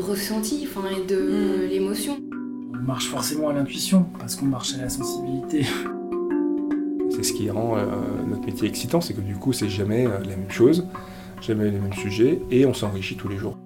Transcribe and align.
ressenti 0.00 0.66
enfin, 0.68 0.88
et 0.90 1.06
de 1.06 1.66
l'émotion. 1.68 2.18
On 2.74 2.82
marche 2.82 3.06
forcément 3.06 3.48
à 3.48 3.52
l'intuition 3.52 4.06
parce 4.18 4.36
qu'on 4.36 4.46
marche 4.46 4.74
à 4.74 4.78
la 4.78 4.88
sensibilité. 4.88 5.64
C'est 7.10 7.24
ce 7.24 7.32
qui 7.32 7.50
rend 7.50 7.76
euh, 7.76 7.84
notre 8.26 8.46
métier 8.46 8.68
excitant, 8.68 9.00
c'est 9.00 9.14
que 9.14 9.20
du 9.20 9.34
coup, 9.34 9.52
c'est 9.52 9.68
jamais 9.68 10.06
euh, 10.06 10.20
la 10.20 10.36
même 10.36 10.50
chose, 10.50 10.86
jamais 11.42 11.64
les 11.64 11.78
mêmes 11.78 11.92
sujets, 11.92 12.40
et 12.50 12.64
on 12.66 12.72
s'enrichit 12.72 13.16
tous 13.16 13.28
les 13.28 13.36
jours. 13.36 13.58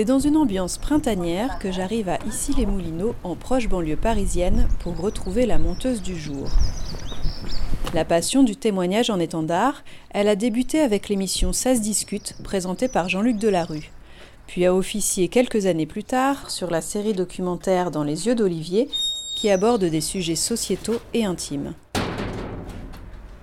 C'est 0.00 0.06
dans 0.06 0.18
une 0.18 0.38
ambiance 0.38 0.78
printanière 0.78 1.58
que 1.58 1.70
j'arrive 1.70 2.08
à 2.08 2.16
Issy-les-Moulineaux, 2.26 3.14
en 3.22 3.34
proche 3.34 3.68
banlieue 3.68 3.98
parisienne, 3.98 4.66
pour 4.78 4.96
retrouver 4.96 5.44
la 5.44 5.58
monteuse 5.58 6.00
du 6.00 6.18
jour. 6.18 6.48
La 7.92 8.06
passion 8.06 8.42
du 8.42 8.56
témoignage 8.56 9.10
en 9.10 9.20
étendard, 9.20 9.84
elle 10.08 10.28
a 10.28 10.36
débuté 10.36 10.80
avec 10.80 11.10
l'émission 11.10 11.52
Ça 11.52 11.76
se 11.76 11.82
discute, 11.82 12.34
présentée 12.42 12.88
par 12.88 13.10
Jean-Luc 13.10 13.36
Delarue, 13.36 13.90
puis 14.46 14.64
a 14.64 14.74
officié 14.74 15.28
quelques 15.28 15.66
années 15.66 15.84
plus 15.84 16.04
tard 16.04 16.50
sur 16.50 16.70
la 16.70 16.80
série 16.80 17.12
documentaire 17.12 17.90
Dans 17.90 18.02
les 18.02 18.26
yeux 18.26 18.34
d'Olivier, 18.34 18.88
qui 19.36 19.50
aborde 19.50 19.84
des 19.84 20.00
sujets 20.00 20.34
sociétaux 20.34 20.96
et 21.12 21.26
intimes. 21.26 21.74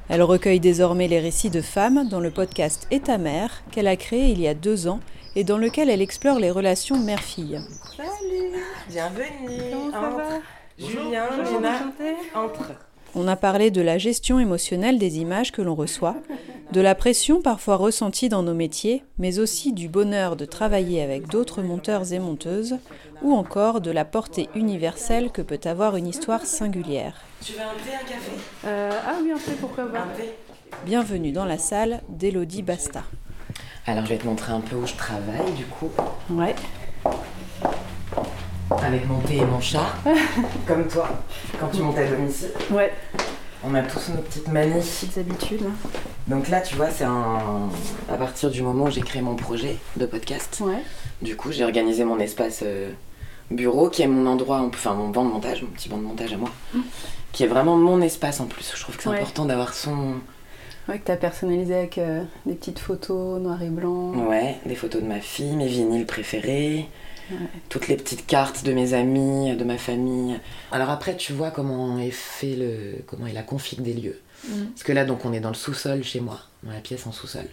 Elle 0.09 0.23
recueille 0.23 0.59
désormais 0.59 1.07
les 1.07 1.19
récits 1.19 1.51
de 1.51 1.61
femmes 1.61 2.07
dans 2.09 2.19
le 2.19 2.31
podcast 2.31 2.87
Et 2.89 3.01
ta 3.01 3.19
mère, 3.19 3.61
qu'elle 3.69 3.87
a 3.87 3.95
créé 3.95 4.31
il 4.31 4.41
y 4.41 4.47
a 4.47 4.55
deux 4.55 4.87
ans 4.87 5.01
et 5.35 5.43
dans 5.43 5.57
lequel 5.57 5.89
elle 5.89 6.01
explore 6.01 6.39
les 6.39 6.51
relations 6.51 6.97
mère-fille. 6.97 7.59
Salut 7.95 8.63
Bienvenue 8.89 9.71
Comment 9.71 9.91
ça 9.91 9.99
Entre. 9.99 10.17
va 10.17 10.39
Julien, 10.79 11.25
Bonjour, 11.37 11.57
enchantée. 11.59 12.15
entre. 12.35 12.71
On 13.15 13.27
a 13.27 13.35
parlé 13.35 13.71
de 13.71 13.81
la 13.81 13.97
gestion 13.97 14.39
émotionnelle 14.39 14.99
des 14.99 15.17
images 15.17 15.51
que 15.51 15.61
l'on 15.63 15.73
reçoit, 15.73 16.17
de 16.71 16.81
la 16.81 16.93
pression 16.93 17.41
parfois 17.41 17.75
ressentie 17.77 18.29
dans 18.29 18.43
nos 18.43 18.53
métiers, 18.53 19.03
mais 19.17 19.39
aussi 19.39 19.73
du 19.73 19.87
bonheur 19.89 20.35
de 20.35 20.45
travailler 20.45 21.01
avec 21.01 21.27
d'autres 21.27 21.63
monteurs 21.63 22.13
et 22.13 22.19
monteuses, 22.19 22.75
ou 23.23 23.33
encore 23.33 23.81
de 23.81 23.89
la 23.89 24.05
portée 24.05 24.49
universelle 24.53 25.31
que 25.31 25.41
peut 25.41 25.59
avoir 25.63 25.95
une 25.95 26.05
histoire 26.07 26.45
singulière. 26.45 27.21
Tu 27.43 27.53
veux 27.53 27.59
un 27.61 27.73
thé, 27.83 27.95
un 27.95 28.07
café? 28.07 28.31
Ah 29.07 29.15
oui, 29.23 29.31
un 29.31 29.37
peu, 29.37 29.51
pourquoi 29.59 29.85
Un 29.85 30.15
thé 30.15 30.29
Bienvenue 30.85 31.31
dans 31.31 31.45
la 31.45 31.57
salle 31.57 32.01
d'Elodie 32.09 32.61
Basta. 32.61 33.03
Alors 33.87 34.03
je 34.05 34.09
vais 34.09 34.17
te 34.17 34.25
montrer 34.25 34.51
un 34.51 34.59
peu 34.59 34.75
où 34.75 34.85
je 34.85 34.93
travaille 34.95 35.51
du 35.55 35.65
coup, 35.65 35.89
Ouais. 36.29 36.53
avec 38.83 39.07
mon 39.07 39.19
thé 39.19 39.37
et 39.37 39.45
mon 39.45 39.59
chat, 39.61 39.85
comme 40.67 40.87
toi, 40.87 41.09
quand 41.59 41.67
tu 41.69 41.81
montes 41.81 41.97
à 41.97 42.05
domicile. 42.05 42.49
Ouais. 42.71 42.91
On 43.63 43.73
a 43.73 43.81
tous 43.81 44.09
nos 44.09 44.21
petites 44.21 44.47
manies. 44.49 44.79
Petites 44.81 45.17
habitudes. 45.17 45.65
Donc 46.27 46.49
là 46.49 46.61
tu 46.61 46.75
vois 46.75 46.89
c'est 46.91 47.05
un... 47.05 47.69
à 48.11 48.15
partir 48.17 48.49
du 48.51 48.61
moment 48.61 48.85
où 48.85 48.91
j'ai 48.91 49.01
créé 49.01 49.21
mon 49.21 49.35
projet 49.35 49.77
de 49.95 50.05
podcast, 50.05 50.61
Ouais. 50.65 50.83
du 51.21 51.35
coup 51.37 51.51
j'ai 51.53 51.63
organisé 51.63 52.03
mon 52.03 52.19
espace 52.19 52.59
euh, 52.63 52.91
bureau 53.49 53.89
qui 53.89 54.01
est 54.03 54.07
mon 54.07 54.29
endroit, 54.29 54.59
enfin 54.67 54.93
mon 54.93 55.07
banc 55.09 55.23
de 55.23 55.29
montage, 55.31 55.61
mon 55.63 55.69
petit 55.69 55.87
banc 55.89 55.97
de 55.97 56.03
montage 56.03 56.33
à 56.33 56.37
moi, 56.37 56.49
qui 57.31 57.43
est 57.43 57.47
vraiment 57.47 57.77
mon 57.77 58.01
espace 58.01 58.41
en 58.41 58.45
plus. 58.45 58.73
Je 58.75 58.81
trouve 58.81 58.97
que 58.97 59.03
c'est 59.03 59.09
Ouais. 59.09 59.17
important 59.19 59.45
d'avoir 59.45 59.73
son... 59.73 60.15
Ouais, 60.87 60.99
que 60.99 61.05
t'as 61.05 61.17
personnalisé 61.17 61.75
avec 61.75 61.97
euh, 61.97 62.23
des 62.45 62.53
petites 62.55 62.79
photos 62.79 63.41
noir 63.41 63.61
et 63.61 63.69
blanc. 63.69 64.13
Ouais, 64.27 64.55
des 64.65 64.75
photos 64.75 65.01
de 65.01 65.07
ma 65.07 65.19
fille, 65.19 65.55
mes 65.55 65.67
vinyles 65.67 66.05
préférés, 66.05 66.87
Ouais. 67.29 67.35
toutes 67.67 67.89
les 67.89 67.97
petites 67.97 68.25
cartes 68.25 68.63
de 68.63 68.71
mes 68.71 68.93
amis, 68.93 69.53
de 69.53 69.63
ma 69.65 69.77
famille. 69.77 70.39
Alors 70.71 70.89
après, 70.89 71.17
tu 71.17 71.33
vois 71.33 71.51
comment 71.51 71.99
est 71.99 72.09
fait 72.11 72.55
le, 72.55 73.03
comment 73.05 73.27
est 73.27 73.33
la 73.33 73.43
config 73.43 73.81
des 73.81 73.91
lieux. 73.93 74.21
Mhm. 74.47 74.67
Parce 74.67 74.83
que 74.83 74.93
là, 74.93 75.03
donc, 75.03 75.25
on 75.25 75.33
est 75.33 75.41
dans 75.41 75.49
le 75.49 75.55
sous-sol 75.55 76.05
chez 76.05 76.21
moi, 76.21 76.39
dans 76.63 76.71
la 76.71 76.79
pièce 76.79 77.05
en 77.05 77.11
sous-sol, 77.11 77.43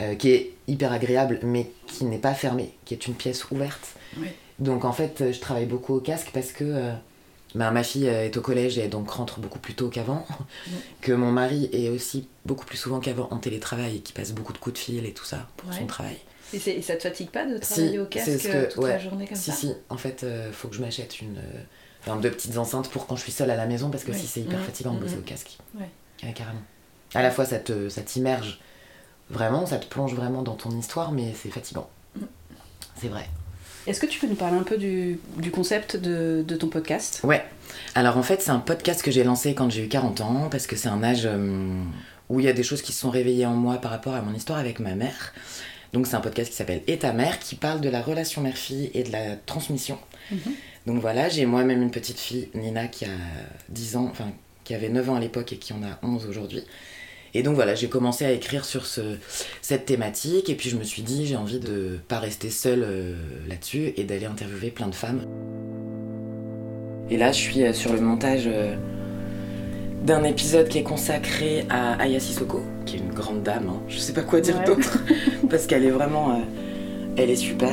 euh, 0.00 0.14
qui 0.14 0.30
est 0.30 0.52
hyper 0.68 0.90
agréable, 0.90 1.38
mais 1.42 1.70
qui 1.86 2.06
n'est 2.06 2.16
pas 2.16 2.32
fermée, 2.32 2.72
qui 2.86 2.94
est 2.94 3.06
une 3.06 3.12
pièce 3.14 3.50
ouverte. 3.50 3.94
Donc 4.58 4.86
en 4.86 4.92
fait, 4.92 5.20
euh, 5.20 5.32
je 5.34 5.38
travaille 5.40 5.66
beaucoup 5.66 5.94
au 5.94 6.00
casque 6.00 6.30
parce 6.32 6.52
que 6.52 6.64
euh, 6.64 6.92
bah, 7.54 7.70
ma 7.70 7.82
fille 7.82 8.08
euh, 8.08 8.24
est 8.26 8.36
au 8.36 8.40
collège 8.40 8.78
et 8.78 8.88
donc 8.88 9.10
rentre 9.10 9.40
beaucoup 9.40 9.58
plus 9.58 9.74
tôt 9.74 9.88
qu'avant. 9.88 10.26
Que 11.00 11.12
mon 11.12 11.30
mari 11.32 11.68
est 11.72 11.88
aussi 11.88 12.28
beaucoup 12.44 12.66
plus 12.66 12.76
souvent 12.76 13.00
qu'avant 13.00 13.28
en 13.30 13.38
télétravail 13.38 13.96
et 13.96 14.00
qui 14.00 14.12
passe 14.12 14.32
beaucoup 14.32 14.52
de 14.52 14.58
coups 14.58 14.74
de 14.74 14.78
fil 14.78 15.06
et 15.06 15.12
tout 15.12 15.24
ça 15.24 15.46
pour 15.56 15.70
Ouais. 15.70 15.76
son 15.78 15.86
travail. 15.86 16.16
Et, 16.52 16.56
et 16.56 16.82
ça 16.82 16.96
te 16.96 17.02
fatigue 17.02 17.30
pas 17.30 17.44
de 17.46 17.58
Si, 17.62 17.72
travailler 17.74 17.98
au 17.98 18.06
casque 18.06 18.38
ce 18.40 18.48
que- 18.48 18.52
euh, 18.52 18.66
toute 18.70 18.84
la 18.84 18.98
journée 18.98 19.26
comme 19.26 19.36
si, 19.36 19.50
ça 19.50 19.56
si, 19.56 19.72
en 19.88 19.96
fait, 19.96 20.24
euh, 20.24 20.50
faut 20.52 20.68
que 20.68 20.74
je 20.76 20.80
m'achète 20.80 21.20
une. 21.20 21.36
euh, 21.38 21.62
Enfin, 22.00 22.16
deux 22.16 22.30
petites 22.30 22.56
enceintes 22.58 22.88
pour 22.90 23.06
quand 23.06 23.16
je 23.16 23.22
suis 23.22 23.32
seule 23.32 23.50
à 23.50 23.56
la 23.56 23.66
maison 23.66 23.90
parce 23.90 24.04
que 24.04 24.12
si 24.12 24.26
c'est 24.26 24.40
hyper 24.40 24.58
Mhm. 24.60 24.64
fatigant 24.64 24.94
de 24.94 25.00
bosser 25.00 25.14
Mhm. 25.16 25.20
au 25.20 25.24
casque. 25.24 25.58
Ouais. 25.78 26.32
Carrément. 26.32 26.62
À 27.14 27.22
la 27.22 27.30
fois, 27.30 27.44
ça 27.44 27.58
te- 27.58 27.88
ça 27.88 28.02
t'immerge 28.02 28.60
vraiment, 29.30 29.66
ça 29.66 29.78
te 29.78 29.86
plonge 29.86 30.14
vraiment 30.14 30.42
dans 30.42 30.54
ton 30.54 30.70
histoire, 30.78 31.12
mais 31.12 31.34
c'est 31.34 31.50
fatigant. 31.50 31.88
Mhm. 32.16 32.26
C'est 32.96 33.08
vrai. 33.08 33.28
Est-ce 33.88 34.00
que 34.00 34.06
tu 34.06 34.20
peux 34.20 34.26
nous 34.26 34.34
parler 34.34 34.58
un 34.58 34.64
peu 34.64 34.76
du, 34.76 35.18
du 35.38 35.50
concept 35.50 35.96
de, 35.96 36.44
de 36.46 36.56
ton 36.56 36.68
podcast? 36.68 37.20
Ouais. 37.24 37.42
Alors 37.94 38.18
en 38.18 38.22
fait, 38.22 38.42
c'est 38.42 38.50
un 38.50 38.58
podcast 38.58 39.00
que 39.02 39.10
j'ai 39.10 39.24
lancé 39.24 39.54
quand 39.54 39.70
j'ai 39.70 39.82
eu 39.84 39.88
40 39.88 40.20
ans 40.20 40.48
parce 40.50 40.66
que 40.66 40.76
c'est 40.76 40.90
un 40.90 41.02
âge 41.02 41.22
euh, 41.24 41.82
où 42.28 42.38
il 42.38 42.44
y 42.44 42.50
a 42.50 42.52
des 42.52 42.62
choses 42.62 42.82
qui 42.82 42.92
se 42.92 43.00
sont 43.00 43.08
réveillées 43.08 43.46
en 43.46 43.54
moi 43.54 43.78
par 43.78 43.90
rapport 43.90 44.14
à 44.14 44.20
mon 44.20 44.34
histoire 44.34 44.58
avec 44.58 44.78
ma 44.78 44.94
mère. 44.94 45.32
Donc 45.94 46.06
c'est 46.06 46.16
un 46.16 46.20
podcast 46.20 46.50
qui 46.50 46.56
s'appelle 46.56 46.82
Et 46.86 46.98
ta 46.98 47.14
mère 47.14 47.38
qui 47.38 47.54
parle 47.54 47.80
de 47.80 47.88
la 47.88 48.02
relation 48.02 48.42
mère-fille 48.42 48.90
et 48.92 49.04
de 49.04 49.10
la 49.10 49.36
transmission. 49.36 49.98
Mhm. 50.30 50.38
Donc 50.86 51.00
voilà, 51.00 51.30
j'ai 51.30 51.46
moi-même 51.46 51.80
une 51.80 51.90
petite 51.90 52.18
fille, 52.18 52.48
Nina, 52.54 52.88
qui 52.88 53.06
a 53.06 53.16
10 53.70 53.96
ans, 53.96 54.08
enfin 54.10 54.30
qui 54.64 54.74
avait 54.74 54.90
9 54.90 55.08
ans 55.08 55.14
à 55.14 55.20
l'époque 55.20 55.50
et 55.54 55.56
qui 55.56 55.72
en 55.72 55.82
a 55.82 55.98
11 56.02 56.26
aujourd'hui. 56.26 56.62
Et 57.38 57.42
donc 57.44 57.54
voilà, 57.54 57.76
j'ai 57.76 57.88
commencé 57.88 58.24
à 58.24 58.32
écrire 58.32 58.64
sur 58.64 58.84
ce, 58.84 59.00
cette 59.62 59.86
thématique 59.86 60.50
et 60.50 60.56
puis 60.56 60.70
je 60.70 60.76
me 60.76 60.82
suis 60.82 61.02
dit 61.02 61.24
j'ai 61.24 61.36
envie 61.36 61.60
de 61.60 61.96
pas 62.08 62.18
rester 62.18 62.50
seule 62.50 62.82
euh, 62.82 63.14
là-dessus 63.48 63.92
et 63.96 64.02
d'aller 64.02 64.26
interviewer 64.26 64.70
plein 64.72 64.88
de 64.88 64.94
femmes. 64.94 65.20
Et 67.10 67.16
là, 67.16 67.30
je 67.30 67.38
suis 67.38 67.62
euh, 67.62 67.72
sur 67.72 67.92
le 67.92 68.00
montage 68.00 68.48
euh, 68.48 68.74
d'un 70.04 70.24
épisode 70.24 70.68
qui 70.68 70.78
est 70.78 70.82
consacré 70.82 71.64
à 71.70 71.92
Aya 72.02 72.18
Sissoko, 72.18 72.60
qui 72.86 72.96
est 72.96 72.98
une 72.98 73.14
grande 73.14 73.44
dame. 73.44 73.68
hein. 73.68 73.80
Je 73.86 73.98
sais 73.98 74.12
pas 74.12 74.22
quoi 74.22 74.40
dire 74.40 74.58
Ouais. 74.58 74.64
d'autre 74.64 74.98
parce 75.48 75.66
qu'elle 75.68 75.84
est 75.84 75.90
vraiment, 75.90 76.32
euh, 76.32 76.42
elle 77.16 77.30
est 77.30 77.36
super. 77.36 77.70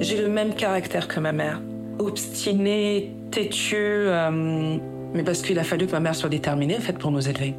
J'ai 0.00 0.22
le 0.22 0.28
même 0.28 0.54
caractère 0.54 1.06
que 1.06 1.20
ma 1.20 1.32
mère. 1.32 1.60
Obstinée, 1.98 3.12
têtue, 3.30 3.74
euh, 3.76 4.78
mais 5.16 5.22
parce 5.24 5.42
qu'il 5.42 5.58
a 5.58 5.64
fallu 5.64 5.86
que 5.86 5.92
ma 5.92 6.00
mère 6.00 6.14
soit 6.14 6.28
déterminée 6.28 6.76
en 6.76 6.80
fait, 6.80 6.92
pour 6.98 7.10
nous 7.10 7.28
élever. 7.28 7.54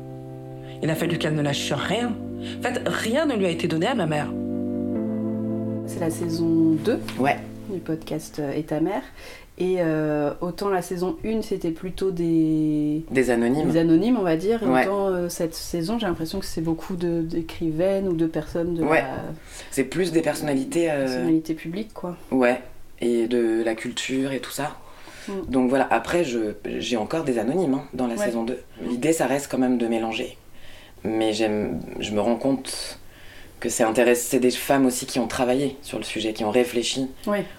Il 0.83 0.89
a 0.89 0.95
fallu 0.95 1.17
qu'elle 1.17 1.35
ne 1.35 1.41
lâche 1.41 1.73
rien. 1.73 2.13
En 2.59 2.61
fait, 2.63 2.81
rien 2.85 3.25
ne 3.25 3.35
lui 3.35 3.45
a 3.45 3.49
été 3.49 3.67
donné 3.67 3.87
à 3.87 3.95
ma 3.95 4.05
mère. 4.05 4.27
C'est 5.87 5.99
la 5.99 6.09
saison 6.09 6.75
2 6.85 6.99
Ouais. 7.19 7.37
du 7.71 7.79
podcast 7.79 8.39
euh, 8.39 8.53
Et 8.53 8.63
ta 8.63 8.79
mère. 8.79 9.01
Et 9.59 9.77
euh, 9.79 10.33
autant 10.41 10.69
la 10.69 10.83
saison 10.83 11.15
1, 11.25 11.41
c'était 11.41 11.71
plutôt 11.71 12.11
des... 12.11 13.03
Des 13.09 13.31
anonymes. 13.31 13.71
des 13.71 13.79
anonymes, 13.79 14.17
on 14.19 14.23
va 14.23 14.35
dire. 14.35 14.61
Et 14.61 14.67
Ouais. 14.67 14.85
autant 14.85 15.07
euh, 15.07 15.29
cette 15.29 15.55
saison, 15.55 15.97
j'ai 15.97 16.05
l'impression 16.05 16.37
que 16.39 16.45
c'est 16.45 16.61
beaucoup 16.61 16.95
de- 16.95 17.21
d'écrivaines 17.21 18.07
ou 18.07 18.13
de 18.13 18.27
personnes 18.27 18.75
de 18.75 18.83
Ouais. 18.83 19.01
la 19.01 19.15
C'est 19.71 19.85
plus 19.85 20.11
des 20.11 20.21
personnalités. 20.21 20.91
euh, 20.91 21.05
personnalité 21.05 21.55
publique, 21.55 21.91
quoi. 21.95 22.15
Ouais. 22.31 22.61
Et 23.01 23.27
de 23.27 23.63
la 23.63 23.73
culture 23.73 24.31
et 24.31 24.39
tout 24.39 24.51
ça. 24.51 24.77
Mm. 25.27 25.31
Donc 25.49 25.69
voilà, 25.69 25.87
après, 25.91 26.23
j'ai 26.79 26.97
encore 26.97 27.23
des 27.23 27.39
anonymes 27.39 27.75
hein, 27.75 27.83
dans 27.93 28.07
la 28.07 28.15
Ouais. 28.15 28.25
saison 28.25 28.43
2. 28.43 28.59
L'idée, 28.83 29.13
ça 29.13 29.27
reste 29.27 29.49
quand 29.51 29.57
même 29.57 29.77
de 29.77 29.87
mélanger. 29.87 30.37
Mais 31.03 31.33
je 31.33 31.45
me 32.11 32.19
rends 32.19 32.35
compte 32.37 32.99
que 33.59 33.69
c'est 33.69 33.83
intéressant. 33.83 34.27
C'est 34.29 34.39
des 34.39 34.51
femmes 34.51 34.85
aussi 34.85 35.05
qui 35.05 35.19
ont 35.19 35.27
travaillé 35.27 35.77
sur 35.81 35.97
le 35.97 36.03
sujet, 36.03 36.33
qui 36.33 36.43
ont 36.43 36.51
réfléchi 36.51 37.07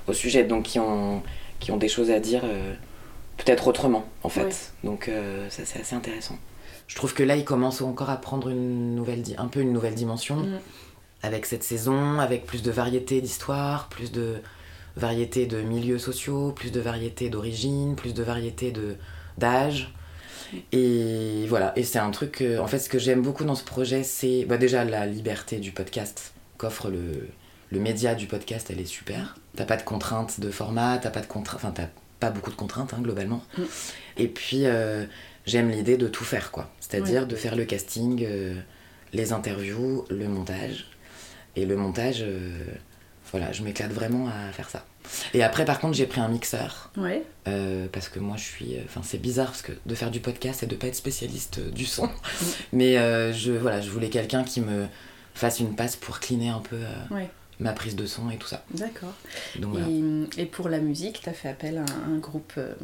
au 0.07 0.13
sujet, 0.13 0.45
donc 0.45 0.65
qui 0.65 0.79
ont, 0.79 1.23
qui 1.61 1.71
ont 1.73 1.77
des 1.77 1.89
choses 1.89 2.11
à 2.11 2.21
dire 2.21 2.43
euh, 2.45 2.75
peut-être 3.37 3.67
autrement, 3.69 4.05
en 4.23 4.29
fait. 4.29 4.73
Donc 4.85 5.09
euh, 5.09 5.49
ça, 5.51 5.63
c'est 5.65 5.81
assez 5.81 5.95
intéressant. 5.97 6.37
Je 6.87 6.97
trouve 6.97 7.15
que 7.15 7.23
là, 7.23 7.37
il 7.37 7.45
commence 7.45 7.83
encore 7.83 8.11
à 8.11 8.17
prendre 8.17 8.49
une 8.49 8.95
nouvelle, 8.95 9.23
un 9.37 9.47
peu 9.49 9.61
une 9.61 9.73
nouvelle 9.73 9.95
dimension 9.95 10.37
Mm. 10.37 10.59
avec 11.23 11.47
cette 11.47 11.65
saison, 11.65 12.19
avec 12.21 12.47
plus 12.47 12.63
de 12.63 12.71
variété 12.71 13.21
d'histoires, 13.21 13.89
plus 13.89 14.11
de 14.13 14.37
variété 14.99 15.47
de 15.47 15.63
milieux 15.63 15.99
sociaux, 15.99 16.53
plus 16.53 16.71
de 16.73 16.81
variété 16.81 17.31
d'origine, 17.31 17.97
plus 17.97 18.13
de 18.15 18.23
variété 18.23 18.71
de 18.73 18.97
d'âge. 19.39 19.93
Et 20.73 21.45
voilà, 21.49 21.73
et 21.77 21.85
c'est 21.85 21.99
un 21.99 22.11
truc 22.11 22.33
que, 22.33 22.59
en 22.59 22.67
fait, 22.67 22.79
ce 22.79 22.89
que 22.89 22.99
j'aime 22.99 23.23
beaucoup 23.23 23.45
dans 23.45 23.55
ce 23.55 23.65
projet, 23.65 24.03
c'est 24.03 24.45
bah, 24.47 24.57
déjà 24.57 24.85
la 24.85 25.07
liberté 25.07 25.59
du 25.59 25.73
podcast 25.73 26.33
qu'offre 26.57 26.89
le, 26.91 27.29
le 27.71 27.81
média 27.81 28.15
du 28.15 28.27
podcast, 28.27 28.69
elle 28.71 28.81
est 28.81 28.87
super. 28.87 29.37
T'as 29.57 29.67
pas 29.67 29.77
de 29.77 29.83
contraintes 29.83 30.41
de 30.41 30.51
format, 30.51 30.99
t'as 30.99 31.11
pas 31.11 31.21
de 31.21 31.27
contraintes, 31.27 31.61
enfin, 31.63 31.71
t'as 31.71 31.89
pas 32.19 32.31
beaucoup 32.31 32.51
de 32.51 32.57
contraintes, 32.57 32.95
hein, 32.95 33.01
globalement. 33.03 33.43
Mm. 33.57 33.63
Et 34.17 34.29
puis, 34.29 34.63
euh, 34.65 35.05
j'aime 35.47 35.71
l'idée 35.71 35.97
de 35.97 36.09
tout 36.09 36.25
faire, 36.25 36.51
quoi. 36.51 36.71
C'est-à 36.81 37.01
dire 37.01 37.23
Ouais. 37.23 37.29
de 37.29 37.37
faire 37.37 37.55
le 37.55 37.65
casting, 37.65 38.25
euh, 38.27 38.55
les 39.13 39.33
interviews, 39.33 40.05
le 40.11 40.29
montage. 40.29 40.87
Et 41.57 41.67
le 41.67 41.77
montage, 41.77 42.23
euh, 42.23 42.65
voilà, 43.31 43.53
je 43.53 43.63
m'éclate 43.63 43.93
vraiment 43.93 44.29
à 44.29 44.53
faire 44.53 44.69
ça. 44.71 44.85
Et 45.35 45.43
après, 45.43 45.65
par 45.65 45.79
contre, 45.81 45.95
j'ai 45.97 46.07
pris 46.07 46.21
un 46.21 46.29
mixeur. 46.29 46.91
Ouais. 46.97 47.23
Euh, 47.47 47.87
parce 47.91 48.09
que 48.09 48.19
moi 48.19 48.37
je 48.37 48.45
suis 48.45 48.77
enfin 48.85 49.01
c'est 49.03 49.17
bizarre 49.19 49.47
parce 49.47 49.63
que 49.63 49.73
de 49.87 49.95
faire 49.95 50.11
du 50.11 50.21
podcast 50.21 50.63
et 50.63 50.67
de 50.67 50.75
pas 50.75 50.87
être 50.89 50.95
spécialiste 50.95 51.59
euh, 51.61 51.71
du 51.71 51.87
son 51.87 52.11
mais 52.73 52.99
euh, 52.99 53.33
je 53.33 53.53
voilà 53.53 53.81
je 53.81 53.89
voulais 53.89 54.11
quelqu'un 54.11 54.45
qui 54.45 54.61
me 54.61 54.87
fasse 55.35 55.61
une 55.61 55.75
passe 55.75 55.97
pour 55.97 56.21
cleaner 56.21 56.51
un 56.51 56.59
peu 56.61 56.77
euh, 56.77 57.15
Ouais. 57.15 57.31
ma 57.59 57.73
prise 57.73 57.97
de 57.97 58.05
son 58.05 58.29
et 58.31 58.37
tout 58.37 58.49
ça 58.49 58.65
D'accord. 58.75 59.15
voilà 59.63 59.87
Et, 60.37 60.43
et 60.43 60.47
pour 60.47 60.69
la 60.69 60.79
musique, 60.79 61.21
tu 61.23 61.29
as 61.31 61.33
fait 61.33 61.49
appel 61.49 61.79
à 61.79 61.83
un, 61.83 62.15
un 62.17 62.19
groupe 62.19 62.53
euh, 62.59 62.75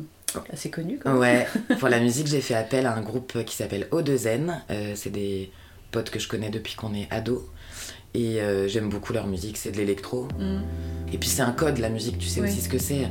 assez 0.50 0.70
connu. 0.70 0.99
Quoi. 0.99 1.14
ouais 1.19 1.47
pour 1.79 1.88
la 1.90 2.00
musique 2.00 2.26
j'ai 2.29 2.40
fait 2.40 2.55
appel 2.55 2.87
à 2.87 2.94
un 2.94 3.02
groupe 3.02 3.44
qui 3.44 3.55
s'appelle 3.56 3.87
O2N 3.93 4.50
Euh, 4.70 4.93
c'est 4.97 5.11
des 5.11 5.50
potes 5.94 6.11
que 6.11 6.19
je 6.19 6.29
connais 6.29 6.50
depuis 6.50 6.75
qu'on 6.75 6.93
est 6.94 7.06
ado 7.11 7.49
et 8.14 8.41
euh, 8.41 8.67
j'aime 8.69 8.88
beaucoup 8.88 9.12
leur 9.12 9.26
musique 9.26 9.56
c'est 9.56 9.70
de 9.70 9.76
l'électro 9.76 10.26
Mm. 10.38 10.61
Et 11.12 11.19
puis 11.19 11.29
c'est 11.29 11.43
un 11.43 11.52
code, 11.52 11.79
la 11.79 11.91
musique, 11.91 12.19
tu 12.19 12.26
sais 12.26 12.41
Oui. 12.41 12.49
aussi 12.49 12.61
ce 12.61 12.69
que 12.69 12.79
c'est. 12.79 13.06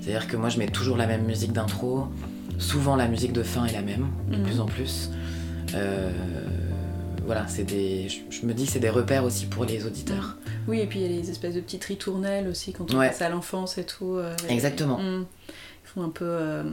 C'est-à-dire 0.00 0.26
que 0.26 0.36
moi 0.38 0.48
je 0.48 0.58
mets 0.58 0.68
toujours 0.68 0.96
la 0.96 1.06
même 1.06 1.24
musique 1.26 1.52
d'intro. 1.52 2.06
Souvent 2.58 2.96
la 2.96 3.08
musique 3.08 3.32
de 3.34 3.42
fin 3.42 3.66
est 3.66 3.72
la 3.74 3.82
même, 3.82 4.06
de 4.30 4.36
Mhm. 4.38 4.42
plus 4.44 4.58
en 4.60 4.66
plus. 4.66 5.10
Euh, 5.74 6.10
voilà, 7.26 7.46
c'est 7.48 7.64
des. 7.64 8.08
Je, 8.30 8.46
me 8.46 8.54
dis 8.54 8.64
que 8.66 8.72
c'est 8.72 8.80
des 8.80 8.88
repères 8.90 9.24
aussi 9.24 9.44
pour 9.46 9.64
les 9.66 9.84
auditeurs. 9.86 10.36
Oui, 10.68 10.80
et 10.80 10.86
puis 10.86 11.00
il 11.00 11.02
y 11.02 11.14
a 11.14 11.20
les 11.20 11.28
espèces 11.30 11.54
de 11.54 11.60
petites 11.60 11.84
ritournelles 11.84 12.48
aussi 12.48 12.72
quand 12.72 12.92
on 12.94 12.98
Ouais. 12.98 13.08
passe 13.08 13.20
à 13.22 13.28
l'enfance 13.28 13.76
et 13.78 13.84
tout. 13.84 14.14
euh, 14.16 14.34
et- 14.48 14.52
Exactement. 14.54 14.98
Mm. 14.98 15.26
Ils 15.84 15.88
font 15.88 16.02
un 16.04 16.08
peu. 16.10 16.24
euh, 16.24 16.64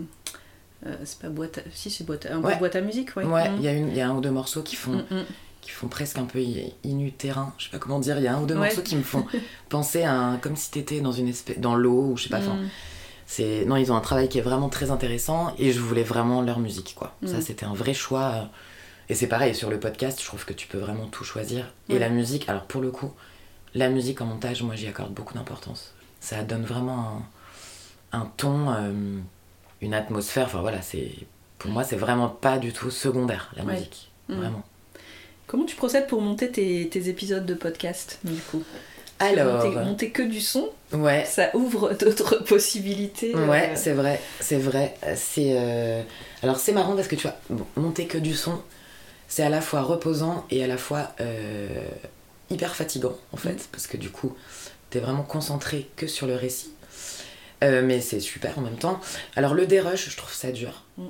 c'est 1.03 1.19
pas 1.19 1.29
boîte 1.29 1.57
à... 1.57 1.61
Si, 1.73 1.89
c'est 1.91 2.05
boîte 2.05 2.25
un 2.31 2.41
peu 2.41 2.55
boîte 2.57 2.75
à 2.77 2.81
musique, 2.81 3.15
ouais. 3.17 3.25
Ouais, 3.25 3.49
Mm. 3.49 3.55
il 3.57 3.63
y, 3.63 3.67
a 3.67 3.73
une- 3.73 3.89
il 3.89 3.97
y 3.97 4.01
a 4.01 4.07
un 4.09 4.15
ou 4.15 4.21
deux 4.21 4.31
morceaux 4.31 4.61
qui 4.63 4.75
font, 4.77 4.93
Mm, 4.93 5.15
mm. 5.15 5.25
Qui 5.69 5.75
font 5.75 5.87
presque 5.87 6.17
un 6.17 6.25
peu 6.25 6.39
i- 6.39 6.73
inuterrain. 6.83 7.53
Je 7.57 7.65
sais 7.65 7.69
pas 7.69 7.77
comment 7.79 7.99
dire. 7.99 8.17
Il 8.17 8.23
y 8.23 8.27
a 8.27 8.35
un 8.35 8.41
ou 8.41 8.45
deux 8.45 8.55
Ouais. 8.55 8.67
morceaux 8.67 8.81
qui 8.81 8.95
me 8.95 9.03
font 9.03 9.25
penser 9.69 10.03
à 10.03 10.13
un, 10.13 10.37
comme 10.37 10.55
si 10.55 10.71
t'étais 10.71 10.99
dans 11.01 11.11
une 11.11 11.27
espèce 11.27 11.59
dans 11.59 11.75
l'eau 11.75 12.11
ou 12.11 12.17
je 12.17 12.23
sais 12.23 12.29
pas. 12.29 12.39
Mm. 12.39 12.69
C'est 13.25 13.65
non, 13.65 13.75
ils 13.75 13.91
ont 13.91 13.95
un 13.95 14.01
travail 14.01 14.27
qui 14.27 14.39
est 14.39 14.41
vraiment 14.41 14.69
très 14.69 14.89
intéressant 14.91 15.53
et 15.59 15.71
je 15.71 15.79
voulais 15.79 16.03
vraiment 16.03 16.41
leur 16.41 16.59
musique 16.59 16.95
quoi. 16.97 17.15
Ça 17.25 17.37
Mm. 17.37 17.41
c'était 17.41 17.65
un 17.65 17.73
vrai 17.73 17.93
choix. 17.93 18.31
euh, 18.35 18.43
Et 19.11 19.15
c'est 19.15 19.27
pareil 19.27 19.55
sur 19.55 19.69
le 19.71 19.79
podcast, 19.79 20.19
je 20.21 20.25
trouve 20.25 20.45
que 20.45 20.53
tu 20.53 20.67
peux 20.67 20.77
vraiment 20.77 21.07
tout 21.07 21.23
choisir. 21.23 21.65
Et 21.89 21.97
la 21.97 22.09
musique, 22.09 22.47
alors 22.47 22.63
pour 22.65 22.79
le 22.81 22.91
coup, 22.91 23.11
la 23.73 23.89
musique 23.89 24.21
en 24.21 24.25
montage, 24.25 24.61
moi 24.61 24.75
j'y 24.75 24.85
accorde 24.87 25.13
beaucoup 25.13 25.33
d'importance. 25.33 25.93
Ça 26.19 26.43
donne 26.43 26.63
vraiment 26.63 27.23
un, 28.13 28.19
un 28.19 28.25
ton, 28.37 28.69
euh, 28.71 28.91
une 29.81 29.93
atmosphère. 29.95 30.45
Enfin 30.45 30.61
voilà, 30.61 30.81
c'est 30.83 31.11
pour 31.57 31.71
moi 31.71 31.83
c'est 31.83 31.95
vraiment 31.95 32.29
pas 32.29 32.57
du 32.59 32.71
tout 32.71 32.91
secondaire 32.91 33.51
la 33.55 33.63
Ouais. 33.63 33.73
musique, 33.73 34.11
vraiment. 34.27 34.63
Comment 35.49 35.65
tu 35.65 35.75
procèdes 35.75 36.05
pour 36.05 36.21
monter 36.21 36.51
tes, 36.51 36.87
tes 36.89 37.09
épisodes 37.09 37.43
de 37.43 37.55
podcast, 37.55 38.19
du 38.23 38.39
coup? 38.39 38.63
Parce 39.17 39.33
que 39.33 39.39
Alors, 39.39 39.65
monter, 39.65 39.79
monter 39.79 40.09
que 40.11 40.21
du 40.21 40.41
son, 40.41 40.69
ouais. 40.93 41.25
ça 41.25 41.49
ouvre 41.55 41.91
d'autres 41.99 42.35
possibilités. 42.43 43.33
Ouais, 43.33 43.71
euh, 43.71 43.73
c'est 43.75 43.93
vrai, 43.93 44.21
c'est 44.39 44.59
vrai. 44.59 44.93
C'est 45.15 45.55
euh, 45.57 46.03
alors 46.43 46.57
c'est 46.57 46.71
marrant 46.71 46.95
parce 46.95 47.07
que 47.07 47.15
tu 47.15 47.23
vois, 47.23 47.35
bon, 47.49 47.65
monter 47.77 48.05
que 48.05 48.19
du 48.19 48.35
son, 48.35 48.61
c'est 49.27 49.41
à 49.41 49.49
la 49.49 49.59
fois 49.59 49.81
reposant 49.81 50.45
et 50.51 50.63
à 50.63 50.67
la 50.67 50.77
fois 50.77 51.13
euh, 51.19 51.67
hyper 52.51 52.75
fatigant 52.75 53.17
en 53.33 53.37
fait, 53.37 53.69
parce 53.71 53.87
que 53.87 53.97
du 53.97 54.11
coup, 54.11 54.35
t'es 54.91 54.99
vraiment 54.99 55.23
concentré 55.23 55.89
que 55.95 56.05
sur 56.05 56.27
le 56.27 56.35
récit. 56.35 56.71
Mais 57.63 58.01
c'est 58.01 58.19
super 58.19 58.59
en 58.59 58.61
même 58.61 58.77
temps. 58.77 59.01
Alors 59.35 59.55
le 59.55 59.65
dérush, 59.65 60.11
je 60.11 60.15
trouve 60.15 60.31
ça 60.31 60.51
dur. 60.51 60.83
Mm. 60.99 61.07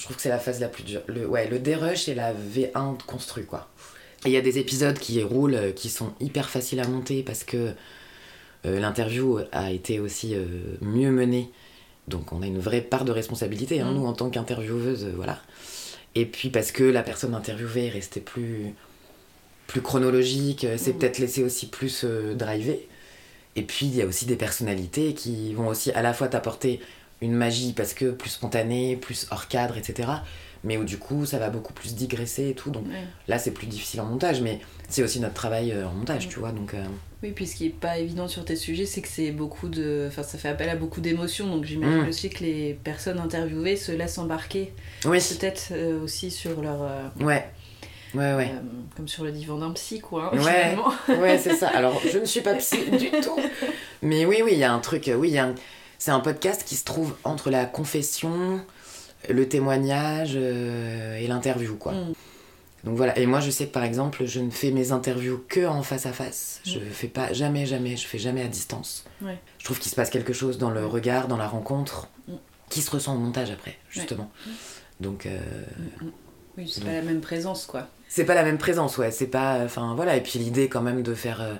Je 0.00 0.04
trouve 0.06 0.16
que 0.16 0.22
c'est 0.22 0.30
la 0.30 0.38
phase 0.38 0.60
la 0.60 0.68
plus 0.68 0.82
dure. 0.82 1.02
Le, 1.08 1.26
ouais, 1.26 1.46
le 1.46 1.58
dérush 1.58 2.08
et 2.08 2.14
la 2.14 2.32
V1 2.32 2.96
de 2.96 3.02
construit 3.02 3.44
quoi. 3.44 3.68
Et 4.24 4.30
il 4.30 4.32
y 4.32 4.36
a 4.38 4.40
des 4.40 4.58
épisodes 4.58 4.98
qui 4.98 5.22
roulent, 5.22 5.54
euh, 5.54 5.72
qui 5.72 5.90
sont 5.90 6.14
hyper 6.20 6.48
faciles 6.48 6.80
à 6.80 6.88
monter 6.88 7.22
parce 7.22 7.44
que 7.44 7.72
euh, 8.64 8.80
l'interview 8.80 9.40
a 9.52 9.70
été 9.72 10.00
aussi 10.00 10.34
euh, 10.34 10.46
mieux 10.80 11.10
menée. 11.10 11.50
Donc 12.08 12.32
on 12.32 12.40
a 12.40 12.46
une 12.46 12.58
vraie 12.58 12.80
part 12.80 13.04
de 13.04 13.12
responsabilité, 13.12 13.80
hein, 13.80 13.90
Mm. 13.92 13.94
nous 13.96 14.06
en 14.06 14.14
tant 14.14 14.30
qu'intervieweuse, 14.30 15.04
euh, 15.04 15.12
voilà. 15.14 15.38
Et 16.14 16.24
puis 16.24 16.48
parce 16.48 16.72
que 16.72 16.82
la 16.82 17.02
personne 17.02 17.34
interviewée 17.34 17.86
est 17.88 17.90
restée 17.90 18.20
plus, 18.20 18.72
plus 19.66 19.82
chronologique, 19.82 20.66
c'est 20.78 20.94
Mm. 20.94 20.98
peut-être 20.98 21.18
laissé 21.18 21.44
aussi 21.44 21.66
plus 21.66 22.04
driver. 22.04 22.78
Et 23.56 23.62
puis 23.62 23.84
il 23.86 23.94
y 23.96 24.00
a 24.00 24.06
aussi 24.06 24.24
des 24.24 24.36
personnalités 24.36 25.12
qui 25.12 25.52
vont 25.52 25.68
aussi 25.68 25.90
à 25.92 26.00
la 26.00 26.14
fois 26.14 26.28
t'apporter 26.28 26.80
une 27.20 27.32
magie 27.32 27.72
parce 27.72 27.94
que 27.94 28.06
plus 28.10 28.30
spontanée, 28.30 28.96
plus 28.96 29.26
hors 29.30 29.48
cadre, 29.48 29.76
etc. 29.76 30.08
Mais 30.62 30.76
où 30.76 30.84
du 30.84 30.98
coup 30.98 31.24
ça 31.24 31.38
va 31.38 31.48
beaucoup 31.48 31.72
plus 31.72 31.94
digresser 31.94 32.50
et 32.50 32.54
tout. 32.54 32.70
Donc 32.70 32.86
ouais. 32.86 33.04
là 33.28 33.38
c'est 33.38 33.50
plus 33.52 33.66
difficile 33.66 34.00
en 34.02 34.04
montage, 34.06 34.42
mais 34.42 34.60
c'est 34.88 35.02
aussi 35.02 35.18
notre 35.20 35.34
travail 35.34 35.72
euh, 35.72 35.86
en 35.88 35.92
montage, 35.92 36.28
tu 36.28 36.38
vois. 36.38 36.52
Donc 36.52 36.74
euh, 36.74 36.84
Oui, 37.22 37.30
puis 37.32 37.46
ce 37.46 37.56
qui 37.56 37.66
est 37.66 37.70
pas 37.70 37.96
évident 37.98 38.28
sur 38.28 38.44
tes 38.44 38.56
sujets, 38.56 38.84
c'est 38.84 39.00
que 39.00 39.08
c'est 39.08 39.30
beaucoup 39.30 39.68
de. 39.68 40.04
Enfin, 40.08 40.22
ça 40.22 40.36
fait 40.36 40.48
appel 40.48 40.68
à 40.68 40.76
beaucoup 40.76 41.00
d'émotions, 41.00 41.46
donc 41.46 41.64
j'imagine 41.64 42.04
Mm. 42.04 42.08
aussi 42.08 42.28
que 42.28 42.44
les 42.44 42.74
personnes 42.74 43.18
interviewées 43.18 43.76
se 43.76 43.90
laissent 43.92 44.18
embarquer. 44.18 44.72
oui, 45.06 45.18
Peut-être 45.38 45.68
euh, 45.72 46.02
aussi 46.02 46.30
sur 46.30 46.60
leur. 46.60 46.82
euh, 46.82 47.08
ouais, 47.20 47.48
ouais, 48.14 48.34
ouais. 48.34 48.50
euh, 48.54 48.60
comme 48.96 49.08
sur 49.08 49.24
le 49.24 49.32
divan 49.32 49.56
d'un 49.58 49.70
psy, 49.70 50.00
quoi. 50.00 50.30
hein, 50.34 50.76
Ouais, 51.08 51.16
ouais, 51.16 51.38
c'est 51.38 51.54
ça. 51.54 51.68
Alors, 51.68 51.98
je 52.12 52.18
ne 52.18 52.26
suis 52.26 52.42
pas 52.42 52.52
psy 52.56 52.76
du 52.98 53.10
tout. 53.22 53.38
Mais 54.02 54.26
oui, 54.26 54.40
oui, 54.44 54.50
il 54.52 54.58
y 54.58 54.64
a 54.64 54.72
un 54.74 54.78
truc. 54.80 55.10
Oui, 55.16 55.28
il 55.28 55.34
y 55.34 55.38
a 55.38 55.46
un- 55.46 55.54
c'est 56.00 56.10
un 56.10 56.18
podcast 56.20 56.64
qui 56.66 56.74
se 56.74 56.84
trouve 56.84 57.14
entre 57.22 57.50
la 57.50 57.64
confession, 57.66 58.60
le 59.28 59.48
témoignage 59.48 60.32
euh, 60.34 61.16
et 61.18 61.28
l'interview, 61.28 61.76
quoi. 61.76 61.92
Mm. 61.92 62.14
Donc 62.84 62.96
voilà. 62.96 63.16
Et 63.18 63.26
moi, 63.26 63.40
je 63.40 63.50
sais 63.50 63.66
que 63.66 63.72
par 63.72 63.84
exemple, 63.84 64.24
je 64.24 64.40
ne 64.40 64.50
fais 64.50 64.70
mes 64.70 64.90
interviews 64.90 65.44
que 65.48 65.66
en 65.66 65.82
face 65.82 66.06
à 66.06 66.12
face. 66.12 66.60
Je 66.64 66.78
Mm. 66.78 66.82
fais 66.90 67.08
pas 67.08 67.32
jamais, 67.32 67.66
jamais. 67.66 67.96
Je 67.96 68.06
fais 68.06 68.18
jamais 68.18 68.42
à 68.42 68.48
distance. 68.48 69.04
Ouais. 69.22 69.38
Je 69.58 69.64
trouve 69.66 69.78
qu'il 69.78 69.90
se 69.90 69.94
passe 69.96 70.08
quelque 70.10 70.32
chose 70.32 70.56
dans 70.58 70.70
le 70.70 70.84
regard, 70.86 71.28
dans 71.28 71.36
la 71.36 71.46
rencontre, 71.46 72.08
Mm. 72.26 72.32
qui 72.70 72.80
se 72.80 72.90
ressent 72.90 73.14
au 73.14 73.18
montage 73.18 73.50
après, 73.50 73.76
justement. 73.90 74.30
Donc. 75.00 75.26
euh, 75.26 75.38
Oui, 76.56 76.66
c'est 76.68 76.82
pas 76.84 76.92
la 76.92 77.02
même 77.02 77.20
présence, 77.20 77.66
quoi. 77.66 77.86
c'est 78.08 78.24
pas 78.24 78.34
la 78.34 78.42
même 78.42 78.58
présence, 78.58 78.96
ouais. 78.98 79.10
C'est 79.10 79.26
pas. 79.28 79.62
Enfin, 79.64 79.94
voilà. 79.94 80.16
Et 80.16 80.22
puis 80.22 80.38
l'idée, 80.38 80.68
quand 80.70 80.80
même, 80.82 81.02
de 81.02 81.14
faire. 81.14 81.40
euh, 81.42 81.54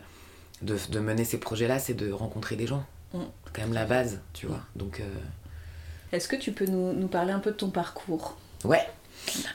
de, 0.63 0.77
de 0.91 0.99
mener 1.01 1.25
ces 1.25 1.39
projets-là, 1.39 1.79
c'est 1.79 1.95
de 1.95 2.11
rencontrer 2.13 2.55
des 2.57 2.67
gens. 2.67 2.85
Mm. 3.15 3.19
C'est 3.45 3.53
quand 3.55 3.63
même 3.63 3.73
la 3.75 3.85
base, 3.85 4.21
tu 4.33 4.47
vois. 4.47 4.61
Donc, 4.77 5.01
euh, 5.01 5.05
Est-ce 6.13 6.29
que 6.29 6.37
tu 6.37 6.53
peux 6.53 6.67
nous, 6.67 6.93
nous 6.93 7.09
parler 7.09 7.33
un 7.33 7.39
peu 7.41 7.51
de 7.51 7.57
ton 7.57 7.71
parcours? 7.71 8.37
Ouais. 8.65 8.87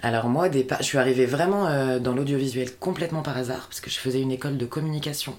Alors, 0.04 0.28
moi, 0.30 0.46
au 0.48 0.50
départ, 0.50 0.80
je 0.80 0.86
suis 0.86 0.98
arrivée 0.98 1.26
vraiment 1.26 1.68
euh, 1.68 2.00
dans 2.00 2.14
l'audiovisuel 2.14 2.76
complètement 2.76 3.22
par 3.24 3.38
hasard, 3.38 3.68
parce 3.68 3.82
que 3.82 3.90
je 3.90 3.98
faisais 4.00 4.22
une 4.22 4.32
école 4.32 4.58
de 4.58 4.66
communication 4.66 5.36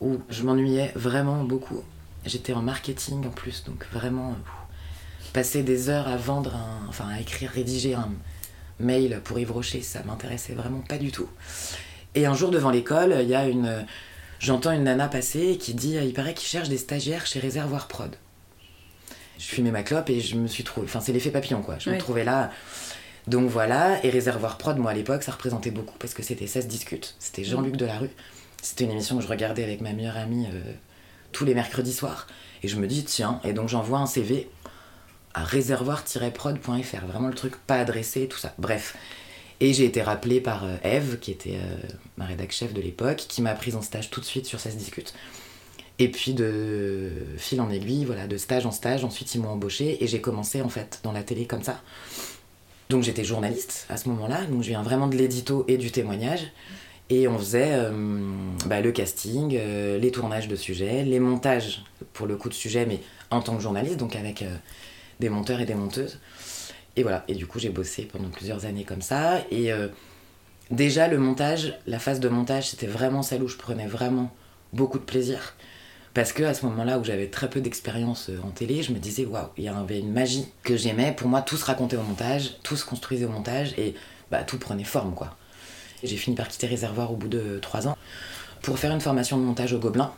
où 0.00 0.18
je 0.30 0.42
m'ennuyais 0.42 0.92
vraiment 0.94 1.44
beaucoup. 1.44 1.82
J'étais 2.24 2.52
en 2.54 2.62
marketing 2.62 3.26
en 3.26 3.30
plus, 3.30 3.64
donc 3.64 3.84
vraiment. 3.92 4.30
euh, 4.30 4.34
passer 5.32 5.64
des 5.64 5.88
heures 5.90 6.06
à 6.08 6.16
vendre 6.16 6.54
un. 6.54 6.88
Enfin, 6.88 7.08
à 7.08 7.20
écrire, 7.20 7.50
rédiger 7.50 7.94
un 7.94 8.08
mail 8.78 9.20
pour 9.24 9.38
Yves 9.38 9.50
Rocher, 9.52 9.82
ça 9.82 10.02
m'intéressait 10.04 10.54
vraiment 10.54 10.80
pas 10.80 10.96
du 10.96 11.10
tout. 11.10 11.28
Et 12.14 12.24
un 12.26 12.34
jour 12.34 12.50
devant 12.50 12.70
l'école, 12.70 13.16
il 13.20 13.28
y 13.28 13.34
a 13.34 13.46
une. 13.46 13.84
J'entends 14.44 14.72
une 14.72 14.84
nana 14.84 15.08
passer 15.08 15.56
qui 15.56 15.72
dit 15.72 15.94
il 15.94 16.12
paraît 16.12 16.34
qu'ils 16.34 16.48
cherchent 16.48 16.68
des 16.68 16.76
stagiaires 16.76 17.24
chez 17.24 17.40
Réservoir 17.40 17.88
Prod. 17.88 18.14
Je 19.38 19.46
fumais 19.46 19.70
ma 19.70 19.82
clope 19.82 20.10
et 20.10 20.20
je 20.20 20.36
me 20.36 20.48
suis 20.48 20.64
trouvé. 20.64 20.86
Enfin, 20.86 21.00
c'est 21.00 21.14
l'effet 21.14 21.30
papillon 21.30 21.62
quoi. 21.62 21.78
Je 21.78 21.88
me 21.88 21.96
trouvais 21.96 22.24
là. 22.24 22.50
Donc 23.26 23.48
voilà, 23.48 24.04
et 24.04 24.10
Réservoir 24.10 24.58
Prod, 24.58 24.76
moi 24.76 24.90
à 24.90 24.94
l'époque, 24.94 25.22
ça 25.22 25.32
représentait 25.32 25.70
beaucoup 25.70 25.96
parce 25.98 26.12
que 26.12 26.22
c'était 26.22 26.46
Ça 26.46 26.60
se 26.60 26.66
discute. 26.66 27.14
C'était 27.18 27.42
Jean-Luc 27.42 27.76
Delarue. 27.76 28.10
C'était 28.60 28.84
une 28.84 28.90
émission 28.90 29.16
que 29.16 29.22
je 29.22 29.28
regardais 29.28 29.64
avec 29.64 29.80
ma 29.80 29.94
meilleure 29.94 30.18
amie 30.18 30.46
euh, 30.52 30.60
tous 31.32 31.46
les 31.46 31.54
mercredis 31.54 31.94
soirs. 31.94 32.26
Et 32.62 32.68
je 32.68 32.76
me 32.76 32.86
dis 32.86 33.02
tiens, 33.02 33.40
et 33.44 33.54
donc 33.54 33.70
j'envoie 33.70 34.00
un 34.00 34.06
CV 34.06 34.50
à 35.32 35.42
réservoir-prod.fr, 35.42 37.06
vraiment 37.06 37.28
le 37.28 37.34
truc 37.34 37.56
pas 37.66 37.76
adressé, 37.76 38.28
tout 38.28 38.38
ça. 38.38 38.52
Bref. 38.58 38.94
Et 39.60 39.72
j'ai 39.72 39.84
été 39.84 40.02
rappelée 40.02 40.40
par 40.40 40.64
euh, 40.64 40.76
Eve, 40.82 41.18
qui 41.18 41.30
était 41.30 41.56
euh, 41.56 41.76
ma 42.16 42.26
rédac 42.26 42.52
chef 42.52 42.72
de 42.72 42.80
l'époque, 42.80 43.24
qui 43.28 43.42
m'a 43.42 43.54
prise 43.54 43.76
en 43.76 43.82
stage 43.82 44.10
tout 44.10 44.20
de 44.20 44.24
suite 44.24 44.46
sur 44.46 44.60
Ça 44.60 44.70
se 44.70 44.76
discute. 44.76 45.14
Et 46.00 46.10
puis 46.10 46.34
de 46.34 47.12
fil 47.38 47.60
en 47.60 47.70
aiguille, 47.70 48.04
voilà, 48.04 48.26
de 48.26 48.36
stage 48.36 48.66
en 48.66 48.72
stage, 48.72 49.04
ensuite 49.04 49.32
ils 49.36 49.40
m'ont 49.40 49.50
embauché 49.50 50.02
et 50.02 50.08
j'ai 50.08 50.20
commencé 50.20 50.60
en 50.60 50.68
fait 50.68 50.98
dans 51.04 51.12
la 51.12 51.22
télé 51.22 51.46
comme 51.46 51.62
ça. 51.62 51.80
Donc 52.90 53.04
j'étais 53.04 53.22
journaliste 53.22 53.86
à 53.88 53.96
ce 53.96 54.08
moment-là, 54.08 54.44
donc 54.46 54.62
je 54.62 54.68
viens 54.70 54.82
vraiment 54.82 55.06
de 55.06 55.16
l'édito 55.16 55.64
et 55.68 55.78
du 55.78 55.92
témoignage. 55.92 56.50
Et 57.10 57.28
on 57.28 57.38
faisait 57.38 57.74
euh, 57.74 57.92
bah, 58.66 58.80
le 58.80 58.90
casting, 58.90 59.56
les 59.56 60.10
tournages 60.10 60.48
de 60.48 60.56
sujets, 60.56 61.04
les 61.04 61.20
montages 61.20 61.84
pour 62.12 62.26
le 62.26 62.36
coup 62.36 62.48
de 62.48 62.54
sujet, 62.54 62.86
mais 62.86 63.00
en 63.30 63.40
tant 63.40 63.54
que 63.54 63.62
journaliste, 63.62 63.98
donc 63.98 64.16
avec 64.16 64.44
des 65.20 65.28
monteurs 65.28 65.60
et 65.60 65.64
des 65.64 65.74
monteuses. 65.74 66.18
Et 66.96 67.02
voilà, 67.02 67.24
et 67.28 67.34
du 67.34 67.46
coup 67.46 67.58
j'ai 67.58 67.70
bossé 67.70 68.02
pendant 68.02 68.28
plusieurs 68.28 68.66
années 68.66 68.84
comme 68.84 69.02
ça. 69.02 69.40
Et 69.50 69.72
euh, 69.72 69.88
déjà 70.70 71.08
le 71.08 71.18
montage, 71.18 71.78
la 71.86 71.98
phase 71.98 72.20
de 72.20 72.28
montage, 72.28 72.70
c'était 72.70 72.86
vraiment 72.86 73.22
celle 73.22 73.42
où 73.42 73.48
je 73.48 73.56
prenais 73.56 73.86
vraiment 73.86 74.32
beaucoup 74.72 74.98
de 74.98 75.04
plaisir. 75.04 75.54
Parce 76.14 76.32
que 76.32 76.44
à 76.44 76.54
ce 76.54 76.64
moment-là 76.66 77.00
où 77.00 77.04
j'avais 77.04 77.26
très 77.26 77.50
peu 77.50 77.60
d'expérience 77.60 78.30
euh, 78.30 78.38
en 78.44 78.50
télé, 78.50 78.82
je 78.82 78.92
me 78.92 78.98
disais 78.98 79.24
waouh, 79.24 79.48
il 79.56 79.64
y 79.64 79.68
avait 79.68 79.98
une 79.98 80.12
magie 80.12 80.46
que 80.62 80.76
j'aimais. 80.76 81.12
Pour 81.12 81.28
moi, 81.28 81.42
tout 81.42 81.56
se 81.56 81.64
racontait 81.64 81.96
au 81.96 82.02
montage, 82.02 82.58
tout 82.62 82.76
se 82.76 82.84
construisait 82.84 83.24
au 83.24 83.30
montage 83.30 83.74
et 83.76 83.94
bah, 84.30 84.44
tout 84.44 84.58
prenait 84.58 84.84
forme 84.84 85.14
quoi. 85.14 85.36
J'ai 86.04 86.16
fini 86.16 86.36
par 86.36 86.48
quitter 86.48 86.66
Réservoir 86.66 87.12
au 87.12 87.16
bout 87.16 87.28
de 87.28 87.58
trois 87.60 87.88
ans 87.88 87.96
pour 88.62 88.78
faire 88.78 88.92
une 88.92 89.00
formation 89.00 89.36
de 89.36 89.42
montage 89.42 89.72
au 89.72 89.78
Gobelin, 89.78 90.12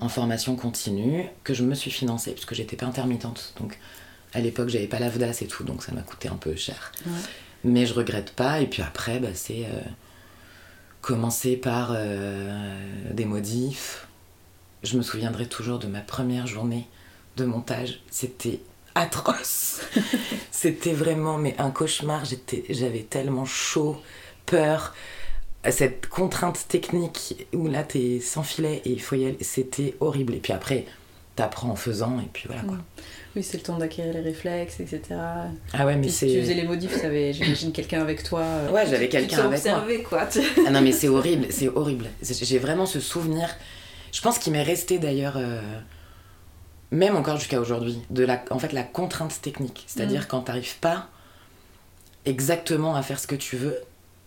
en 0.00 0.08
formation 0.08 0.56
continue, 0.56 1.26
que 1.44 1.52
je 1.52 1.64
me 1.64 1.74
suis 1.74 1.90
financée 1.90 2.32
puisque 2.32 2.54
j'étais 2.54 2.76
pas 2.76 2.86
intermittente. 2.86 3.54
Donc 3.60 3.78
à 4.32 4.40
l'époque, 4.40 4.68
j'avais 4.68 4.86
pas 4.86 4.98
l'AFDAS 4.98 5.38
et 5.42 5.46
tout, 5.46 5.64
donc 5.64 5.82
ça 5.82 5.92
m'a 5.92 6.02
coûté 6.02 6.28
un 6.28 6.36
peu 6.36 6.54
cher. 6.54 6.92
Ouais. 7.06 7.12
Mais 7.64 7.86
je 7.86 7.94
regrette 7.94 8.32
pas. 8.32 8.60
Et 8.60 8.66
puis 8.66 8.82
après, 8.82 9.18
bah, 9.18 9.28
c'est 9.34 9.64
euh, 9.64 9.80
commencer 11.00 11.56
par 11.56 11.90
euh, 11.92 12.74
des 13.12 13.24
modifs. 13.24 14.06
Je 14.82 14.96
me 14.96 15.02
souviendrai 15.02 15.46
toujours 15.46 15.78
de 15.78 15.86
ma 15.86 16.00
première 16.00 16.46
journée 16.46 16.86
de 17.36 17.44
montage. 17.44 18.00
C'était 18.10 18.60
atroce. 18.94 19.80
C'était 20.50 20.92
vraiment 20.92 21.38
mais 21.38 21.54
un 21.58 21.70
cauchemar. 21.70 22.24
J'étais, 22.24 22.64
j'avais 22.70 23.02
tellement 23.02 23.44
chaud, 23.44 24.00
peur. 24.46 24.94
Cette 25.68 26.06
contrainte 26.06 26.66
technique 26.68 27.46
où 27.52 27.68
là 27.68 27.82
t'es 27.82 28.20
sans 28.20 28.42
filet 28.42 28.80
et 28.86 28.92
il 28.92 29.02
faut 29.02 29.16
y 29.16 29.26
aller, 29.26 29.36
c'était 29.42 29.94
horrible. 30.00 30.34
Et 30.34 30.38
puis 30.38 30.54
après, 30.54 30.86
t'apprends 31.36 31.70
en 31.70 31.76
faisant 31.76 32.18
et 32.18 32.28
puis 32.32 32.44
voilà 32.46 32.62
quoi. 32.62 32.78
Oui, 33.36 33.42
c'est 33.44 33.58
le 33.58 33.62
temps 33.62 33.78
d'acquérir 33.78 34.12
les 34.12 34.20
réflexes, 34.20 34.80
etc. 34.80 35.00
Ah 35.72 35.86
ouais, 35.86 35.94
mais 35.96 36.08
c'est- 36.08 36.26
Tu 36.26 36.40
faisais 36.40 36.54
les 36.54 36.64
modifs, 36.64 37.00
t'avais, 37.00 37.32
j'imagine, 37.32 37.70
quelqu'un 37.72 38.00
avec 38.02 38.24
toi. 38.24 38.40
euh, 38.40 38.70
Ouais, 38.72 38.84
j'avais 38.88 39.08
quelqu'un 39.08 39.38
avec 39.46 39.64
moi. 39.64 39.74
observait, 39.76 40.02
quoi. 40.02 40.28
Ah 40.66 40.70
non, 40.70 40.80
mais 40.80 40.90
c'est 40.92 41.08
horrible, 41.08 41.46
c'est 41.50 41.68
horrible. 41.68 42.06
J'ai 42.22 42.58
vraiment 42.58 42.86
ce 42.86 42.98
souvenir. 42.98 43.48
Je 44.12 44.20
pense 44.20 44.38
qu'il 44.40 44.52
m'est 44.52 44.64
resté 44.64 44.98
d'ailleurs, 44.98 45.36
euh, 45.36 45.60
même 46.90 47.14
encore 47.14 47.36
jusqu'à 47.36 47.60
aujourd'hui, 47.60 48.00
de 48.10 48.24
la, 48.24 48.42
en 48.50 48.58
fait, 48.58 48.72
la 48.72 48.82
contrainte 48.82 49.40
technique. 49.40 49.84
C'est-à-dire 49.86 50.22
Mm. 50.22 50.26
quand 50.28 50.40
t'arrives 50.40 50.78
pas 50.80 51.08
exactement 52.24 52.96
à 52.96 53.02
faire 53.02 53.18
ce 53.20 53.26
que 53.26 53.36
tu 53.36 53.56
veux, 53.56 53.76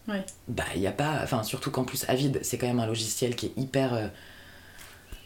Ouais. 0.07 0.23
bah 0.47 0.63
il 0.75 0.81
y 0.81 0.87
a 0.87 0.91
pas, 0.91 1.19
enfin 1.23 1.43
surtout 1.43 1.71
qu'en 1.71 1.83
plus 1.83 2.05
Avid, 2.09 2.39
c'est 2.41 2.57
quand 2.57 2.67
même 2.67 2.79
un 2.79 2.87
logiciel 2.87 3.35
qui 3.35 3.47
est 3.47 3.53
hyper 3.61 3.93
euh, 3.93 4.07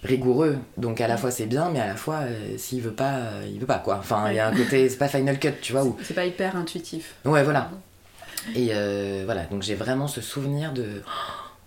rigoureux. 0.03 0.57
Donc 0.77 1.01
à 1.01 1.07
la 1.07 1.17
fois 1.17 1.31
c'est 1.31 1.45
bien, 1.45 1.69
mais 1.69 1.79
à 1.79 1.87
la 1.87 1.95
fois 1.95 2.19
euh, 2.21 2.57
s'il 2.57 2.81
veut 2.81 2.91
pas, 2.93 3.13
euh, 3.15 3.47
il 3.51 3.59
veut 3.59 3.65
pas 3.65 3.79
quoi. 3.79 3.97
Enfin 3.99 4.29
il 4.29 4.35
y 4.35 4.39
a 4.39 4.47
un 4.47 4.55
côté, 4.55 4.87
c'est 4.89 4.97
pas 4.97 5.07
Final 5.07 5.39
Cut, 5.39 5.53
tu 5.61 5.71
vois 5.73 5.83
où. 5.83 5.97
C'est 6.03 6.13
pas 6.13 6.25
hyper 6.25 6.55
intuitif. 6.55 7.15
Ouais, 7.25 7.43
voilà. 7.43 7.71
Et 8.55 8.69
euh, 8.71 9.23
voilà, 9.25 9.43
donc 9.45 9.63
j'ai 9.63 9.75
vraiment 9.75 10.07
ce 10.07 10.21
souvenir 10.21 10.71
de, 10.73 11.01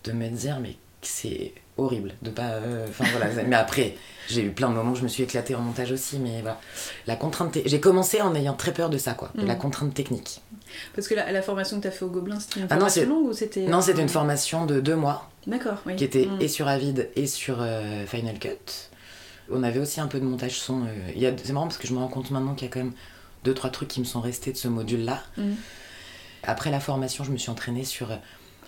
de 0.05 0.13
me 0.13 0.29
dire, 0.29 0.59
mais 0.63 0.77
c'est 1.03 1.53
horrible 1.77 2.13
de 2.23 2.31
pas. 2.31 2.53
Enfin 2.89 3.05
voilà, 3.13 3.27
mais 3.47 3.57
après, 3.57 3.97
j'ai 4.29 4.43
eu 4.43 4.51
plein 4.51 4.69
de 4.71 4.75
moments 4.75 4.93
où 4.93 4.97
je 4.97 5.03
me 5.03 5.09
suis 5.09 5.23
éclatée 5.25 5.55
en 5.55 5.61
montage 5.61 5.93
aussi, 5.93 6.19
mais 6.19 6.41
voilà. 6.41 6.59
La 7.07 7.17
contrainte. 7.17 7.53
te- 7.53 7.69
J'ai 7.69 7.81
commencé 7.81 8.21
en 8.23 8.35
ayant 8.35 8.55
très 8.55 8.73
peur 8.73 8.89
de 8.91 8.99
ça, 8.99 9.13
quoi, 9.15 9.31
de 9.35 9.45
la 9.47 9.55
Mm. 9.55 9.59
contrainte 9.59 9.95
technique. 9.95 10.41
Parce 10.95 11.09
que 11.09 11.15
la, 11.15 11.31
la 11.33 11.43
formation 11.43 11.79
que 11.79 11.83
t'as 11.85 11.91
fait 11.91 12.05
au 12.05 12.11
Gobelin, 12.11 12.39
c'était 12.39 12.61
une 12.61 12.67
Ah 12.71 12.75
formation 12.77 13.09
longue 13.09 13.27
ou 13.27 13.33
c'était. 13.33 13.63
Non, 13.67 13.81
c'était 13.81 14.03
une 14.03 14.09
formation 14.09 14.67
de 14.67 14.81
deux 14.81 14.97
mois 14.97 15.29
D'accord, 15.47 15.79
oui. 15.87 15.97
qui 15.97 16.05
était 16.05 16.27
Mm. 16.27 16.41
et 16.41 16.49
sur 16.49 16.69
Avid 16.69 17.09
et 17.17 17.27
sur 17.27 17.59
euh, 17.61 18.07
Final 18.07 18.39
Cut. 18.39 18.51
On 19.51 19.63
avait 19.63 19.81
aussi 19.81 20.01
un 20.01 20.07
peu 20.07 20.21
de 20.21 20.25
montage 20.25 20.59
son. 20.59 20.83
euh, 20.85 20.87
il 21.15 21.21
y 21.21 21.27
a- 21.27 21.33
C'est 21.43 21.53
marrant 21.53 21.67
parce 21.67 21.79
que 21.79 21.89
je 21.89 21.93
me 21.95 21.99
rends 21.99 22.09
compte 22.09 22.31
maintenant 22.31 22.55
qu'il 22.55 22.69
y 22.69 22.71
a 22.71 22.73
quand 22.73 22.81
même 22.81 22.93
deux, 23.45 23.55
trois 23.55 23.71
trucs 23.71 23.89
qui 23.89 24.01
me 24.01 24.05
sont 24.05 24.21
restés 24.21 24.53
de 24.53 24.57
ce 24.57 24.69
module-là. 24.69 25.23
Mm. 25.39 25.53
Après 26.43 26.71
la 26.71 26.81
formation, 26.81 27.25
je 27.25 27.31
me 27.33 27.37
suis 27.39 27.51
entraînée 27.51 27.85
sur 27.85 28.11
euh, 28.13 28.17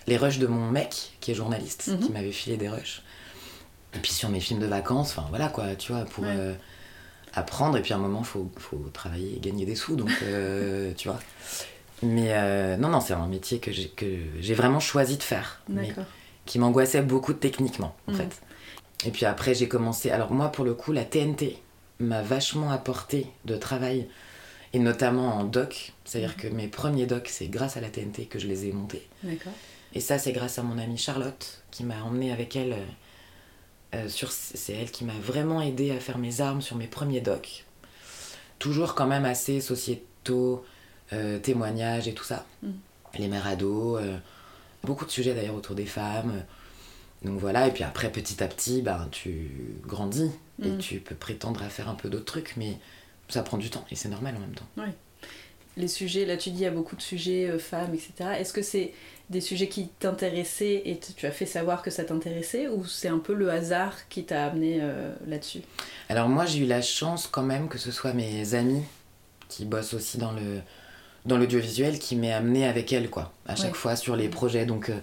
les 0.06 0.16
rushs 0.16 0.38
de 0.38 0.46
mon 0.46 0.70
mec, 0.70 1.12
qui 1.20 1.30
est 1.30 1.34
journaliste, 1.34 1.88
Mhm. 1.88 1.98
qui 2.00 2.12
m'avait 2.12 2.32
filé 2.32 2.56
des 2.56 2.68
rushs. 2.68 3.02
Et 3.94 3.98
puis 3.98 4.10
sur 4.12 4.28
mes 4.30 4.40
films 4.40 4.60
de 4.60 4.66
vacances, 4.66 5.10
enfin 5.10 5.26
voilà 5.30 5.48
quoi, 5.48 5.74
tu 5.76 5.92
vois, 5.92 6.04
pour 6.04 6.24
Ouais. 6.24 6.30
euh, 6.34 6.54
apprendre. 7.34 7.76
Et 7.76 7.82
puis 7.82 7.92
à 7.92 7.96
un 7.96 8.00
moment, 8.00 8.22
faut, 8.24 8.50
faut 8.58 8.78
travailler 8.92 9.36
et 9.36 9.40
gagner 9.40 9.64
des 9.66 9.74
sous, 9.76 9.94
donc 9.96 10.10
euh, 10.22 10.92
tu 10.96 11.08
vois. 11.08 11.20
Mais 12.02 12.30
euh, 12.32 12.76
non, 12.78 12.88
non, 12.88 13.00
c'est 13.00 13.12
un 13.12 13.26
métier 13.28 13.58
que 13.60 13.70
j'ai 13.70 13.88
que 13.88 14.06
j'ai 14.40 14.54
vraiment 14.54 14.80
choisi 14.80 15.16
de 15.18 15.22
faire. 15.22 15.60
mais 15.68 15.88
D'accord. 15.88 16.04
Qui 16.46 16.58
m'angoissait 16.58 17.02
beaucoup 17.02 17.32
techniquement, 17.34 17.94
en 18.08 18.12
Mm. 18.12 18.16
fait. 18.16 18.42
Et 19.04 19.10
puis 19.10 19.26
après, 19.26 19.54
j'ai 19.54 19.68
commencé. 19.68 20.10
Alors, 20.10 20.32
moi, 20.32 20.50
pour 20.50 20.64
le 20.64 20.74
coup, 20.74 20.92
la 20.92 21.04
TNT 21.04 21.58
m'a 22.00 22.22
vachement 22.22 22.70
apporté 22.70 23.26
de 23.44 23.56
travail, 23.56 24.08
et 24.72 24.78
notamment 24.78 25.34
en 25.36 25.44
doc. 25.44 25.92
C'est-à-dire 26.04 26.36
que 26.36 26.46
mes 26.48 26.66
premiers 26.68 27.06
docs, 27.06 27.28
c'est 27.28 27.48
grâce 27.48 27.76
à 27.76 27.80
la 27.80 27.90
TNT 27.90 28.26
que 28.26 28.38
je 28.38 28.46
les 28.46 28.66
ai 28.66 28.72
montés. 28.72 29.06
D'accord. 29.22 29.52
Et 29.94 30.00
ça, 30.00 30.18
c'est 30.18 30.32
grâce 30.32 30.58
à 30.58 30.62
mon 30.62 30.78
amie 30.78 30.96
Charlotte, 30.98 31.62
qui 31.70 31.84
m'a 31.84 32.02
emmené 32.02 32.32
avec 32.32 32.56
elle. 32.56 32.72
euh, 32.72 32.76
euh, 33.94 34.08
sur, 34.08 34.32
c'est 34.32 34.72
elle 34.72 34.90
qui 34.90 35.04
m'a 35.04 35.12
vraiment 35.22 35.60
aidé 35.60 35.90
à 35.90 36.00
faire 36.00 36.16
mes 36.16 36.40
armes 36.40 36.62
sur 36.62 36.76
mes 36.76 36.86
premiers 36.86 37.20
docs. 37.20 37.64
Toujours 38.58 38.94
quand 38.94 39.06
même 39.06 39.26
assez 39.26 39.60
sociétaux, 39.60 40.64
euh, 41.12 41.38
témoignages 41.38 42.08
et 42.08 42.14
tout 42.14 42.24
ça. 42.24 42.46
Mm. 42.62 42.70
Les 43.18 43.28
mères 43.28 43.46
ados, 43.46 44.00
euh, 44.00 44.16
beaucoup 44.84 45.04
de 45.04 45.10
sujets 45.10 45.34
d'ailleurs 45.34 45.54
autour 45.54 45.74
des 45.74 45.86
femmes. 45.86 46.44
Donc 47.24 47.38
voilà, 47.38 47.68
et 47.68 47.70
puis 47.70 47.84
après, 47.84 48.10
petit 48.10 48.42
à 48.42 48.48
petit, 48.48 48.82
ben, 48.82 49.08
tu 49.12 49.50
grandis 49.86 50.30
et 50.62 50.68
Mm. 50.70 50.78
tu 50.78 50.98
peux 51.00 51.14
prétendre 51.14 51.62
à 51.62 51.68
faire 51.68 51.88
un 51.88 51.94
peu 51.94 52.08
d'autres 52.08 52.24
trucs, 52.24 52.54
mais 52.56 52.78
ça 53.28 53.42
prend 53.42 53.58
du 53.58 53.70
temps 53.70 53.84
et 53.90 53.94
c'est 53.96 54.08
normal 54.08 54.34
en 54.36 54.40
même 54.40 54.54
temps. 54.54 54.66
Oui. 54.76 54.88
Les 55.78 55.88
sujets, 55.88 56.26
là 56.26 56.36
tu 56.36 56.50
dis 56.50 56.58
il 56.58 56.62
y 56.64 56.66
a 56.66 56.70
beaucoup 56.70 56.96
de 56.96 57.00
sujets 57.02 57.48
euh, 57.48 57.58
femmes, 57.58 57.94
etc. 57.94 58.30
Est-ce 58.38 58.52
que 58.52 58.60
c'est 58.60 58.92
des 59.30 59.40
sujets 59.40 59.68
qui 59.68 59.88
t'intéressaient 59.88 60.82
et 60.84 60.98
tu 60.98 61.24
as 61.24 61.30
fait 61.30 61.46
savoir 61.46 61.80
que 61.80 61.90
ça 61.90 62.04
t'intéressait 62.04 62.68
ou 62.68 62.84
c'est 62.84 63.08
un 63.08 63.18
peu 63.18 63.32
le 63.32 63.50
hasard 63.50 63.96
qui 64.10 64.24
t'a 64.24 64.44
amené 64.46 64.80
euh, 64.82 65.14
là-dessus? 65.26 65.62
Alors 66.10 66.28
moi 66.28 66.44
j'ai 66.44 66.58
eu 66.58 66.66
la 66.66 66.82
chance 66.82 67.26
quand 67.26 67.42
même 67.42 67.68
que 67.68 67.78
ce 67.78 67.90
soit 67.90 68.12
mes 68.12 68.52
amis 68.54 68.82
qui 69.48 69.64
bossent 69.64 69.94
aussi 69.94 70.18
dans 70.18 70.32
le 70.32 70.60
dans 71.26 71.38
l'audiovisuel 71.38 71.98
qui 71.98 72.16
m'aient 72.16 72.32
amené 72.32 72.66
avec 72.66 72.92
elles 72.92 73.08
quoi 73.10 73.32
à 73.46 73.54
chaque 73.56 73.72
Ouais. 73.72 73.78
fois 73.78 73.96
sur 73.96 74.16
les 74.16 74.28
projets. 74.28 74.66
Donc 74.66 74.88
euh, 74.90 74.98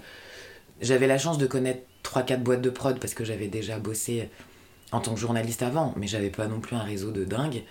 j'avais 0.81 1.07
la 1.07 1.17
chance 1.17 1.37
de 1.37 1.45
connaître 1.47 1.81
3-4 2.03 2.37
boîtes 2.39 2.61
de 2.61 2.69
prod 2.69 2.99
parce 2.99 3.13
que 3.13 3.23
j'avais 3.23 3.47
déjà 3.47 3.79
bossé 3.79 4.29
en 4.91 4.99
tant 5.01 5.13
que 5.13 5.19
journaliste 5.19 5.61
avant 5.61 5.93
mais 5.97 6.07
j'avais 6.07 6.29
pas 6.29 6.47
non 6.47 6.59
plus 6.59 6.75
un 6.75 6.83
réseau 6.83 7.11
de 7.11 7.23
dingue. 7.23 7.63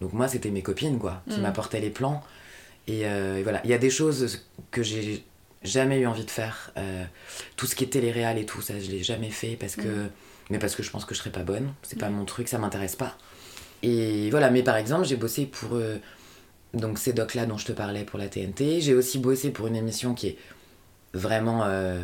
Donc 0.00 0.12
moi 0.12 0.28
c'était 0.28 0.50
mes 0.50 0.62
copines 0.62 0.98
quoi 0.98 1.22
qui 1.30 1.38
Mm. 1.38 1.42
m'apportaient 1.42 1.80
les 1.80 1.90
plans. 1.90 2.22
Et, 2.88 3.06
euh, 3.06 3.38
et 3.38 3.42
voilà. 3.42 3.60
Il 3.64 3.70
y 3.70 3.74
a 3.74 3.78
des 3.78 3.90
choses 3.90 4.44
que 4.70 4.82
j'ai 4.82 5.24
jamais 5.62 5.98
eu 5.98 6.06
envie 6.06 6.24
de 6.26 6.30
faire 6.30 6.72
Euh, 6.76 7.04
tout 7.56 7.66
ce 7.66 7.74
qui 7.74 7.84
est 7.84 7.88
télé-réal 7.88 8.36
et 8.38 8.44
tout 8.44 8.60
ça 8.60 8.74
je 8.78 8.90
l'ai 8.90 9.02
jamais 9.02 9.30
fait 9.30 9.56
parce 9.58 9.76
que 9.76 9.88
Mm. 9.88 10.10
mais 10.50 10.58
parce 10.58 10.74
que 10.74 10.82
je 10.82 10.90
pense 10.90 11.06
que 11.06 11.14
je 11.14 11.20
serais 11.20 11.30
pas 11.32 11.42
bonne. 11.44 11.72
C'est 11.82 11.98
pas 11.98 12.10
mon 12.10 12.26
truc 12.26 12.48
ça 12.48 12.58
m'intéresse 12.58 12.96
pas. 12.96 13.16
Et 13.82 14.30
voilà, 14.30 14.50
mais 14.50 14.62
par 14.62 14.76
exemple, 14.76 15.04
j'ai 15.04 15.16
bossé 15.16 15.44
pour 15.44 15.74
euh, 15.74 15.98
donc 16.74 16.98
ces 16.98 17.12
docs 17.12 17.34
là 17.34 17.46
dont 17.46 17.58
je 17.58 17.66
te 17.66 17.72
parlais 17.72 18.04
pour 18.04 18.18
la 18.18 18.28
TNT. 18.28 18.80
J'ai 18.80 18.94
aussi 18.94 19.18
bossé 19.18 19.50
pour 19.50 19.66
une 19.66 19.76
émission 19.76 20.14
qui 20.14 20.28
est 20.28 20.36
vraiment 21.12 21.62
euh, 21.64 22.02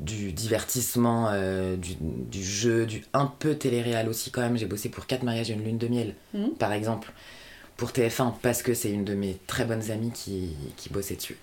du 0.00 0.32
divertissement, 0.32 1.28
euh, 1.30 1.76
du, 1.76 1.94
du 2.00 2.42
jeu, 2.44 2.84
du 2.86 3.04
un 3.14 3.26
peu 3.26 3.54
télé-réal 3.54 4.08
aussi 4.08 4.30
quand 4.30 4.42
même. 4.42 4.56
J'ai 4.58 4.66
bossé 4.66 4.88
pour 4.88 5.06
4 5.06 5.22
mariages 5.22 5.50
et 5.50 5.54
une 5.54 5.64
lune 5.64 5.78
de 5.78 5.88
miel, 5.88 6.14
Mhm. 6.34 6.50
par 6.58 6.72
exemple, 6.72 7.12
pour 7.76 7.90
TF1, 7.92 8.34
parce 8.42 8.62
que 8.62 8.74
c'est 8.74 8.90
une 8.90 9.04
de 9.04 9.14
mes 9.14 9.38
très 9.46 9.64
bonnes 9.64 9.90
amies 9.90 10.12
qui, 10.12 10.50
qui 10.76 10.88
bossait 10.90 11.16
dessus. 11.16 11.38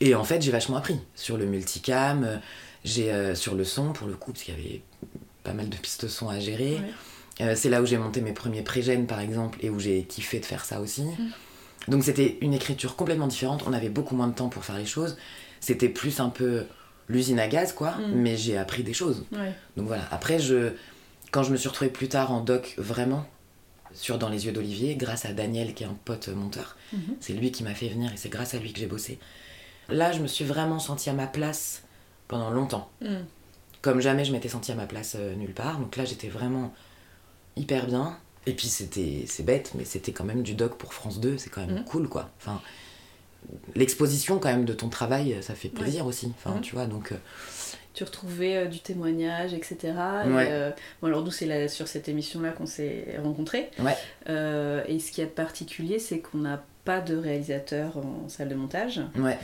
Et 0.00 0.14
en 0.14 0.24
fait, 0.24 0.40
j'ai 0.40 0.52
vachement 0.52 0.76
appris 0.76 0.98
sur 1.16 1.36
le 1.36 1.46
multicam, 1.46 2.24
euh, 2.24 2.36
j'ai 2.84 3.12
euh, 3.12 3.34
sur 3.34 3.54
le 3.54 3.64
son 3.64 3.92
pour 3.92 4.06
le 4.06 4.14
coup, 4.14 4.32
parce 4.32 4.44
qu'il 4.44 4.54
y 4.54 4.58
avait 4.60 4.80
pas 5.42 5.52
mal 5.52 5.68
de 5.68 5.76
pistes 5.76 6.06
son 6.08 6.28
à 6.28 6.38
gérer. 6.38 6.74
Ouais. 6.76 6.92
Euh, 7.40 7.54
c'est 7.56 7.68
là 7.70 7.80
où 7.82 7.86
j'ai 7.86 7.98
monté 7.98 8.20
mes 8.20 8.32
premiers 8.32 8.62
pré-gènes 8.62 9.06
par 9.06 9.20
exemple 9.20 9.58
et 9.62 9.70
où 9.70 9.78
j'ai 9.78 10.02
kiffé 10.04 10.40
de 10.40 10.44
faire 10.44 10.64
ça 10.64 10.80
aussi. 10.80 11.04
Donc 11.86 12.04
c'était 12.04 12.36
une 12.40 12.52
écriture 12.54 12.96
complètement 12.96 13.28
différente, 13.28 13.64
on 13.66 13.72
avait 13.72 13.88
beaucoup 13.88 14.14
moins 14.16 14.26
de 14.28 14.34
temps 14.34 14.48
pour 14.48 14.64
faire 14.64 14.76
les 14.76 14.86
choses. 14.86 15.16
C'était 15.60 15.88
plus 15.88 16.20
un 16.20 16.28
peu 16.28 16.64
l'usine 17.08 17.38
à 17.40 17.48
gaz 17.48 17.72
quoi, 17.72 17.92
Mm. 17.92 18.12
mais 18.14 18.36
j'ai 18.36 18.56
appris 18.58 18.82
des 18.82 18.92
choses. 18.92 19.24
Ouais. 19.32 19.52
Donc 19.76 19.86
voilà, 19.86 20.04
après 20.10 20.38
je 20.38 20.72
quand 21.30 21.42
je 21.42 21.52
me 21.52 21.56
suis 21.56 21.68
retrouvée 21.68 21.90
plus 21.90 22.08
tard 22.08 22.32
en 22.32 22.40
doc 22.40 22.74
vraiment 22.78 23.26
sur 23.94 24.18
Dans 24.18 24.28
les 24.28 24.44
yeux 24.44 24.52
d'Olivier 24.52 24.96
grâce 24.96 25.24
à 25.24 25.32
Daniel 25.32 25.72
qui 25.74 25.82
est 25.82 25.86
un 25.86 25.96
pote 26.04 26.28
monteur. 26.28 26.76
Mhm. 26.92 27.16
C'est 27.20 27.32
lui 27.32 27.50
qui 27.50 27.62
m'a 27.64 27.74
fait 27.74 27.88
venir 27.88 28.12
et 28.12 28.16
c'est 28.18 28.28
grâce 28.28 28.52
à 28.54 28.58
lui 28.58 28.72
que 28.72 28.78
j'ai 28.78 28.86
bossé. 28.86 29.18
Là, 29.88 30.12
je 30.12 30.20
me 30.20 30.26
suis 30.26 30.44
vraiment 30.44 30.78
sentie 30.78 31.08
à 31.08 31.14
ma 31.14 31.26
place 31.26 31.82
pendant 32.28 32.50
longtemps. 32.50 32.90
Mm. 33.00 33.16
Comme 33.80 34.00
jamais 34.00 34.26
je 34.26 34.32
m'étais 34.32 34.50
sentie 34.50 34.72
à 34.72 34.74
ma 34.74 34.84
place 34.86 35.16
euh, 35.18 35.34
nulle 35.34 35.54
part. 35.54 35.78
Donc 35.78 35.96
là, 35.96 36.04
j'étais 36.04 36.28
vraiment 36.28 36.74
hyper 37.58 37.86
bien. 37.86 38.16
Et 38.46 38.52
puis 38.54 38.68
c'était, 38.68 39.24
c'est 39.26 39.42
bête, 39.42 39.72
mais 39.76 39.84
c'était 39.84 40.12
quand 40.12 40.24
même 40.24 40.42
du 40.42 40.54
doc 40.54 40.78
pour 40.78 40.94
France 40.94 41.20
2, 41.20 41.36
c'est 41.38 41.50
quand 41.50 41.66
même 41.66 41.76
Mhm. 41.78 41.84
cool 41.84 42.08
quoi. 42.08 42.30
Enfin, 42.40 42.60
l'exposition 43.74 44.38
quand 44.38 44.48
même 44.48 44.64
de 44.64 44.72
ton 44.72 44.88
travail, 44.88 45.36
ça 45.42 45.54
fait 45.54 45.68
plaisir 45.68 46.06
aussi. 46.06 46.32
Enfin, 46.36 46.56
Mhm. 46.56 46.60
tu 46.62 46.74
vois, 46.74 46.86
donc. 46.86 47.12
euh, 47.12 47.16
Tu 47.94 48.04
retrouvais 48.04 48.56
euh, 48.58 48.64
du 48.66 48.78
témoignage, 48.78 49.54
etc. 49.54 49.76
Et, 49.82 49.92
euh, 50.28 50.70
bon, 51.02 51.08
alors, 51.08 51.24
nous, 51.24 51.32
c'est 51.32 51.46
là- 51.46 51.66
sur 51.66 51.88
cette 51.88 52.08
émission-là 52.08 52.50
qu'on 52.52 52.66
s'est 52.66 53.16
rencontrés. 53.20 53.70
Ouais. 53.80 53.96
Euh, 54.28 54.84
et 54.86 55.00
ce 55.00 55.10
qui 55.10 55.20
est 55.20 55.26
particulier, 55.26 55.98
c'est 55.98 56.20
qu'on 56.20 56.38
n'a 56.38 56.62
pas 56.84 57.00
de 57.00 57.16
réalisateur 57.16 57.96
en 57.96 58.28
salle 58.28 58.50
de 58.50 58.54
montage. 58.54 59.00
Ouais. 59.16 59.36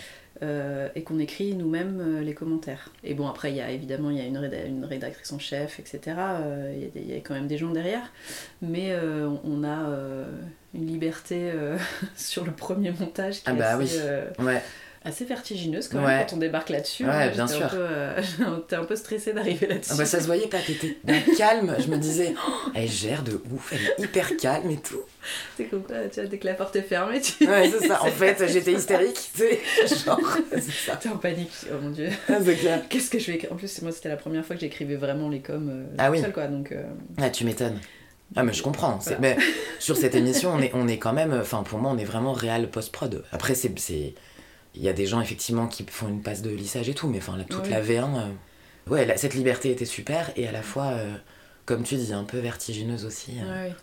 Euh, 0.43 0.89
et 0.97 1.05
qu'on 1.05 1.21
écrit 1.21 1.55
nous-mêmes 1.55 2.01
euh, 2.01 2.21
les 2.21 2.35
commentaires. 2.35 2.91
Et 3.05 3.15
bon, 3.15 3.29
après, 3.29 3.53
il 3.53 3.57
y 3.57 3.61
a 3.61 3.71
évidemment 3.71 4.11
il 4.11 4.19
y 4.19 4.21
a 4.21 4.25
une, 4.25 4.37
réda- 4.37 4.67
une 4.67 4.85
rédactrice 4.85 5.33
en 5.33 5.39
chef, 5.39 5.79
etc. 5.79 6.01
Euh, 6.19 6.89
Il 6.97 7.07
y 7.09 7.13
a 7.13 7.17
y, 7.17 7.21
quand 7.23 7.35
même 7.35 7.47
des 7.47 7.57
gens 7.57 7.71
derrière. 7.71 8.13
Mais 8.61 8.93
on- 8.97 9.41
a 9.65 9.89
une 10.75 10.87
liberté 10.87 11.53
sur 12.17 12.45
le 12.45 12.51
premier 12.51 12.91
montage 12.91 13.37
qui 13.37 13.43
Ah 13.47 13.53
est 13.53 13.57
bah 13.57 13.77
assez, 13.77 14.01
oui. 14.39 14.45
Ouais. 14.45 14.63
Assez 15.05 15.25
vertigineuse 15.25 15.89
quand 15.89 15.99
Ouais. 15.99 16.07
même 16.19 16.27
quand 16.29 16.37
on 16.37 16.39
débarque 16.39 16.71
là-dessus. 16.71 17.05
Ouais, 17.07 17.31
bien 17.31 17.45
un 17.45 17.47
sûr. 17.47 17.69
peu, 17.69 17.77
euh, 17.79 18.21
T'es 18.69 18.77
un 18.77 18.85
peu 18.85 18.97
stressée 18.97 19.33
d'arriver 19.33 19.67
là-dessus. 19.67 19.91
Ah 19.93 19.97
bah 19.99 20.07
ça 20.07 20.21
se 20.21 20.27
voyait 20.27 20.47
pas, 20.49 20.59
t'étais 20.59 20.97
calme. 21.37 21.75
Je 21.79 21.89
me 21.89 21.97
disais, 21.99 22.35
Oh, 22.47 22.51
elle 22.75 22.89
gère 22.91 23.23
de 23.23 23.41
ouf, 23.53 23.73
elle 23.73 23.81
est 23.81 24.05
hyper 24.05 24.37
calme 24.37 24.71
et 24.71 24.79
tout. 24.79 25.03
C'est 25.57 25.65
comme 25.65 25.83
quoi, 25.83 25.97
tu 26.13 26.21
vois, 26.21 26.29
dès 26.29 26.39
que 26.39 26.47
la 26.47 26.55
porte 26.55 26.75
est 26.77 26.83
fermée, 26.83 27.21
tu. 27.21 27.47
Ouais, 27.49 27.71
c'est 27.71 27.87
ça. 27.89 28.03
En 28.03 28.07
fait, 28.11 28.43
j'étais 28.51 28.73
hystérique, 28.73 29.19
tu 29.35 29.41
sais. 29.43 29.61
Genre, 30.05 30.21
c'est 30.53 30.61
ça. 30.71 30.97
T'es 30.97 31.09
en 31.11 31.17
panique, 31.19 31.51
oh 31.71 31.75
mon 31.83 31.91
dieu. 31.91 32.09
Ah, 32.29 32.39
c'est 32.45 32.57
clair. 32.57 32.83
Qu'est-ce 32.89 33.11
que 33.11 33.19
je 33.19 33.27
vais 33.27 33.35
écrire? 33.35 33.53
En 33.53 33.57
plus, 33.57 33.83
moi, 33.83 33.93
c'était 33.93 34.09
la 34.09 34.17
première 34.17 34.45
fois 34.45 34.57
que 34.57 34.61
j'écrivais 34.63 34.97
vraiment 34.97 35.29
les 35.29 35.41
coms 35.41 35.69
euh, 35.71 35.85
Ah 35.99 36.11
oui. 36.11 36.21
seule, 36.21 36.33
quoi. 36.33 36.47
Donc, 36.47 36.73
euh, 36.73 36.83
Ah, 37.19 37.31
tu 37.31 37.45
m'étonnes. 37.45 37.79
Ah, 38.37 38.43
mais 38.43 38.53
je 38.53 38.63
comprends. 38.63 38.99
Voilà. 39.03 39.19
Mais 39.21 39.37
sur 39.79 39.97
cette 39.97 40.15
émission, 40.17 40.51
on 40.55 40.61
est, 40.61 40.71
on 40.75 40.89
est 40.89 40.99
quand 40.99 41.13
même. 41.13 41.33
Enfin, 41.41 41.63
pour 41.63 41.79
moi, 41.79 41.91
on 41.95 41.99
est 41.99 42.05
vraiment 42.05 42.33
réel 42.33 42.69
post-prod. 42.71 43.23
Après, 43.33 43.55
c'est. 43.55 44.15
Il 44.75 44.83
y 44.83 44.89
a 44.89 44.93
des 44.93 45.07
gens, 45.07 45.21
effectivement, 45.21 45.67
qui 45.69 45.85
font 45.89 46.09
une 46.09 46.23
passe 46.23 46.43
de 46.43 46.51
lissage 46.51 46.89
et 46.89 46.95
tout, 46.95 47.07
mais 47.09 47.19
enfin, 47.19 47.37
toute 47.49 47.65
Oui. 47.65 47.71
la 47.71 47.81
V1. 47.83 48.17
euh, 48.17 48.29
Ouais, 48.91 49.17
cette 49.17 49.35
liberté 49.35 49.71
était 49.71 49.85
super 49.87 50.31
et 50.37 50.47
à 50.47 50.53
la 50.53 50.63
fois, 50.63 50.87
euh, 50.89 51.15
comme 51.65 51.85
tu 51.85 51.95
dis, 51.97 52.13
un 52.13 52.25
peu 52.25 52.39
vertigineuse 52.39 53.05
aussi. 53.07 53.33
euh. 53.43 53.69
Ouais. 53.69 53.75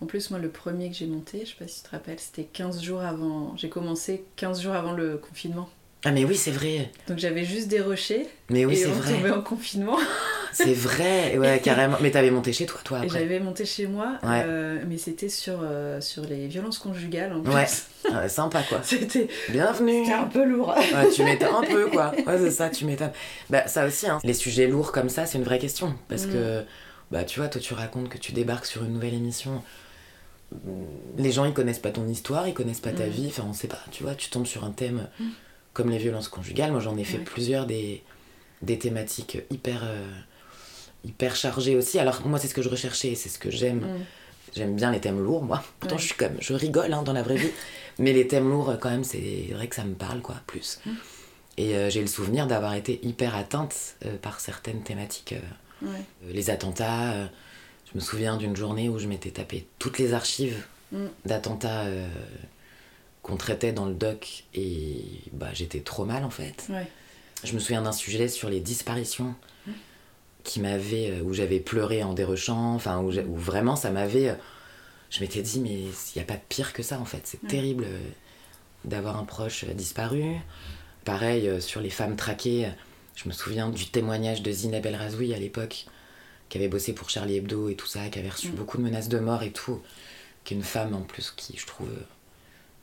En 0.00 0.06
plus, 0.06 0.30
moi, 0.30 0.38
le 0.40 0.48
premier 0.48 0.90
que 0.90 0.96
j'ai 0.96 1.06
monté, 1.06 1.40
je 1.44 1.50
sais 1.50 1.56
pas 1.58 1.68
si 1.68 1.82
tu 1.82 1.88
te 1.88 1.90
rappelles, 1.94 2.18
c'était 2.18 2.44
15 2.44 2.82
jours 2.82 3.00
avant. 3.02 3.56
J'ai 3.56 3.68
commencé 3.68 4.24
15 4.36 4.60
jours 4.62 4.74
avant 4.74 4.92
le 4.92 5.16
confinement. 5.18 5.68
Ah, 6.04 6.10
mais 6.12 6.24
oui, 6.24 6.36
c'est 6.36 6.50
vrai. 6.52 6.90
Donc 7.08 7.18
j'avais 7.18 7.44
juste 7.44 7.68
déroché. 7.68 8.26
Mais 8.50 8.64
oui, 8.64 8.72
et 8.74 8.76
c'est 8.76 8.86
on 8.88 8.92
vrai. 8.92 9.12
tombait 9.14 9.30
en 9.30 9.42
confinement. 9.42 9.98
C'est 10.52 10.72
vrai, 10.72 11.36
ouais, 11.38 11.60
carrément. 11.62 11.96
Mais 12.00 12.10
t'avais 12.10 12.30
monté 12.30 12.52
chez 12.52 12.66
toi, 12.66 12.80
toi, 12.84 12.98
après. 12.98 13.08
j'avais 13.08 13.40
monté 13.40 13.64
chez 13.64 13.86
moi, 13.86 14.18
Ouais. 14.22 14.42
euh, 14.46 14.82
mais 14.88 14.98
c'était 14.98 15.28
sur, 15.28 15.60
euh, 15.62 16.00
sur 16.00 16.24
les 16.24 16.46
violences 16.48 16.78
conjugales 16.78 17.32
en 17.32 17.40
plus. 17.42 17.52
Ouais. 17.52 17.66
Ah 18.12 18.20
ouais, 18.22 18.28
sympa, 18.28 18.62
quoi. 18.68 18.80
C'était 18.82 19.28
Bienvenue. 19.50 20.04
c'était 20.04 20.16
un 20.16 20.24
peu 20.26 20.44
lourd. 20.44 20.74
Ouais, 20.76 21.10
tu 21.14 21.22
m'étonnes 21.24 21.54
un 21.54 21.66
peu, 21.66 21.86
quoi. 21.88 22.12
Ouais, 22.26 22.38
c'est 22.38 22.50
ça, 22.50 22.70
tu 22.70 22.84
m'étonnes. 22.84 23.12
Bah, 23.50 23.66
ça 23.68 23.86
aussi, 23.86 24.08
hein. 24.08 24.18
Les 24.24 24.34
sujets 24.34 24.66
lourds 24.66 24.92
comme 24.92 25.08
ça, 25.08 25.26
c'est 25.26 25.38
une 25.38 25.44
vraie 25.44 25.58
question. 25.58 25.94
Parce 26.08 26.26
Mm. 26.26 26.32
que, 26.32 26.62
bah, 27.10 27.24
tu 27.24 27.40
vois, 27.40 27.48
toi, 27.48 27.60
tu 27.60 27.74
racontes 27.74 28.08
que 28.08 28.18
tu 28.18 28.32
débarques 28.32 28.66
sur 28.66 28.84
une 28.84 28.92
nouvelle 28.94 29.14
émission. 29.14 29.62
Les 31.18 31.30
gens, 31.30 31.44
ils 31.44 31.52
connaissent 31.52 31.78
pas 31.78 31.90
ton 31.90 32.08
histoire, 32.08 32.48
ils 32.48 32.54
connaissent 32.54 32.80
pas 32.80 32.92
ta 32.92 33.06
Mm. 33.06 33.10
vie. 33.10 33.26
Enfin, 33.28 33.44
on 33.48 33.52
sait 33.52 33.68
pas, 33.68 33.80
tu 33.90 34.02
vois, 34.02 34.14
tu 34.14 34.30
tombes 34.30 34.46
sur 34.46 34.64
un 34.64 34.70
thème 34.70 35.08
comme 35.74 35.90
les 35.90 35.98
violences 35.98 36.28
conjugales. 36.28 36.70
Moi, 36.72 36.80
j'en 36.80 36.96
ai 36.96 37.04
fait 37.04 37.18
Ouais. 37.18 37.24
plusieurs 37.24 37.66
des, 37.66 38.02
des 38.62 38.78
thématiques 38.78 39.38
hyper, 39.50 39.82
euh, 39.84 40.06
hyper 41.04 41.36
chargées 41.36 41.76
aussi. 41.76 41.98
Alors, 41.98 42.26
moi, 42.26 42.38
c'est 42.38 42.48
ce 42.48 42.54
que 42.54 42.62
je 42.62 42.68
recherchais, 42.68 43.14
c'est 43.14 43.28
ce 43.28 43.38
que 43.38 43.50
j'aime. 43.50 43.80
Mm. 43.80 44.04
J'aime 44.56 44.76
bien 44.76 44.90
les 44.90 45.00
thèmes 45.00 45.22
lourds, 45.22 45.42
moi. 45.44 45.62
Pourtant, 45.80 45.96
Ouais. 45.96 46.00
je 46.02 46.06
suis 46.06 46.14
comme, 46.16 46.36
je 46.40 46.54
rigole 46.54 46.92
hein, 46.92 47.02
dans 47.02 47.12
la 47.12 47.22
vraie 47.22 47.36
vie. 47.36 47.50
Mais 47.98 48.12
les 48.12 48.26
thèmes 48.28 48.48
lourds, 48.48 48.74
quand 48.80 48.90
même, 48.90 49.04
c'est 49.04 49.48
vrai 49.52 49.68
que 49.68 49.74
ça 49.76 49.84
me 49.84 49.94
parle, 49.94 50.20
quoi, 50.20 50.36
plus. 50.46 50.80
Mm. 50.86 50.90
Et 51.58 51.74
euh, 51.76 51.90
j'ai 51.90 52.00
le 52.00 52.06
souvenir 52.06 52.46
d'avoir 52.46 52.74
été 52.74 53.00
hyper 53.04 53.34
atteinte 53.36 53.96
euh, 54.06 54.16
par 54.16 54.40
certaines 54.40 54.82
thématiques. 54.82 55.32
euh, 55.34 55.86
Ouais. 55.86 56.02
les 56.32 56.50
attentats. 56.50 57.14
je 57.86 57.92
me 57.94 58.00
souviens 58.00 58.36
d'une 58.36 58.56
journée 58.56 58.88
où 58.88 58.98
je 58.98 59.06
m'étais 59.06 59.30
tapé 59.30 59.66
toutes 59.78 59.98
les 59.98 60.12
archives 60.12 60.64
Mm. 60.90 61.06
d'attentats 61.26 61.84
qu'on 63.22 63.36
traitait 63.36 63.72
dans 63.72 63.86
le 63.86 63.94
doc 63.94 64.44
et 64.54 65.02
bah, 65.32 65.48
j'étais 65.52 65.80
trop 65.80 66.04
mal 66.04 66.24
en 66.24 66.30
fait. 66.30 66.66
Ouais. 66.70 66.86
Je 67.44 67.52
me 67.52 67.58
souviens 67.58 67.82
d'un 67.82 67.92
sujet 67.92 68.26
sur 68.28 68.48
les 68.48 68.58
disparitions. 68.60 69.34
Qui 70.44 70.60
m'avait 70.60 71.10
euh, 71.10 71.22
où 71.22 71.34
j'avais 71.34 71.60
pleuré 71.60 72.02
en 72.02 72.14
dérochant, 72.14 72.74
enfin 72.74 72.98
où, 73.00 73.10
vraiment 73.36 73.76
ça 73.76 73.90
m'avait. 73.90 74.30
euh, 74.30 74.34
je 75.10 75.20
m'étais 75.20 75.42
dit 75.42 75.60
mais 75.60 75.74
il 75.74 75.92
n'y 76.16 76.22
a 76.22 76.24
pas 76.24 76.36
pire 76.48 76.72
que 76.72 76.82
ça 76.82 76.98
en 77.00 77.04
fait. 77.04 77.22
C'est 77.24 77.42
Ouais. 77.42 77.48
terrible 77.48 77.84
euh, 77.86 77.98
d'avoir 78.84 79.16
un 79.16 79.24
proche 79.24 79.64
disparu. 79.64 80.22
Pareil 81.04 81.60
sur 81.62 81.80
les 81.80 81.90
femmes 81.90 82.16
traquées. 82.16 82.68
Je 83.14 83.28
me 83.28 83.32
souviens 83.34 83.68
du 83.70 83.86
témoignage 83.86 84.42
de 84.42 84.52
Zineb 84.52 84.84
El 84.86 84.94
Razoui 84.96 85.32
à 85.34 85.38
l'époque, 85.38 85.86
qui 86.48 86.58
avait 86.58 86.68
bossé 86.68 86.92
pour 86.92 87.10
Charlie 87.10 87.36
Hebdo 87.36 87.68
et 87.68 87.74
tout 87.74 87.86
ça, 87.86 88.08
qui 88.08 88.18
avait 88.18 88.28
reçu 88.28 88.50
beaucoup 88.50 88.76
de 88.78 88.82
menaces 88.82 89.08
de 89.08 89.18
mort 89.18 89.42
et 89.42 89.50
tout. 89.50 89.80
Qui 90.44 90.54
est 90.54 90.56
une 90.56 90.62
femme 90.62 90.94
en 90.94 91.00
plus 91.00 91.30
qui, 91.36 91.56
je 91.56 91.66
trouve, 91.66 91.88
euh, 91.88 92.02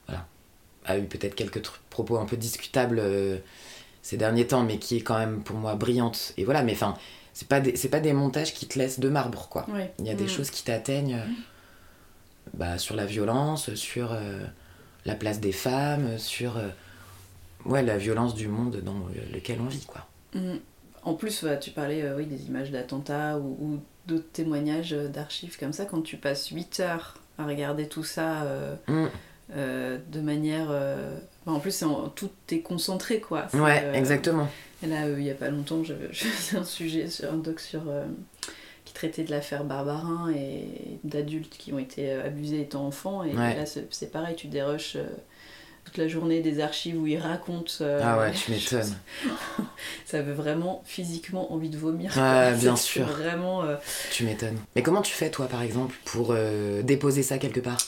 voilà, 0.07 0.27
a 0.85 0.97
eu 0.97 1.03
peut-être 1.05 1.35
quelques 1.35 1.61
propos 1.89 2.17
un 2.17 2.25
peu 2.25 2.35
discutables 2.37 2.99
euh, 2.99 3.37
ces 4.01 4.17
derniers 4.17 4.45
temps, 4.47 4.63
mais 4.63 4.77
qui 4.77 4.97
est 4.97 5.01
quand 5.01 5.17
même 5.17 5.41
pour 5.41 5.55
moi 5.55 5.75
brillante. 5.75 6.33
Et 6.37 6.43
voilà, 6.43 6.63
mais 6.63 6.73
enfin, 6.73 6.95
c'est 7.35 7.47
pas 7.47 7.59
des, 7.59 7.75
c'est 7.75 7.89
pas 7.89 7.99
des 7.99 8.13
montages 8.13 8.53
qui 8.53 8.65
te 8.65 8.79
laissent 8.79 8.99
de 8.99 9.09
marbre, 9.09 9.47
quoi. 9.49 9.69
Ouais. 9.69 9.93
Il 9.99 10.07
y 10.07 10.09
a 10.09 10.15
des 10.15 10.23
Mm. 10.23 10.29
choses 10.29 10.49
qui 10.49 10.63
t'atteignent 10.63 11.15
euh, 11.15 11.25
bah, 12.53 12.77
sur 12.77 12.95
la 12.95 13.05
violence, 13.05 13.73
sur 13.75 14.13
euh, 14.13 14.39
la 15.05 15.15
place 15.15 15.39
des 15.41 15.51
femmes, 15.51 16.17
sur 16.17 16.57
euh, 16.57 16.69
ouais, 17.65 17.83
la 17.83 17.97
violence 17.97 18.33
du 18.35 18.47
monde 18.47 18.77
dans 18.83 18.93
le- 19.13 19.33
lequel 19.35 19.59
on 19.61 19.65
vit, 19.67 19.85
quoi. 19.85 20.07
Mm. 20.33 20.55
En 21.03 21.13
plus, 21.13 21.45
tu 21.61 21.69
parlais 21.71 22.09
oui, 22.13 22.25
des 22.25 22.45
images 22.45 22.71
d'attentats 22.71 23.37
ou, 23.37 23.57
ou 23.61 23.79
d'autres 24.07 24.31
témoignages 24.31 24.91
d'archives 24.91 25.57
comme 25.59 25.73
ça. 25.73 25.85
Quand 25.85 26.01
tu 26.01 26.17
passes 26.17 26.47
8 26.47 26.79
heures 26.79 27.15
à 27.37 27.45
regarder 27.45 27.87
tout 27.87 28.03
ça 28.05 28.43
Mm. 28.87 29.05
de 29.55 30.21
manière. 30.21 30.67
bah, 31.45 31.51
en 31.51 31.59
plus, 31.59 31.71
c'est 31.71 31.85
en- 31.85 32.09
tout 32.09 32.31
est 32.49 32.61
concentré, 32.61 33.19
quoi. 33.19 33.45
C'est, 33.51 33.59
Ouais, 33.59 33.91
exactement. 33.93 34.49
Là, 34.87 35.05
euh, 35.05 35.15
il 35.19 35.25
y 35.25 35.31
a 35.31 35.35
pas 35.35 35.49
longtemps, 35.49 35.83
je, 35.83 35.93
je 36.11 36.25
faisais 36.25 36.57
un 36.57 36.63
sujet 36.63 37.09
sur 37.09 37.31
un 37.31 37.37
doc 37.37 37.59
sur. 37.59 37.81
euh, 37.89 38.05
qui 38.85 38.93
traitait 38.93 39.23
de 39.23 39.31
l'affaire 39.31 39.63
Barbarin 39.63 40.31
et 40.31 40.99
d'adultes 41.03 41.57
qui 41.57 41.73
ont 41.73 41.79
été 41.79 42.11
euh, 42.11 42.25
abusés 42.27 42.61
étant 42.61 42.85
enfants. 42.85 43.23
Et 43.23 43.35
Ouais. 43.35 43.55
là, 43.55 43.65
c'est 43.65 44.11
pareil, 44.11 44.35
tu 44.35 44.45
déroches 44.47 44.95
toute 45.85 45.97
la 45.97 46.07
journée 46.07 46.41
des 46.41 46.59
archives 46.59 46.95
où 47.01 47.07
ils 47.07 47.17
racontent. 47.17 47.71
euh, 47.81 47.99
Ah 48.03 48.19
ouais, 48.19 48.31
tu 48.45 48.51
m'étonnes. 48.51 48.95
Ça 50.05 50.21
veut 50.21 50.33
vraiment 50.33 50.83
physiquement 50.85 51.51
envie 51.51 51.69
de 51.69 51.77
vomir. 51.79 52.13
Quoi. 52.13 52.51
bien 52.51 52.75
sûr. 52.75 53.07
Vraiment. 53.07 53.63
euh, 53.63 53.75
Tu 54.11 54.23
m'étonnes. 54.23 54.57
Mais 54.75 54.83
comment 54.83 55.01
tu 55.01 55.13
fais, 55.13 55.31
toi, 55.31 55.47
par 55.47 55.63
exemple, 55.63 55.95
pour 56.05 56.29
euh, 56.31 56.83
déposer 56.83 57.23
ça 57.23 57.39
quelque 57.39 57.59
part? 57.59 57.79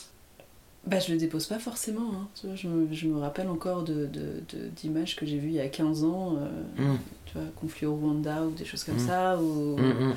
Bah, 0.87 0.99
je 0.99 1.11
le 1.11 1.17
dépose 1.17 1.47
pas 1.47 1.59
forcément. 1.59 2.11
hein. 2.13 2.27
Tu 2.39 2.47
vois, 2.47 2.55
je, 2.55 2.67
me, 2.67 2.93
je 2.93 3.07
me 3.07 3.19
rappelle 3.19 3.49
encore 3.49 3.83
de, 3.83 4.05
de- 4.05 4.41
de- 4.53 4.67
d'images 4.75 5.15
que 5.15 5.25
j'ai 5.25 5.37
vues 5.37 5.49
il 5.49 5.55
y 5.55 5.59
a 5.59 5.67
15 5.67 6.03
ans. 6.03 6.37
euh, 6.39 6.47
Mm. 6.93 6.97
Tu 7.25 7.33
vois, 7.37 7.47
conflit 7.59 7.85
au 7.85 7.95
Rwanda 7.95 8.43
ou 8.43 8.51
des 8.51 8.63
choses 8.65 8.83
comme 8.85 8.95
Mm. 8.95 9.07
ça. 9.07 9.37
Ou, 9.37 9.77
Mm, 9.77 10.13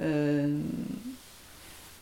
euh, 0.00 0.58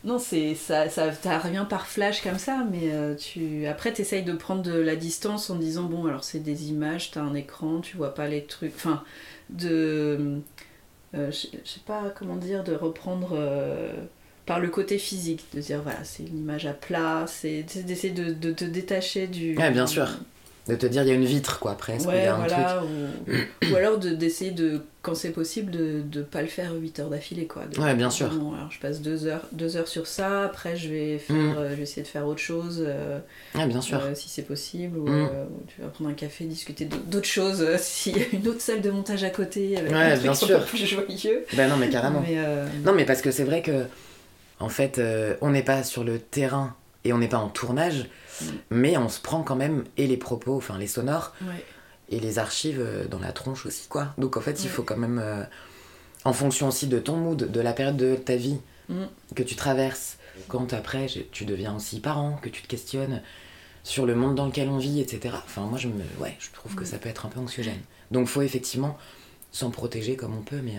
non, 0.04 0.18
c'est 0.18 0.54
ça, 0.54 0.90
ça 0.90 1.12
ça 1.12 1.38
revient 1.38 1.64
par 1.68 1.86
flash 1.86 2.22
comme 2.22 2.38
ça, 2.38 2.64
mais 2.70 2.92
euh, 2.92 3.14
tu 3.14 3.66
après 3.66 3.90
t'essayes 3.92 4.22
de 4.22 4.34
prendre 4.34 4.62
de 4.62 4.72
la 4.78 4.96
distance 4.96 5.48
en 5.48 5.56
disant 5.56 5.84
bon 5.84 6.04
alors 6.06 6.24
c'est 6.24 6.40
des 6.40 6.68
images, 6.68 7.10
t'as 7.10 7.22
un 7.22 7.34
écran, 7.34 7.80
tu 7.80 7.96
vois 7.96 8.14
pas 8.14 8.28
les 8.28 8.44
trucs, 8.44 8.74
enfin 8.76 9.02
de 9.48 10.40
euh, 11.14 11.30
je 11.30 11.46
sais 11.64 11.80
pas 11.86 12.10
comment 12.16 12.36
dire, 12.36 12.64
de 12.64 12.74
reprendre 12.74 13.30
par 14.46 14.60
le 14.60 14.68
côté 14.68 14.98
physique, 14.98 15.44
de 15.54 15.60
dire 15.60 15.80
voilà 15.82 15.98
c'est 16.04 16.22
une 16.24 16.38
image 16.38 16.66
à 16.66 16.72
plat, 16.72 17.24
c'est 17.26 17.64
d'essayer 17.86 18.12
de, 18.12 18.32
de 18.32 18.52
te 18.52 18.64
détacher 18.64 19.26
du 19.26 19.56
Ouais, 19.56 19.70
bien 19.70 19.86
sûr. 19.86 20.08
De 20.66 20.74
te 20.76 20.86
dire, 20.86 21.02
il 21.02 21.08
y 21.08 21.10
a 21.10 21.14
une 21.14 21.26
vitre, 21.26 21.58
quoi, 21.58 21.74
presque. 21.74 22.06
il 22.08 22.14
y 22.14 22.20
Ouais, 22.20 22.26
a 22.26 22.36
un 22.36 22.38
voilà, 22.38 22.78
truc. 22.80 22.88
ou, 23.28 23.70
ou 23.70 23.76
alors 23.76 23.98
de- 23.98 24.14
d'essayer 24.14 24.50
de, 24.50 24.80
quand 25.02 25.14
c'est 25.14 25.28
possible, 25.28 25.70
de 25.70 26.02
ne 26.14 26.22
pas 26.22 26.40
le 26.40 26.48
faire 26.48 26.72
8 26.74 27.00
heures 27.00 27.10
d'affilée, 27.10 27.44
quoi. 27.46 27.66
De- 27.66 27.78
Ouais, 27.78 27.94
bien 27.94 28.08
sûr. 28.08 28.30
Bon, 28.30 28.54
alors 28.54 28.70
je 28.72 28.78
passe 28.80 29.02
2 29.02 29.26
heures, 29.26 29.42
deux 29.52 29.76
heures 29.76 29.88
sur 29.88 30.06
ça, 30.06 30.44
après 30.44 30.74
je 30.74 30.88
vais, 30.88 31.18
faire, 31.18 31.36
Mm. 31.36 31.54
euh, 31.58 31.70
je 31.72 31.74
vais 31.74 31.82
essayer 31.82 32.00
de 32.00 32.06
faire 32.08 32.26
autre 32.26 32.40
chose, 32.40 32.82
euh, 32.86 33.18
Ouais, 33.54 33.66
bien 33.66 33.82
sûr. 33.82 34.00
euh, 34.02 34.14
si 34.14 34.30
c'est 34.30 34.40
possible, 34.40 34.96
ou, 34.96 35.06
Mm. 35.06 35.28
euh, 35.34 35.44
ou 35.44 35.62
tu 35.66 35.82
vas 35.82 35.88
prendre 35.88 36.08
un 36.08 36.14
café, 36.14 36.46
discuter 36.46 36.86
d'au- 36.86 36.96
d'autres 36.96 37.28
choses, 37.28 37.62
s'il 37.76 38.16
y 38.16 38.20
a 38.22 38.24
une 38.32 38.48
autre 38.48 38.62
salle 38.62 38.80
de 38.80 38.90
montage 38.90 39.22
à 39.22 39.28
côté, 39.28 39.76
avec 39.76 39.92
Ouais, 39.92 39.98
un 39.98 40.10
truc 40.12 40.22
bien 40.22 40.34
sûr. 40.34 40.64
plus 40.64 40.86
joyeux. 40.86 41.44
Ben 41.52 41.68
non, 41.68 41.76
mais 41.76 41.90
carrément. 41.90 42.24
Mais, 42.26 42.38
Non, 42.86 42.94
mais 42.94 43.04
parce 43.04 43.20
que 43.20 43.30
c'est 43.32 43.44
vrai 43.44 43.60
que 43.60 43.84
En 44.60 44.68
fait, 44.68 44.98
euh, 44.98 45.36
on 45.40 45.50
n'est 45.50 45.62
pas 45.64 45.82
sur 45.82 46.04
le 46.04 46.18
terrain 46.18 46.74
et 47.04 47.12
on 47.12 47.18
n'est 47.18 47.28
pas 47.28 47.38
en 47.38 47.48
tournage, 47.48 48.08
Mm. 48.40 48.44
mais 48.70 48.96
on 48.96 49.08
se 49.08 49.20
prend 49.20 49.42
quand 49.42 49.56
même 49.56 49.84
et 49.96 50.06
les 50.06 50.16
propos, 50.16 50.56
enfin 50.56 50.78
les 50.78 50.86
sonores, 50.86 51.34
Ouais. 51.42 51.64
et 52.10 52.18
les 52.20 52.38
archives 52.38 52.80
euh, 52.80 53.06
dans 53.06 53.18
la 53.20 53.32
tronche 53.32 53.66
aussi, 53.66 53.86
quoi. 53.88 54.08
Donc 54.18 54.36
en 54.36 54.40
fait, 54.40 54.64
il 54.64 54.68
faut 54.70 54.82
quand 54.82 54.96
même, 54.96 55.20
euh, 55.22 55.42
en 56.24 56.32
fonction 56.32 56.68
aussi 56.68 56.86
de 56.86 56.98
ton 56.98 57.16
mood, 57.16 57.50
de 57.50 57.60
la 57.60 57.72
période 57.72 57.96
de 57.96 58.16
ta 58.16 58.36
vie 58.36 58.58
Mm. 58.88 59.04
que 59.34 59.42
tu 59.42 59.54
traverses, 59.56 60.18
quand 60.48 60.72
après 60.72 61.06
tu 61.32 61.44
deviens 61.44 61.74
aussi 61.76 62.00
parent, 62.00 62.38
que 62.42 62.48
tu 62.48 62.60
te 62.62 62.66
questionnes 62.68 63.22
sur 63.82 64.04
le 64.06 64.14
monde 64.14 64.34
dans 64.34 64.46
lequel 64.46 64.68
on 64.68 64.78
vit, 64.78 65.00
etc. 65.00 65.34
Enfin, 65.44 65.62
moi, 65.62 65.78
je, 65.78 65.88
me, 65.88 66.02
ouais, 66.20 66.36
je 66.38 66.50
trouve 66.52 66.74
que 66.74 66.82
Mm. 66.82 66.86
ça 66.86 66.98
peut 66.98 67.08
être 67.08 67.26
un 67.26 67.28
peu 67.28 67.40
anxiogène. 67.40 67.80
Donc 68.10 68.26
faut 68.28 68.42
effectivement 68.42 68.96
s'en 69.52 69.70
protéger 69.70 70.16
comme 70.16 70.36
on 70.36 70.42
peut, 70.42 70.60
mais... 70.62 70.74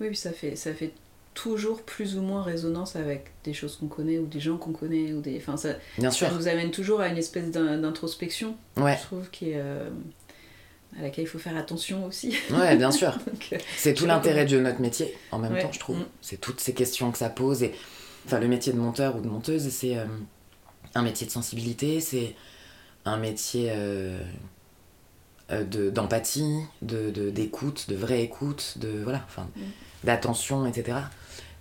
Oui, 0.00 0.16
ça 0.16 0.32
fait, 0.32 0.56
ça 0.56 0.74
fait 0.74 0.92
toujours 1.34 1.82
plus 1.82 2.16
ou 2.16 2.22
moins 2.22 2.42
résonance 2.42 2.94
avec 2.96 3.30
des 3.44 3.54
choses 3.54 3.76
qu'on 3.76 3.86
connaît 3.88 4.18
ou 4.18 4.26
des 4.26 4.40
gens 4.40 4.56
qu'on 4.58 4.72
connaît. 4.72 5.12
Ou 5.12 5.20
des... 5.20 5.36
enfin, 5.38 5.56
ça, 5.56 5.70
Bien 5.98 6.10
ça 6.10 6.16
sûr. 6.28 6.32
nous 6.34 6.48
amène 6.48 6.70
toujours 6.70 7.00
à 7.00 7.08
une 7.08 7.16
espèce 7.18 7.50
d'in- 7.50 7.78
d'introspection, 7.78 8.56
Ouais. 8.76 8.96
je 9.00 9.06
trouve, 9.06 9.30
qui 9.30 9.50
est, 9.50 9.56
euh, 9.60 9.88
à 10.98 11.02
laquelle 11.02 11.24
il 11.24 11.28
faut 11.28 11.38
faire 11.38 11.56
attention 11.56 12.04
aussi. 12.06 12.36
Ouais, 12.50 12.76
bien 12.76 12.90
sûr. 12.90 13.16
Euh, 13.52 13.58
C'est 13.76 13.94
tout 13.94 14.06
l'intérêt 14.06 14.44
de 14.46 14.58
notre 14.60 14.80
métier, 14.80 15.14
en 15.30 15.38
même 15.38 15.52
Ouais. 15.54 15.62
temps, 15.62 15.72
je 15.72 15.78
trouve. 15.80 15.98
Mm. 15.98 16.06
C'est 16.20 16.40
toutes 16.40 16.60
ces 16.60 16.74
questions 16.74 17.10
que 17.10 17.18
ça 17.18 17.28
pose. 17.30 17.62
Et... 17.62 17.72
Enfin, 18.26 18.38
le 18.38 18.48
métier 18.48 18.72
de 18.72 18.78
monteur 18.78 19.16
ou 19.16 19.20
de 19.20 19.28
monteuse, 19.28 19.68
c'est 19.70 19.96
euh, 19.98 20.04
un 20.94 21.02
métier 21.02 21.26
de 21.26 21.32
sensibilité, 21.32 22.00
c'est 22.00 22.34
un 23.04 23.16
métier 23.16 23.68
euh, 23.70 24.18
de- 25.50 25.90
d'empathie, 25.90 26.58
de, 26.82 27.10
de- 27.10 27.30
d'écoute, 27.30 27.86
de 27.88 27.96
vraie 27.96 28.22
écoute, 28.22 28.74
de 28.78 28.88
voilà, 29.02 29.22
enfin, 29.26 29.48
Mm. 29.56 29.60
d'attention, 30.04 30.66
etc. 30.66 30.98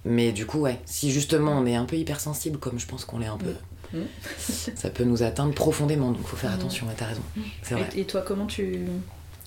Mais 0.06 0.32
du 0.32 0.46
coup, 0.46 0.60
ouais, 0.62 0.80
si 0.86 1.12
justement 1.12 1.52
on 1.52 1.66
est 1.66 1.76
un 1.76 1.86
peu 1.86 1.96
hypersensible, 1.96 2.58
comme 2.58 2.80
je 2.80 2.88
pense 2.88 3.06
qu'on 3.06 3.20
l'est 3.20 3.28
un 3.28 3.38
peu, 3.38 3.54
Mm. 3.94 4.00
ça 4.76 4.90
peut 4.90 5.04
nous 5.04 5.22
atteindre 5.22 5.54
profondément, 5.54 6.12
donc 6.12 6.26
faut 6.26 6.38
faire 6.38 6.52
Mm. 6.52 6.56
attention, 6.56 6.88
ouais, 6.88 6.94
t'as 6.98 7.08
raison. 7.08 7.22
C'est 7.62 7.76
vrai. 7.76 7.90
Et, 7.96 8.02
et 8.02 8.06
toi, 8.06 8.22
comment 8.22 8.46
tu, 8.48 8.80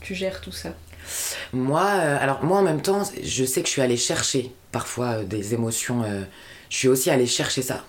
tu 0.02 0.14
gères 0.14 0.40
tout 0.42 0.52
ça? 0.52 0.74
Moi, 1.52 1.82
euh, 1.82 2.16
alors 2.20 2.44
moi 2.44 2.58
en 2.58 2.62
même 2.62 2.82
temps, 2.82 3.02
je 3.22 3.44
sais 3.44 3.62
que 3.62 3.66
je 3.68 3.72
suis 3.72 3.82
allée 3.82 3.96
chercher 3.96 4.52
parfois 4.70 5.18
euh, 5.20 5.24
des 5.24 5.54
émotions. 5.54 6.02
euh, 6.02 6.22
je 6.70 6.76
suis 6.76 6.88
aussi 6.88 7.10
allée 7.10 7.26
chercher 7.26 7.62
ça. 7.62 7.84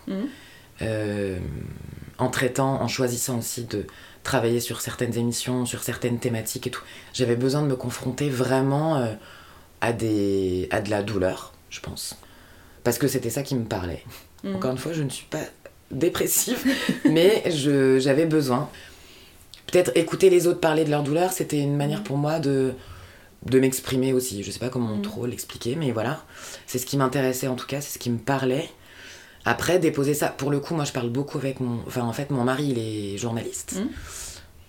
En 2.18 2.30
traitant, 2.30 2.82
en 2.82 2.88
choisissant 2.88 3.40
aussi 3.40 3.66
de 3.66 3.86
travailler 4.24 4.60
sur 4.62 4.80
certaines 4.82 5.18
émissions, 5.18 5.66
sur 5.66 5.84
certaines 5.84 6.20
thématiques 6.20 6.68
et 6.68 6.72
tout. 6.72 6.84
J'avais 7.14 7.36
besoin 7.36 7.62
de 7.62 7.68
me 7.68 7.76
confronter 7.76 8.30
vraiment 8.30 9.06
à, 9.82 9.92
des, 9.94 10.68
à 10.72 10.82
de 10.82 10.90
la 10.90 11.04
douleur, 11.04 11.54
je 11.70 11.80
pense. 11.82 12.16
Parce 12.86 12.98
que 12.98 13.08
c'était 13.10 13.30
ça 13.30 13.44
qui 13.44 13.56
me 13.56 13.66
parlait. 13.66 14.04
Mhm. 14.46 14.56
Encore 14.56 14.72
une 14.72 14.78
fois, 14.78 14.94
je 14.94 15.04
ne 15.04 15.10
suis 15.10 15.26
pas 15.26 15.42
dépressive, 15.92 16.64
mais 17.10 17.44
j'avais 18.00 18.26
besoin. 18.26 18.70
Peut-être 19.68 19.92
écouter 19.96 20.30
les 20.30 20.48
autres 20.48 20.60
parler 20.62 20.86
de 20.86 20.90
leur 20.92 21.04
douleur, 21.04 21.32
c'était 21.34 21.60
une 21.60 21.76
manière 21.76 22.04
pour 22.04 22.18
moi 22.18 22.40
de, 22.40 22.72
de 23.46 23.60
m'exprimer 23.60 24.14
aussi. 24.14 24.44
Je 24.44 24.52
sais 24.52 24.60
pas 24.60 24.70
comment 24.70 24.96
Mhm. 24.96 25.02
trop 25.02 25.26
l'expliquer, 25.26 25.76
mais 25.76 25.92
voilà. 25.92 26.24
C'est 26.68 26.78
ce 26.78 26.86
qui 26.86 26.96
m'intéressait 26.96 27.48
en 27.48 27.56
tout 27.56 27.68
cas, 27.68 27.82
c'est 27.82 27.94
ce 27.96 28.00
qui 28.00 28.10
me 28.10 28.20
parlait. 28.20 28.70
Après, 29.48 29.78
déposer 29.78 30.14
ça, 30.16 30.28
pour 30.30 30.50
le 30.50 30.60
coup, 30.60 30.74
moi 30.76 30.86
je 30.86 30.92
parle 30.92 31.10
beaucoup 31.10 31.38
avec 31.38 31.60
mon. 31.60 31.80
Enfin, 31.88 32.02
en 32.02 32.14
fait, 32.14 32.30
mon 32.32 32.44
mari, 32.44 32.68
il 32.70 32.80
est 32.80 33.18
journaliste. 33.18 33.76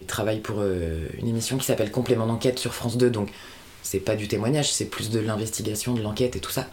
Il 0.03 0.07
travaille 0.07 0.41
pour 0.41 0.57
euh, 0.61 1.07
une 1.19 1.29
émission 1.29 1.57
qui 1.57 1.65
s'appelle 1.65 1.91
Complément 1.91 2.27
d'enquête 2.27 2.59
sur 2.59 2.75
France 2.75 2.97
2, 2.99 3.09
donc 3.11 3.31
c'est 3.87 4.01
pas 4.01 4.17
du 4.17 4.29
témoignage, 4.29 4.73
c'est 4.73 4.87
plus 4.87 5.11
de 5.11 5.21
l'investigation, 5.21 5.95
de 5.95 6.03
l'enquête 6.03 6.37
et 6.37 6.41
tout 6.41 6.51
ça. 6.51 6.67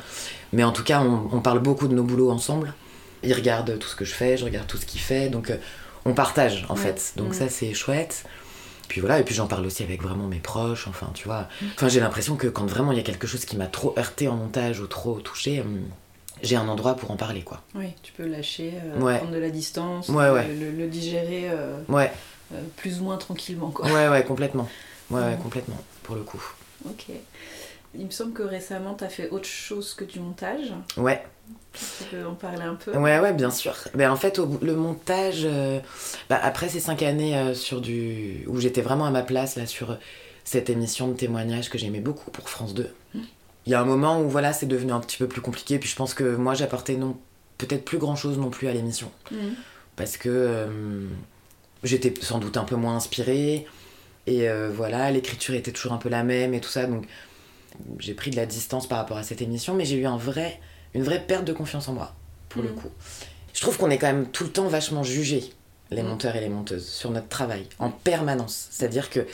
Mais 0.52 0.64
en 0.64 0.72
tout 0.72 0.84
cas, 0.84 1.02
on, 1.02 1.30
on 1.32 1.40
parle 1.42 1.60
beaucoup 1.60 1.88
de 1.88 1.94
nos 1.94 2.04
boulots 2.04 2.32
ensemble. 2.32 2.74
Il 3.24 3.34
regarde 3.34 3.78
tout 3.80 3.88
ce 3.88 3.96
que 3.96 4.06
je 4.06 4.14
fais, 4.14 4.36
je 4.38 4.44
regarde 4.46 4.68
tout 4.68 4.78
ce 4.78 4.86
qu'il 4.86 5.00
fait, 5.00 5.30
donc 5.30 5.50
euh, 5.50 5.58
on 6.06 6.14
partage 6.14 6.66
en 6.70 6.76
Ouais. 6.76 6.82
fait. 6.82 7.14
Donc 7.16 7.36
ça, 7.36 7.48
c'est 7.50 7.74
chouette. 7.74 8.26
Puis 8.90 9.00
voilà, 9.00 9.20
et 9.20 9.24
puis 9.24 9.34
j'en 9.34 9.48
parle 9.48 9.66
aussi 9.66 9.82
avec 9.84 10.02
vraiment 10.04 10.28
mes 10.28 10.40
proches, 10.40 10.88
enfin, 10.88 11.10
tu 11.14 11.26
vois. 11.26 11.48
Enfin, 11.76 11.88
j'ai 11.88 12.00
l'impression 12.02 12.36
que 12.36 12.48
quand 12.48 12.66
vraiment 12.66 12.92
il 12.92 12.98
y 12.98 13.02
a 13.02 13.04
quelque 13.04 13.28
chose 13.28 13.46
qui 13.46 13.56
m'a 13.56 13.68
trop 13.68 13.96
heurté 13.98 14.28
en 14.28 14.36
montage 14.36 14.82
ou 14.82 14.88
trop 14.88 15.20
touché, 15.22 15.62
hum, 15.62 15.80
j'ai 16.44 16.58
un 16.58 16.68
endroit 16.68 16.96
pour 16.96 17.10
en 17.12 17.16
parler, 17.16 17.42
quoi. 17.44 17.62
Oui, 17.76 17.88
tu 18.04 18.12
peux 18.12 18.26
lâcher, 18.28 18.74
euh, 18.84 19.00
Ouais. 19.00 19.18
prendre 19.20 19.32
de 19.32 19.38
la 19.40 19.50
distance, 19.50 20.10
Ouais, 20.10 20.26
le- 20.28 20.34
ouais. 20.34 20.48
Le, 20.54 20.72
le 20.72 20.88
digérer 20.88 21.50
euh, 21.50 21.78
euh, 21.90 22.06
plus 22.76 23.00
ou 23.00 23.06
moins 23.06 23.18
tranquillement. 23.18 23.70
Quoi. 23.72 23.86
ouais, 23.88 24.10
ouais, 24.10 24.24
complètement. 24.26 24.68
Ouais, 25.10 25.38
complètement, 25.42 25.78
pour 26.04 26.16
le 26.16 26.22
coup. 26.24 26.44
Ok. 26.86 27.06
Il 27.96 28.06
me 28.06 28.12
semble 28.12 28.34
que 28.34 28.42
récemment, 28.42 28.96
tu 28.96 29.04
as 29.04 29.10
fait 29.10 29.30
autre 29.30 29.46
chose 29.46 29.94
que 29.94 30.04
du 30.04 30.20
montage. 30.20 30.74
Ouais, 30.98 31.24
Tu 31.74 32.06
peux 32.10 32.26
en 32.26 32.34
parler 32.34 32.64
un 32.64 32.76
peu? 32.76 32.92
Ouais, 32.98 33.20
ouais, 33.20 33.34
bien 33.34 33.52
sûr. 33.52 33.76
Ben, 33.94 34.12
en 34.12 34.16
fait, 34.16 34.40
au 34.40 34.60
le 34.62 34.76
montage, 34.76 35.42
euh, 35.44 35.80
bah, 36.30 36.40
après 36.42 36.70
ces 36.70 36.80
cinq 36.80 37.04
années 37.04 37.38
euh, 37.38 37.54
sur 37.54 37.82
du... 37.82 38.46
où 38.48 38.60
j'étais 38.60 38.82
vraiment 38.82 39.06
à 39.06 39.12
ma 39.12 39.22
place 39.22 39.56
là, 39.58 39.68
sur 39.68 39.92
euh, 39.92 39.96
cette 40.44 40.70
émission 40.72 41.08
de 41.08 41.14
témoignage 41.14 41.70
que 41.70 41.78
j'aimais 41.78 42.00
beaucoup 42.00 42.32
pour 42.32 42.50
France 42.50 42.74
2, 42.74 42.90
il 43.66 43.72
y 43.72 43.76
a 43.76 43.80
un 43.80 43.86
moment 43.86 44.20
où 44.20 44.28
voilà, 44.28 44.52
c'est 44.54 44.66
devenu 44.66 44.92
un 44.92 45.00
petit 45.00 45.18
peu 45.18 45.28
plus 45.28 45.42
compliqué. 45.42 45.78
Puis 45.80 45.90
je 45.90 45.96
pense 45.96 46.14
que 46.14 46.36
moi, 46.36 46.54
j'apportais 46.54 46.96
non, 46.96 47.16
peut-être 47.58 47.86
plus 47.86 47.98
grand-chose 47.98 48.38
non 48.38 48.50
plus 48.50 48.68
à 48.68 48.74
l'émission. 48.74 49.12
Mhm. 49.32 49.56
Parce 49.96 50.18
que 50.18 50.30
euh, 50.30 51.06
j'étais 51.84 52.14
sans 52.22 52.40
doute 52.40 52.58
un 52.58 52.64
peu 52.66 52.76
moins 52.76 52.96
inspirée. 52.96 53.68
Et 54.28 54.48
euh, 54.50 54.70
voilà, 54.74 55.12
l'écriture 55.12 55.54
était 55.56 55.72
toujours 55.72 55.94
un 55.94 55.98
peu 55.98 56.10
la 56.10 56.24
même 56.24 56.54
et 56.54 56.62
tout 56.62 56.70
ça. 56.70 56.86
Donc 56.86 57.06
j'ai 58.00 58.14
pris 58.14 58.32
de 58.32 58.36
la 58.36 58.46
distance 58.46 58.88
par 58.88 58.98
rapport 59.00 59.18
à 59.18 59.24
cette 59.24 59.42
émission, 59.42 59.74
mais 59.74 59.86
j'ai 59.86 59.98
eu 59.98 60.06
un 60.06 60.18
vrai, 60.18 60.60
une 60.94 61.04
vraie 61.04 61.20
perte 61.22 61.46
de 61.46 61.54
confiance 61.54 61.88
en 61.90 61.94
moi, 61.94 62.14
pour 62.50 62.62
le 62.62 62.70
Mhm. 62.70 62.76
coup. 62.76 62.90
Je 63.54 63.62
trouve 63.62 63.78
qu'on 63.78 63.90
est 63.90 63.98
quand 63.98 64.08
même 64.08 64.28
tout 64.30 64.44
le 64.46 64.50
temps 64.52 64.68
vachement 64.68 65.04
jugés, 65.04 65.52
les 65.92 66.04
monteurs 66.04 66.36
et 66.36 66.40
les 66.40 66.50
monteuses, 66.50 66.88
sur 66.88 67.12
notre 67.12 67.28
travail, 67.28 67.68
en 67.80 67.90
permanence. 67.90 68.68
C'est-à-dire 68.72 69.10
que 69.10 69.28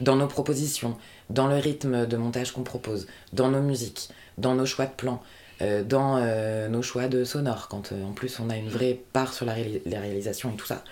dans 0.00 0.16
nos 0.16 0.26
propositions, 0.26 0.96
dans 1.30 1.46
le 1.46 1.56
rythme 1.56 2.06
de 2.06 2.16
montage 2.16 2.52
qu'on 2.52 2.62
propose, 2.64 3.06
dans 3.32 3.48
nos 3.48 3.62
musiques, 3.62 4.10
dans 4.38 4.54
nos 4.54 4.66
choix 4.66 4.86
de 4.86 4.92
plans, 4.92 5.22
euh, 5.62 5.82
dans 5.84 6.18
euh, 6.18 6.68
nos 6.68 6.82
choix 6.82 7.06
de 7.08 7.24
sonore, 7.24 7.68
quand 7.68 7.92
euh, 7.92 8.04
en 8.04 8.12
plus 8.12 8.38
on 8.40 8.50
a 8.50 8.56
une 8.56 8.68
vraie 8.68 9.00
part 9.12 9.32
sur 9.32 9.46
la, 9.46 9.54
réali- 9.54 9.80
la 9.86 10.00
réalisation 10.00 10.52
et 10.52 10.56
tout 10.56 10.66
ça. 10.66 10.82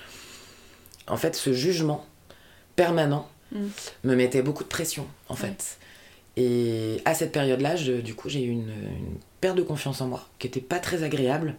En 1.09 1.17
fait, 1.17 1.35
ce 1.35 1.53
jugement 1.53 2.07
permanent 2.77 3.29
Mhm. 3.53 3.71
me 4.05 4.15
mettait 4.17 4.43
beaucoup 4.43 4.65
de 4.65 4.69
pression, 4.69 5.07
en 5.29 5.37
fait. 5.37 5.79
Et 6.37 7.01
à 7.05 7.15
cette 7.15 7.33
période-là, 7.33 7.77
je- 7.77 8.01
du 8.01 8.15
coup, 8.15 8.29
j'ai 8.29 8.43
eu 8.43 8.51
une, 8.51 8.69
une 8.71 9.19
perte 9.41 9.57
de 9.57 9.63
confiance 9.63 10.01
en 10.01 10.07
moi 10.09 10.27
qui 10.39 10.47
était 10.47 10.61
pas 10.63 10.79
très 10.79 11.03
agréable. 11.03 11.55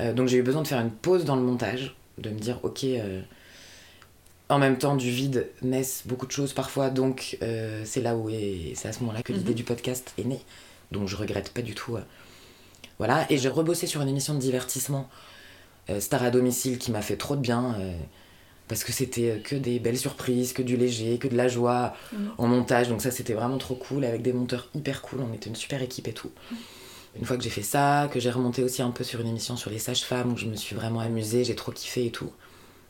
Euh, 0.00 0.12
donc 0.12 0.28
j'ai 0.28 0.36
eu 0.36 0.42
besoin 0.42 0.62
de 0.62 0.68
faire 0.68 0.80
une 0.80 0.90
pause 0.90 1.24
dans 1.24 1.34
le 1.36 1.42
montage, 1.42 1.96
de 2.18 2.30
me 2.30 2.38
dire, 2.38 2.60
ok, 2.62 2.84
euh, 2.84 3.20
en 4.48 4.58
même 4.58 4.78
temps, 4.78 4.94
du 4.94 5.10
vide 5.10 5.48
naissent 5.62 6.02
beaucoup 6.06 6.26
de 6.26 6.30
choses 6.32 6.52
parfois, 6.52 6.90
donc 6.90 7.36
euh, 7.42 7.82
c'est 7.84 8.00
là 8.00 8.14
où 8.16 8.30
est, 8.30 8.72
c'est 8.76 8.86
à 8.88 8.92
ce 8.92 9.00
moment-là 9.00 9.22
que 9.22 9.32
l'idée 9.32 9.50
Mhm. 9.50 9.56
du 9.56 9.64
podcast 9.64 10.12
est 10.18 10.24
née. 10.24 10.40
Donc 10.92 11.08
je 11.08 11.16
regrette 11.16 11.50
pas 11.52 11.62
du 11.62 11.74
tout. 11.74 11.96
voilà, 12.98 13.26
et 13.28 13.36
j'ai 13.38 13.48
rebossé 13.48 13.86
sur 13.88 14.00
une 14.02 14.08
émission 14.08 14.32
de 14.34 14.38
divertissement, 14.38 15.08
Star 16.00 16.22
à 16.22 16.30
domicile, 16.30 16.78
qui 16.78 16.90
m'a 16.92 17.02
fait 17.02 17.16
trop 17.16 17.34
de 17.36 17.40
bien. 17.40 17.76
Parce 18.68 18.82
que 18.84 18.92
c'était 18.92 19.30
euh, 19.30 19.38
que 19.38 19.54
des 19.56 19.78
belles 19.78 19.98
surprises, 19.98 20.52
que 20.52 20.62
du 20.62 20.76
léger, 20.76 21.18
que 21.18 21.28
de 21.28 21.36
la 21.36 21.48
joie 21.48 21.94
Mhm. 22.12 22.30
en 22.38 22.46
montage. 22.46 22.88
Donc 22.88 23.00
ça, 23.02 23.10
c'était 23.10 23.34
vraiment 23.34 23.58
trop 23.58 23.74
cool, 23.74 24.04
avec 24.04 24.22
des 24.22 24.32
monteurs 24.32 24.68
hyper 24.74 25.02
cool. 25.02 25.20
On 25.20 25.32
était 25.34 25.48
une 25.48 25.56
super 25.56 25.82
équipe 25.82 26.08
et 26.08 26.12
tout. 26.12 26.30
Une 27.18 27.24
fois 27.24 27.36
que 27.36 27.42
j'ai 27.42 27.50
fait 27.50 27.62
ça, 27.62 28.08
que 28.12 28.20
j'ai 28.20 28.30
remonté 28.30 28.62
aussi 28.62 28.82
un 28.82 28.90
peu 28.90 29.02
sur 29.04 29.20
une 29.20 29.28
émission 29.28 29.56
sur 29.56 29.70
les 29.70 29.78
sages-femmes, 29.78 30.32
où 30.32 30.36
je 30.36 30.46
me 30.46 30.56
suis 30.56 30.74
vraiment 30.76 31.00
amusée, 31.00 31.44
j'ai 31.44 31.54
trop 31.54 31.72
kiffé 31.72 32.06
et 32.06 32.10
tout. 32.10 32.30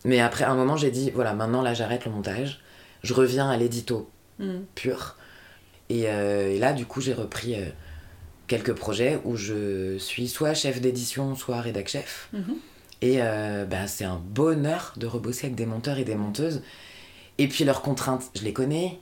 Mais 0.04 0.20
après, 0.20 0.44
un 0.44 0.54
moment, 0.54 0.76
j'ai 0.76 0.90
dit, 0.90 1.10
voilà, 1.12 1.32
maintenant, 1.34 1.62
là, 1.62 1.74
j'arrête 1.74 2.04
le 2.06 2.10
montage. 2.10 2.60
Je 3.02 3.14
reviens 3.14 3.48
à 3.50 3.56
l'édito 3.56 4.10
Mhm. 4.38 4.64
pur. 4.74 5.16
Et, 5.90 6.08
euh, 6.08 6.50
et 6.52 6.58
là, 6.58 6.72
du 6.72 6.86
coup, 6.86 7.00
j'ai 7.00 7.14
repris 7.14 7.54
euh, 7.54 7.66
quelques 8.48 8.72
projets 8.72 9.20
où 9.24 9.36
je 9.36 9.96
suis 9.98 10.26
soit 10.28 10.54
chef 10.54 10.80
d'édition, 10.80 11.36
soit 11.36 11.60
rédac 11.60 11.86
chef. 11.88 12.28
Et 13.02 13.16
euh, 13.20 13.64
bah, 13.66 13.86
c'est 13.86 14.04
un 14.04 14.20
bonheur 14.24 14.94
de 14.96 15.06
rebosser 15.06 15.46
avec 15.46 15.56
des 15.56 15.66
monteurs 15.66 15.98
et 15.98 16.04
des 16.04 16.14
monteuses. 16.14 16.62
Et 17.38 17.48
puis 17.48 17.64
leurs 17.64 17.82
contraintes, 17.82 18.24
je 18.34 18.42
les 18.42 18.52
connais, 18.52 18.98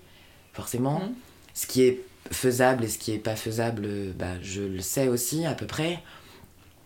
forcément. 0.52 1.00
Mhm. 1.00 1.14
Ce 1.54 1.66
qui 1.66 1.82
est 1.82 2.00
faisable 2.32 2.84
et 2.84 2.88
ce 2.88 2.98
qui 2.98 3.12
est 3.12 3.18
pas 3.18 3.36
faisable, 3.36 3.82
euh, 3.86 4.12
bah, 4.18 4.32
je 4.42 4.62
le 4.62 4.80
sais 4.80 5.06
aussi 5.08 5.46
à 5.46 5.54
peu 5.54 5.66
près. 5.66 6.00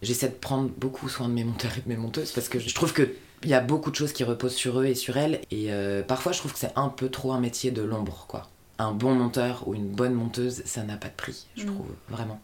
J'essaie 0.02 0.28
de 0.28 0.34
prendre 0.34 0.68
beaucoup 0.76 1.08
soin 1.08 1.28
de 1.28 1.32
mes 1.34 1.44
monteurs 1.44 1.72
et 1.76 1.80
de 1.80 1.88
mes 1.88 1.96
monteuses 1.96 2.30
parce 2.32 2.48
que 2.48 2.58
je 2.60 2.72
trouve 2.74 2.92
qu'il 2.92 3.08
y 3.46 3.54
a 3.54 3.60
beaucoup 3.60 3.90
de 3.90 3.96
choses 3.96 4.12
qui 4.12 4.22
reposent 4.24 4.54
sur 4.54 4.78
eux 4.80 4.84
et 4.86 4.94
sur 4.94 5.16
elles. 5.16 5.40
Et 5.50 5.72
euh, 5.72 6.02
parfois, 6.02 6.32
je 6.32 6.38
trouve 6.38 6.52
que 6.52 6.58
c'est 6.58 6.72
un 6.76 6.88
peu 6.88 7.08
trop 7.08 7.32
un 7.32 7.40
métier 7.40 7.70
de 7.70 7.82
l'ombre, 7.82 8.26
quoi. 8.28 8.48
Un 8.80 8.92
bon 8.92 9.12
monteur 9.14 9.66
ou 9.66 9.74
une 9.74 9.88
bonne 9.88 10.12
monteuse, 10.14 10.62
ça 10.66 10.84
n'a 10.84 10.96
pas 10.96 11.08
de 11.08 11.14
prix, 11.16 11.46
je 11.56 11.62
Mhm. 11.64 11.74
trouve, 11.74 11.86
vraiment. 12.10 12.40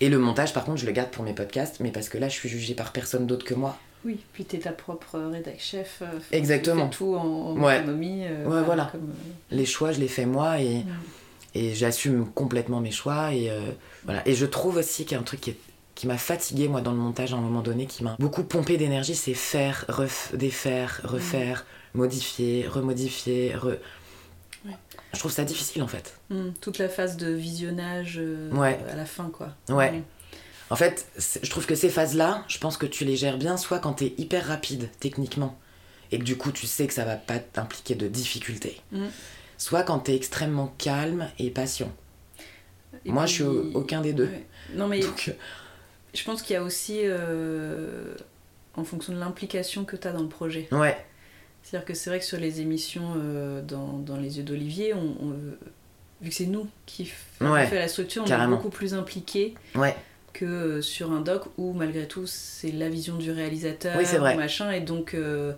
Et 0.00 0.08
le 0.08 0.18
montage, 0.18 0.52
par 0.52 0.64
contre, 0.64 0.78
je 0.80 0.86
le 0.86 0.90
garde 0.90 1.10
pour 1.10 1.22
mes 1.22 1.32
podcasts, 1.32 1.76
mais 1.78 1.92
parce 1.92 2.08
que 2.08 2.18
là, 2.18 2.28
je 2.28 2.34
suis 2.34 2.48
jugée 2.48 2.74
par 2.74 2.90
personne 2.90 3.26
d'autre 3.28 3.44
que 3.44 3.54
moi. 3.54 3.78
Oui, 4.06 4.20
puis 4.32 4.44
t'es 4.44 4.58
ta 4.60 4.72
propre 4.72 5.18
rédac 5.18 5.56
chef. 5.58 5.98
euh, 6.02 6.06
Exactement. 6.32 6.86
Tu 6.88 6.92
fais 6.92 7.04
tout 7.04 7.14
en, 7.16 7.24
en 7.24 7.56
Ouais. 7.60 7.78
autonomie. 7.80 8.22
euh, 8.24 8.44
Ouais, 8.46 8.62
voilà. 8.62 8.88
comme, 8.92 9.00
euh, 9.10 9.32
les 9.50 9.66
choix, 9.66 9.90
je 9.92 9.98
les 10.00 10.08
fais 10.08 10.24
moi 10.26 10.60
et, 10.60 10.78
Mm. 10.78 10.86
et 11.56 11.74
j'assume 11.74 12.26
complètement 12.32 12.80
mes 12.80 12.92
choix. 12.92 13.34
Et, 13.34 13.50
euh, 13.50 13.60
voilà. 14.04 14.26
et 14.28 14.34
je 14.34 14.46
trouve 14.46 14.76
aussi 14.76 15.04
qu'il 15.04 15.12
y 15.12 15.18
a 15.18 15.20
un 15.20 15.24
truc 15.24 15.40
qui 15.42 15.50
est 15.50 15.56
qui 15.96 16.06
m'a 16.06 16.18
fatiguée 16.18 16.68
moi 16.68 16.82
dans 16.82 16.90
le 16.92 16.98
montage 16.98 17.32
à 17.32 17.38
un 17.38 17.40
moment 17.40 17.62
donné, 17.62 17.86
qui 17.86 18.04
m'a 18.04 18.16
beaucoup 18.18 18.44
pompé 18.44 18.76
d'énergie, 18.76 19.14
c'est 19.14 19.32
faire, 19.32 19.86
ref- 19.88 20.36
défaire, 20.36 21.00
refaire, 21.04 21.64
modifier, 21.94 22.68
remodifier, 22.68 23.54
re... 23.56 23.78
Ouais. 24.66 24.72
Je 25.14 25.18
trouve 25.18 25.32
ça 25.32 25.44
difficile 25.44 25.82
en 25.82 25.86
fait. 25.86 26.18
Hmm, 26.28 26.50
toute 26.60 26.76
la 26.76 26.90
phase 26.90 27.16
de 27.16 27.30
visionnage 27.30 28.18
euh, 28.20 28.50
Ouais. 28.52 28.78
à 28.92 28.94
la 28.94 29.06
fin, 29.06 29.30
quoi. 29.32 29.48
Ouais. 29.70 30.02
En 30.70 30.76
fait, 30.76 31.06
je 31.42 31.48
trouve 31.50 31.66
que 31.66 31.74
ces 31.76 31.88
phases-là, 31.88 32.44
je 32.48 32.58
pense 32.58 32.76
que 32.76 32.86
tu 32.86 33.04
les 33.04 33.16
gères 33.16 33.38
bien 33.38 33.56
soit 33.56 33.78
quand 33.78 33.94
t'es 33.94 34.14
hyper 34.18 34.46
rapide 34.46 34.88
techniquement 35.00 35.56
et 36.12 36.18
que 36.18 36.24
du 36.24 36.36
coup 36.36 36.50
tu 36.52 36.66
sais 36.66 36.86
que 36.86 36.92
ça 36.94 37.04
va 37.04 37.16
pas 37.16 37.38
t'impliquer 37.38 37.94
de 37.94 38.08
difficultés, 38.08 38.80
Mm. 38.92 39.04
soit 39.58 39.82
quand 39.84 39.98
t'es 40.00 40.14
extrêmement 40.16 40.74
calme 40.78 41.28
et 41.38 41.50
patient. 41.50 41.92
Et 43.04 43.12
Moi, 43.12 43.24
puis- 43.24 43.30
je 43.30 43.34
suis 43.34 43.42
au- 43.44 43.70
aucun 43.74 44.00
des 44.00 44.12
deux. 44.12 44.24
Ouais. 44.26 44.46
Non, 44.74 44.88
mais 44.88 45.00
Donc, 45.00 45.26
euh, 45.28 45.32
je 46.14 46.24
pense 46.24 46.42
qu'il 46.42 46.54
y 46.54 46.56
a 46.56 46.62
aussi, 46.62 47.00
euh, 47.04 48.14
en 48.74 48.84
fonction 48.84 49.12
de 49.12 49.18
l'implication 49.18 49.84
que 49.84 49.96
tu 49.96 50.08
as 50.08 50.12
dans 50.12 50.22
le 50.22 50.28
projet. 50.28 50.66
ouais, 50.72 50.96
C'est-à-dire 51.62 51.84
que 51.86 51.94
c'est 51.94 52.10
vrai 52.10 52.18
que 52.20 52.24
sur 52.24 52.38
les 52.38 52.60
émissions 52.60 53.14
euh, 53.16 53.60
dans, 53.62 53.92
dans 53.98 54.16
Les 54.16 54.38
Yeux 54.38 54.44
d'Olivier, 54.44 54.94
on, 54.94 55.16
on- 55.20 55.56
vu 56.22 56.30
que 56.30 56.34
c'est 56.34 56.46
nous 56.46 56.68
qui 56.86 57.12
Ouais, 57.40 57.66
fait 57.66 57.78
la 57.78 57.88
structure, 57.88 58.22
on 58.22 58.26
carrément. 58.26 58.54
est 58.54 58.56
beaucoup 58.56 58.70
plus 58.70 58.94
impliqués 58.94 59.54
ouais, 59.74 59.94
que 60.36 60.44
euh, 60.44 60.82
sur 60.82 61.12
un 61.12 61.20
doc 61.20 61.44
où 61.56 61.72
malgré 61.72 62.06
tout 62.06 62.26
c'est 62.26 62.70
la 62.72 62.88
vision 62.88 63.16
du 63.16 63.30
réalisateur, 63.30 63.96
Oui, 63.96 64.04
vrai. 64.04 64.36
machin, 64.36 64.70
et 64.70 64.80
donc 64.80 65.14
euh, 65.14 65.52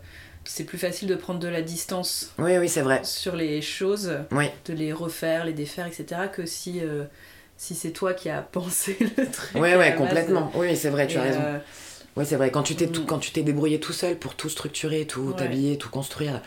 c'est 0.45 0.64
plus 0.64 0.79
facile 0.79 1.09
de 1.09 1.14
prendre 1.14 1.41
de 1.41 1.49
la 1.49 1.62
distance 1.62 2.33
oui, 2.38 2.57
oui, 2.59 2.69
c'est 2.69 2.81
vrai. 2.83 3.01
sur 3.05 3.35
les 3.37 3.61
choses, 3.61 4.12
Oui, 4.31 4.47
de 4.67 4.73
les 4.75 4.93
refaire, 4.93 5.45
les 5.45 5.53
défaire, 5.53 5.87
etc. 5.87 6.23
que 6.33 6.47
si, 6.47 6.81
euh, 6.81 7.05
si 7.57 7.75
c'est 7.75 7.91
toi 7.91 8.14
qui 8.14 8.31
as 8.31 8.41
pensé 8.53 8.97
le 9.01 9.31
truc. 9.31 9.55
ouais, 9.57 9.73
la 9.73 9.79
ouais, 9.79 9.91
base. 9.91 9.99
complètement. 9.99 10.53
Oui, 10.55 10.77
c'est 10.77 10.91
vrai, 10.91 11.07
tu 11.07 11.17
Et, 11.17 11.19
as 11.19 11.23
raison. 11.23 11.41
euh, 11.43 11.59
Oui, 12.17 12.25
c'est 12.27 12.37
vrai. 12.37 12.51
Quand 12.51 12.62
tu 12.62 12.75
t'es 12.77 12.87
Mm. 12.87 13.05
quand 13.07 13.19
tu 13.19 13.31
t'es 13.33 13.43
débrouillé 13.43 13.79
tout 13.81 13.93
seul 13.93 14.17
pour 14.19 14.35
tout 14.37 14.49
structurer, 14.49 15.07
tout 15.07 15.29
Ouais. 15.29 15.37
t'habiller, 15.37 15.77
tout 15.79 15.91
construire. 15.91 16.41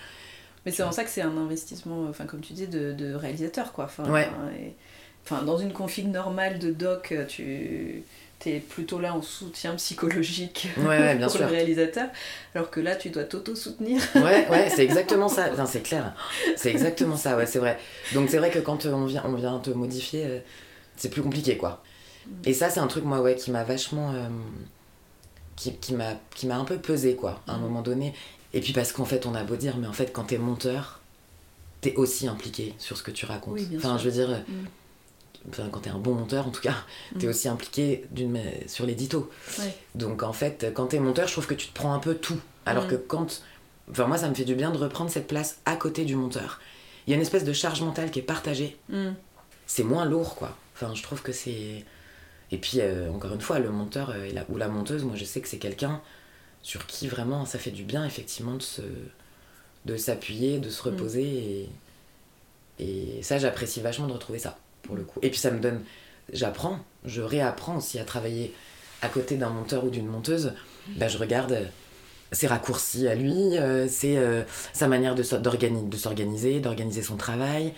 Mais 0.65 0.72
c'est 0.72 0.84
en 0.84 0.91
ça 0.91 1.04
que 1.04 1.10
c'est 1.10 1.22
un 1.24 1.38
investissement, 1.38 2.06
enfin 2.10 2.26
comme 2.26 2.41
tu 2.41 2.54
dis, 2.54 2.67
de, 2.67 2.94
de 2.94 3.13
réalisateur 3.13 3.72
quoi. 3.74 3.86
Enfin, 3.86 4.04
Ouais. 4.12 4.28
et- 4.60 4.76
enfin, 5.23 5.43
dans 5.43 5.57
une 5.57 5.73
config 5.73 6.07
normale 6.07 6.60
de 6.60 6.71
doc, 6.71 7.13
tu 7.27 8.03
es 8.45 8.60
plutôt 8.60 8.99
là 8.99 9.13
en 9.13 9.21
soutien 9.21 9.75
psychologique 9.75 10.67
Ouais, 10.77 11.15
bien 11.15 11.27
pour 11.27 11.36
sûr. 11.38 11.45
le 11.45 11.51
réalisateur, 11.51 12.10
alors 12.55 12.69
que 12.71 12.79
là 12.79 12.95
tu 12.95 13.10
dois 13.12 13.23
t'auto-soutenir. 13.23 14.01
Ouais, 14.15 14.47
ouais, 14.49 14.69
c'est 14.69 14.84
exactement 14.89 15.29
ça. 15.29 15.49
C'est 15.67 15.81
clair. 15.84 16.13
C'est 16.55 16.71
exactement 16.71 17.17
ça, 17.17 17.38
ouais, 17.38 17.45
c'est 17.45 17.60
vrai. 17.60 17.77
Donc 18.13 18.29
c'est 18.29 18.38
vrai 18.39 18.49
que 18.49 18.60
quand 18.60 18.86
euh, 18.86 18.93
on 18.93 19.05
vient, 19.05 19.23
on 19.25 19.34
vient 19.34 19.60
te 19.60 19.69
modifier, 19.69 20.25
euh, 20.25 20.39
c'est 20.97 21.10
plus 21.10 21.21
compliqué, 21.21 21.55
quoi. 21.57 21.84
Et 22.45 22.53
ça, 22.53 22.69
c'est 22.69 22.79
un 22.79 22.88
truc, 22.88 23.03
moi, 23.03 23.21
ouais, 23.21 23.36
qui 23.36 23.51
m'a 23.51 23.63
vachement... 23.63 24.12
euh, 24.13 24.27
qui, 25.55 25.73
qui 25.75 25.93
m'a 25.93 26.13
qui 26.36 26.47
m'a 26.47 26.55
un 26.57 26.65
peu 26.65 26.77
pesé, 26.77 27.15
quoi, 27.15 27.41
à 27.47 27.53
un 27.53 27.57
Mhm. 27.57 27.63
moment 27.63 27.81
donné. 27.81 28.13
Et 28.53 28.60
puis 28.62 28.73
parce 28.73 28.91
qu'en 28.91 29.05
fait, 29.05 29.25
on 29.25 29.36
a 29.36 29.43
beau 29.43 29.55
dire, 29.55 29.77
mais 29.77 29.88
en 29.88 29.93
fait, 29.93 30.12
quand 30.12 30.23
t'es 30.25 30.38
monteur, 30.38 30.99
t'es 31.81 31.95
aussi 31.95 32.27
impliqué 32.27 32.73
sur 32.79 32.97
ce 32.97 33.03
que 33.03 33.12
tu 33.12 33.25
racontes. 33.25 33.53
Oui, 33.55 33.65
bien 33.65 33.77
enfin, 33.79 33.97
sûr. 33.97 33.99
je 33.99 34.05
veux 34.05 34.25
dire... 34.25 34.29
euh, 34.31 34.39
Mm. 34.47 34.65
Enfin, 35.49 35.69
quand 35.71 35.80
t'es 35.80 35.89
un 35.89 35.97
bon 35.97 36.13
monteur, 36.13 36.47
en 36.47 36.51
tout 36.51 36.62
cas, 36.62 36.75
t'es 37.19 37.25
Mm. 37.25 37.30
aussi 37.30 37.47
impliqué 37.47 38.06
sur 38.67 38.86
l'édito. 38.86 39.30
Ouais. 39.60 39.73
Donc 39.95 40.23
en 40.23 40.34
fait, 40.34 40.71
quand 40.73 40.88
t'es 40.88 40.99
monteur, 40.99 41.27
je 41.27 41.34
trouve 41.34 41.47
que 41.47 41.54
tu 41.56 41.67
te 41.67 41.73
prends 41.73 41.93
un 41.93 41.99
peu 41.99 42.15
tout. 42.15 42.39
Alors 42.65 42.86
Mm. 42.86 42.89
que 42.89 42.95
quand. 42.95 43.41
Enfin, 43.89 44.06
moi, 44.08 44.17
ça 44.17 44.30
me 44.30 44.36
fait 44.36 44.45
du 44.45 44.56
bien 44.56 44.71
de 44.71 44.77
reprendre 44.77 45.10
cette 45.10 45.27
place 45.27 45.58
à 45.65 45.75
côté 45.75 46.06
du 46.06 46.15
monteur. 46.15 46.60
Il 47.08 47.10
y 47.10 47.13
a 47.13 47.15
une 47.15 47.21
espèce 47.23 47.43
de 47.43 47.54
charge 47.54 47.82
mentale 47.82 48.12
qui 48.12 48.19
est 48.19 48.23
partagée. 48.23 48.77
Mm. 48.89 49.12
C'est 49.65 49.84
moins 49.84 50.06
lourd, 50.06 50.36
quoi. 50.36 50.56
Enfin, 50.75 50.93
je 50.93 51.01
trouve 51.04 51.21
que 51.23 51.32
c'est. 51.32 51.84
Et 52.51 52.58
puis, 52.58 52.80
euh, 52.82 53.10
encore 53.12 53.34
une 53.34 53.41
fois, 53.41 53.60
le 53.60 53.69
monteur 53.71 54.12
euh, 54.12 54.30
la- 54.34 54.45
ou 54.49 54.58
la 54.58 54.67
monteuse, 54.67 55.04
moi, 55.04 55.15
je 55.15 55.25
sais 55.25 55.41
que 55.41 55.47
c'est 55.47 55.58
quelqu'un 55.58 56.01
sur 56.62 56.86
qui 56.86 57.08
vraiment 57.08 57.45
ça 57.45 57.58
fait 57.58 57.71
du 57.71 57.84
bien, 57.84 58.06
effectivement, 58.06 58.54
de 58.56 58.62
se 58.62 58.82
de 59.86 59.97
s'appuyer, 59.97 60.60
de 60.60 60.69
se 60.69 60.84
reposer. 60.84 61.69
Et, 62.80 63.17
et 63.17 63.23
ça, 63.23 63.38
j'apprécie 63.39 63.82
vachement 63.82 64.08
de 64.08 64.13
retrouver 64.13 64.38
ça, 64.39 64.58
pour 64.84 64.96
le 64.96 65.04
coup. 65.04 65.20
Et 65.22 65.30
puis, 65.30 65.39
ça 65.39 65.52
me 65.52 65.60
donne. 65.60 65.82
J'apprends, 66.34 66.80
je 67.04 67.22
réapprends 67.22 67.78
aussi 67.78 68.00
à 68.00 68.06
travailler 68.06 68.54
à 69.02 69.10
côté 69.10 69.36
d'un 69.38 69.50
monteur 69.50 69.84
ou 69.84 69.89
d'une 69.89 70.08
monteuse. 70.08 70.54
Bah, 70.98 71.08
je 71.08 71.17
regarde 71.17 71.52
euh, 71.52 71.65
ses 72.32 72.48
raccourcis 72.48 73.08
à 73.08 73.15
lui, 73.15 73.58
euh, 73.58 73.88
euh, 74.04 74.44
sa 74.74 74.88
manière 74.88 75.15
de, 75.15 75.24
s'organiser, 75.24 76.60
d'organiser 76.60 77.02
son 77.02 77.17
travail, 77.17 77.74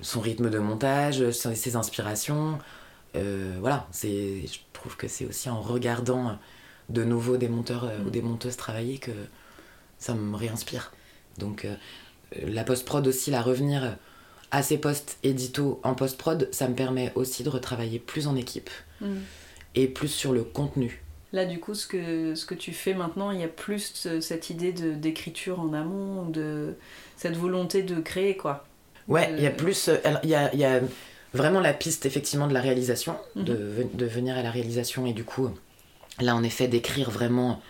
son 0.00 0.20
rythme 0.20 0.50
de 0.50 0.58
montage, 0.58 1.30
ses, 1.30 1.76
inspirations. 1.76 2.58
Euh, 3.16 3.56
voilà, 3.60 3.86
je 3.92 4.58
trouve 4.72 4.96
que 4.96 5.08
c'est 5.08 5.26
aussi 5.26 5.50
en 5.50 5.60
regardant 5.60 6.38
de 6.88 7.04
nouveau 7.04 7.36
des 7.36 7.48
monteurs 7.48 7.84
euh, 7.84 7.98
ou 8.06 8.10
des 8.10 8.22
monteuses 8.22 8.56
travailler 8.56 8.98
que 8.98 9.12
ça 9.98 10.14
me 10.14 10.34
réinspire. 10.34 10.92
Donc 11.38 11.66
la 12.32 12.64
post-prod 12.64 13.06
aussi, 13.06 13.30
la 13.30 13.42
revenir 13.42 13.96
à 14.50 14.62
ces 14.62 14.78
postes 14.78 15.18
édito 15.22 15.80
en 15.84 15.94
post-prod, 15.94 16.48
ça 16.52 16.68
me 16.68 16.74
permet 16.74 17.12
aussi 17.14 17.42
de 17.44 17.48
retravailler 17.48 17.98
plus 17.98 18.26
en 18.26 18.36
équipe 18.36 18.70
Mm. 19.00 19.16
et 19.76 19.86
plus 19.88 20.08
sur 20.08 20.32
le 20.32 20.42
contenu. 20.44 21.02
Là, 21.32 21.44
du 21.46 21.60
coup, 21.60 21.74
ce 21.74 21.86
que, 21.86 22.34
ce 22.34 22.44
que 22.44 22.54
tu 22.54 22.72
fais 22.72 22.92
maintenant, 22.92 23.30
il 23.30 23.40
y 23.40 23.44
a 23.44 23.48
plus 23.48 23.92
ce- 23.94 24.20
cette 24.20 24.50
idée 24.50 24.72
de, 24.72 24.92
d'écriture 24.92 25.60
en 25.60 25.72
amont, 25.72 26.24
de 26.28 26.74
cette 27.16 27.36
volonté 27.36 27.82
de 27.84 28.00
créer, 28.00 28.36
quoi. 28.36 28.66
Ouais, 29.08 29.28
Euh, 29.30 29.36
il 29.38 29.42
y 29.44 29.46
a 29.46 29.50
plus. 29.50 29.88
euh, 29.88 29.96
Il 30.24 30.28
y 30.30 30.34
a, 30.34 30.54
y 30.54 30.64
a 30.64 30.80
vraiment 31.32 31.60
la 31.60 31.72
piste, 31.72 32.04
effectivement, 32.04 32.48
de 32.48 32.52
la 32.54 32.60
réalisation, 32.60 33.16
Mhm. 33.36 33.44
de, 33.44 33.86
de 33.94 34.06
venir 34.06 34.36
à 34.36 34.42
la 34.42 34.50
réalisation 34.50 35.06
et 35.06 35.12
du 35.12 35.22
coup, 35.24 35.48
là, 36.20 36.34
en 36.34 36.42
effet, 36.42 36.66
d'écrire 36.66 37.10
vraiment 37.10 37.62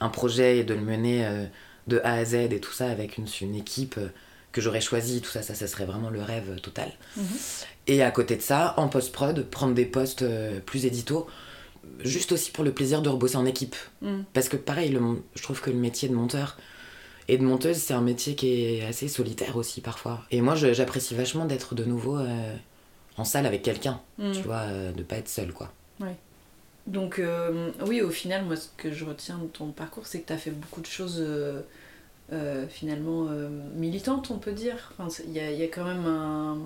un 0.00 0.08
projet 0.08 0.58
et 0.58 0.64
de 0.64 0.74
le 0.74 0.80
mener 0.80 1.26
euh, 1.26 1.44
de 1.88 2.00
A 2.04 2.12
à 2.14 2.24
Z 2.24 2.34
et 2.34 2.60
tout 2.60 2.72
ça 2.72 2.88
avec 2.90 3.18
une, 3.18 3.26
une 3.42 3.56
équipe 3.56 3.96
euh, 3.98 4.08
que 4.52 4.60
j'aurais 4.60 4.80
choisie, 4.80 5.20
tout 5.20 5.30
ça, 5.30 5.42
ça, 5.42 5.54
ça 5.54 5.66
serait 5.66 5.84
vraiment 5.84 6.10
le 6.10 6.22
rêve 6.22 6.60
total. 6.60 6.92
Mhm. 7.16 7.24
Et 7.86 8.02
à 8.02 8.10
côté 8.10 8.36
de 8.36 8.42
ça, 8.42 8.74
en 8.76 8.88
post-prod, 8.88 9.44
prendre 9.46 9.74
des 9.74 9.86
postes 9.86 10.22
euh, 10.22 10.60
plus 10.60 10.86
édito, 10.86 11.26
juste 12.04 12.32
aussi 12.32 12.50
pour 12.50 12.64
le 12.64 12.72
plaisir 12.72 13.02
de 13.02 13.08
rebosser 13.08 13.36
en 13.36 13.46
équipe. 13.46 13.76
Mm. 14.02 14.20
Parce 14.32 14.48
que 14.48 14.56
pareil, 14.56 14.90
le 14.90 15.00
je 15.34 15.42
trouve 15.42 15.60
que 15.60 15.70
le 15.70 15.76
métier 15.76 16.08
de 16.08 16.14
monteur 16.14 16.58
et 17.28 17.38
de 17.38 17.42
monteuse, 17.44 17.76
c'est 17.76 17.94
un 17.94 18.00
métier 18.00 18.34
qui 18.34 18.64
est 18.64 18.84
assez 18.84 19.08
solitaire 19.08 19.56
aussi 19.56 19.80
parfois. 19.80 20.24
Et 20.30 20.40
moi, 20.40 20.54
j'apprécie 20.54 21.14
vachement 21.14 21.44
d'être 21.44 21.74
de 21.74 21.84
nouveau 21.84 22.18
euh, 22.18 22.54
en 23.16 23.24
salle 23.24 23.46
avec 23.46 23.62
quelqu'un, 23.62 24.00
Mm. 24.18 24.32
tu 24.32 24.42
vois, 24.42 24.62
euh, 24.66 24.92
de 24.92 25.02
pas 25.02 25.16
être 25.16 25.28
seul, 25.28 25.52
quoi. 25.52 25.72
Donc, 26.86 27.18
euh, 27.18 27.70
oui, 27.86 28.00
au 28.00 28.10
final, 28.10 28.44
moi, 28.46 28.56
ce 28.56 28.68
que 28.76 28.90
je 28.90 29.04
retiens 29.04 29.38
de 29.38 29.46
ton 29.46 29.70
parcours, 29.70 30.06
c'est 30.06 30.20
que 30.22 30.26
tu 30.26 30.32
as 30.32 30.38
fait 30.38 30.50
beaucoup 30.50 30.80
de 30.80 30.86
choses 30.86 31.22
euh, 32.32 32.66
finalement 32.68 33.26
euh, 33.30 33.48
militantes, 33.74 34.30
on 34.30 34.38
peut 34.38 34.52
dire. 34.52 34.92
Enfin, 34.98 35.22
Il 35.26 35.32
y, 35.32 35.40
a, 35.40 35.50
il 35.50 35.58
y 35.58 35.62
a 35.64 35.68
quand 35.68 35.84
même 35.84 36.06
un. 36.06 36.58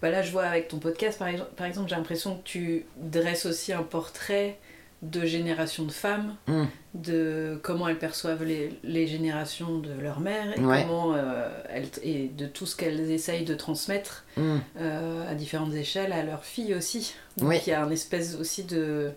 Bah 0.00 0.10
là, 0.10 0.22
je 0.22 0.32
vois 0.32 0.44
avec 0.44 0.66
ton 0.68 0.78
podcast, 0.78 1.18
par 1.18 1.28
exemple, 1.28 1.50
par 1.56 1.66
exemple 1.66 1.88
j'ai 1.88 1.94
l'impression 1.96 2.36
que 2.36 2.42
tu 2.42 2.86
dresses 2.96 3.46
aussi 3.46 3.72
un 3.72 3.84
portrait 3.84 4.58
de 5.02 5.24
génération 5.26 5.84
de 5.84 5.90
femmes, 5.92 6.34
Mm. 6.46 6.64
de 6.94 7.58
comment 7.62 7.88
elles 7.88 7.98
perçoivent 7.98 8.44
les, 8.44 8.70
les 8.84 9.06
générations 9.08 9.78
de 9.78 9.90
leur 10.00 10.20
mère 10.20 10.56
et, 10.56 10.60
Ouais. 10.60 10.82
comment, 10.82 11.14
euh, 11.14 11.48
elles, 11.70 11.88
et 12.04 12.28
de 12.28 12.46
tout 12.46 12.66
ce 12.66 12.76
qu'elles 12.76 13.10
essayent 13.10 13.44
de 13.44 13.54
transmettre 13.54 14.24
Mm. 14.36 14.56
euh, 14.78 15.30
à 15.30 15.34
différentes 15.34 15.74
échelles 15.74 16.12
à 16.12 16.22
leurs 16.24 16.44
filles 16.44 16.74
aussi. 16.74 17.14
Donc 17.36 17.48
Oui. 17.50 17.58
il 17.66 17.70
y 17.70 17.72
a 17.72 17.82
un 17.84 17.90
espèce 17.90 18.36
aussi 18.36 18.62
de. 18.64 19.10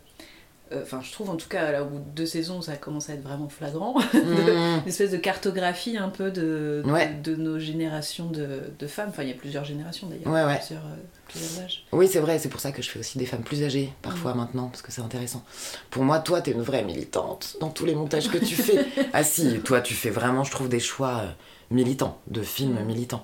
Euh, 0.72 0.82
Enfin, 0.84 1.00
je 1.04 1.12
trouve 1.12 1.30
en 1.30 1.36
tout 1.36 1.48
cas, 1.50 1.72
là, 1.72 1.84
au 1.84 1.88
bout 1.88 2.00
de 2.00 2.10
deux 2.16 2.26
saisons, 2.26 2.62
ça 2.62 2.76
commence 2.76 3.10
à 3.10 3.14
être 3.14 3.24
vraiment 3.24 3.50
flagrant. 3.50 3.96
Mm. 4.14 4.82
Une 4.84 4.88
espèce 4.88 5.12
de 5.12 5.18
cartographie 5.18 5.98
un 5.98 6.10
peu 6.10 6.32
de, 6.32 6.82
de- 6.86 6.92
Ouais. 6.92 7.14
de, 7.24 7.36
nos 7.36 7.60
générations 7.60 8.30
de, 8.30 8.62
de 8.78 8.88
femmes. 8.88 9.10
Enfin, 9.10 9.24
il 9.24 9.30
y 9.30 9.32
a 9.32 9.36
plusieurs 9.36 9.64
générations 9.66 10.08
d'ailleurs, 10.08 10.28
Ouais, 10.28 10.44
ouais. 10.44 10.58
Plusieurs, 10.58 10.84
euh, 10.86 10.96
plusieurs 11.28 11.64
âges. 11.66 11.86
Oui, 11.92 12.08
c'est 12.12 12.20
vrai, 12.20 12.40
c'est 12.40 12.50
pour 12.50 12.60
ça 12.60 12.72
que 12.72 12.82
je 12.82 12.90
fais 12.90 13.00
aussi 13.00 13.18
des 13.18 13.26
femmes 13.26 13.44
plus 13.44 13.64
âgées, 13.64 13.94
parfois 14.02 14.34
Mm. 14.34 14.38
maintenant, 14.38 14.68
parce 14.70 14.82
que 14.82 14.92
c'est 14.92 15.02
intéressant. 15.02 15.44
Pour 15.90 16.04
moi, 16.04 16.20
toi, 16.20 16.42
t'es 16.42 16.52
une 16.52 16.62
vraie 16.62 16.84
militante 16.84 17.56
dans 17.60 17.70
tous 17.70 17.86
les 17.86 17.96
montages 17.96 18.30
que 18.30 18.38
tu 18.38 18.56
fais. 18.56 18.86
ah 19.14 19.24
si, 19.24 19.60
toi, 19.60 19.82
tu 19.82 19.94
fais 19.94 20.10
vraiment, 20.10 20.44
je 20.44 20.52
trouve, 20.52 20.70
des 20.70 20.80
choix 20.80 21.22
euh, 21.24 21.30
militants, 21.72 22.20
de 22.28 22.42
films 22.42 22.80
Mm. 22.82 22.86
militants. 22.86 23.24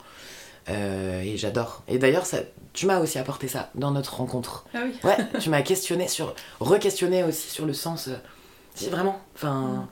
Euh, 0.69 1.21
et 1.21 1.37
j'adore. 1.37 1.83
Et 1.87 1.97
d'ailleurs, 1.97 2.25
ça, 2.25 2.37
tu 2.73 2.85
m'as 2.85 2.99
aussi 2.99 3.17
apporté 3.17 3.47
ça 3.47 3.69
dans 3.75 3.91
notre 3.91 4.15
rencontre. 4.15 4.65
Ah 4.73 4.79
oui. 4.85 4.93
Ouais, 5.03 5.17
tu 5.39 5.49
m'as 5.49 5.61
questionné 5.61 6.07
sur, 6.07 6.35
re-questionné 6.59 7.23
aussi 7.23 7.49
sur 7.49 7.65
le 7.65 7.73
sens. 7.73 8.07
euh, 8.07 8.15
si 8.75 8.89
vraiment, 8.89 9.19
enfin, 9.35 9.89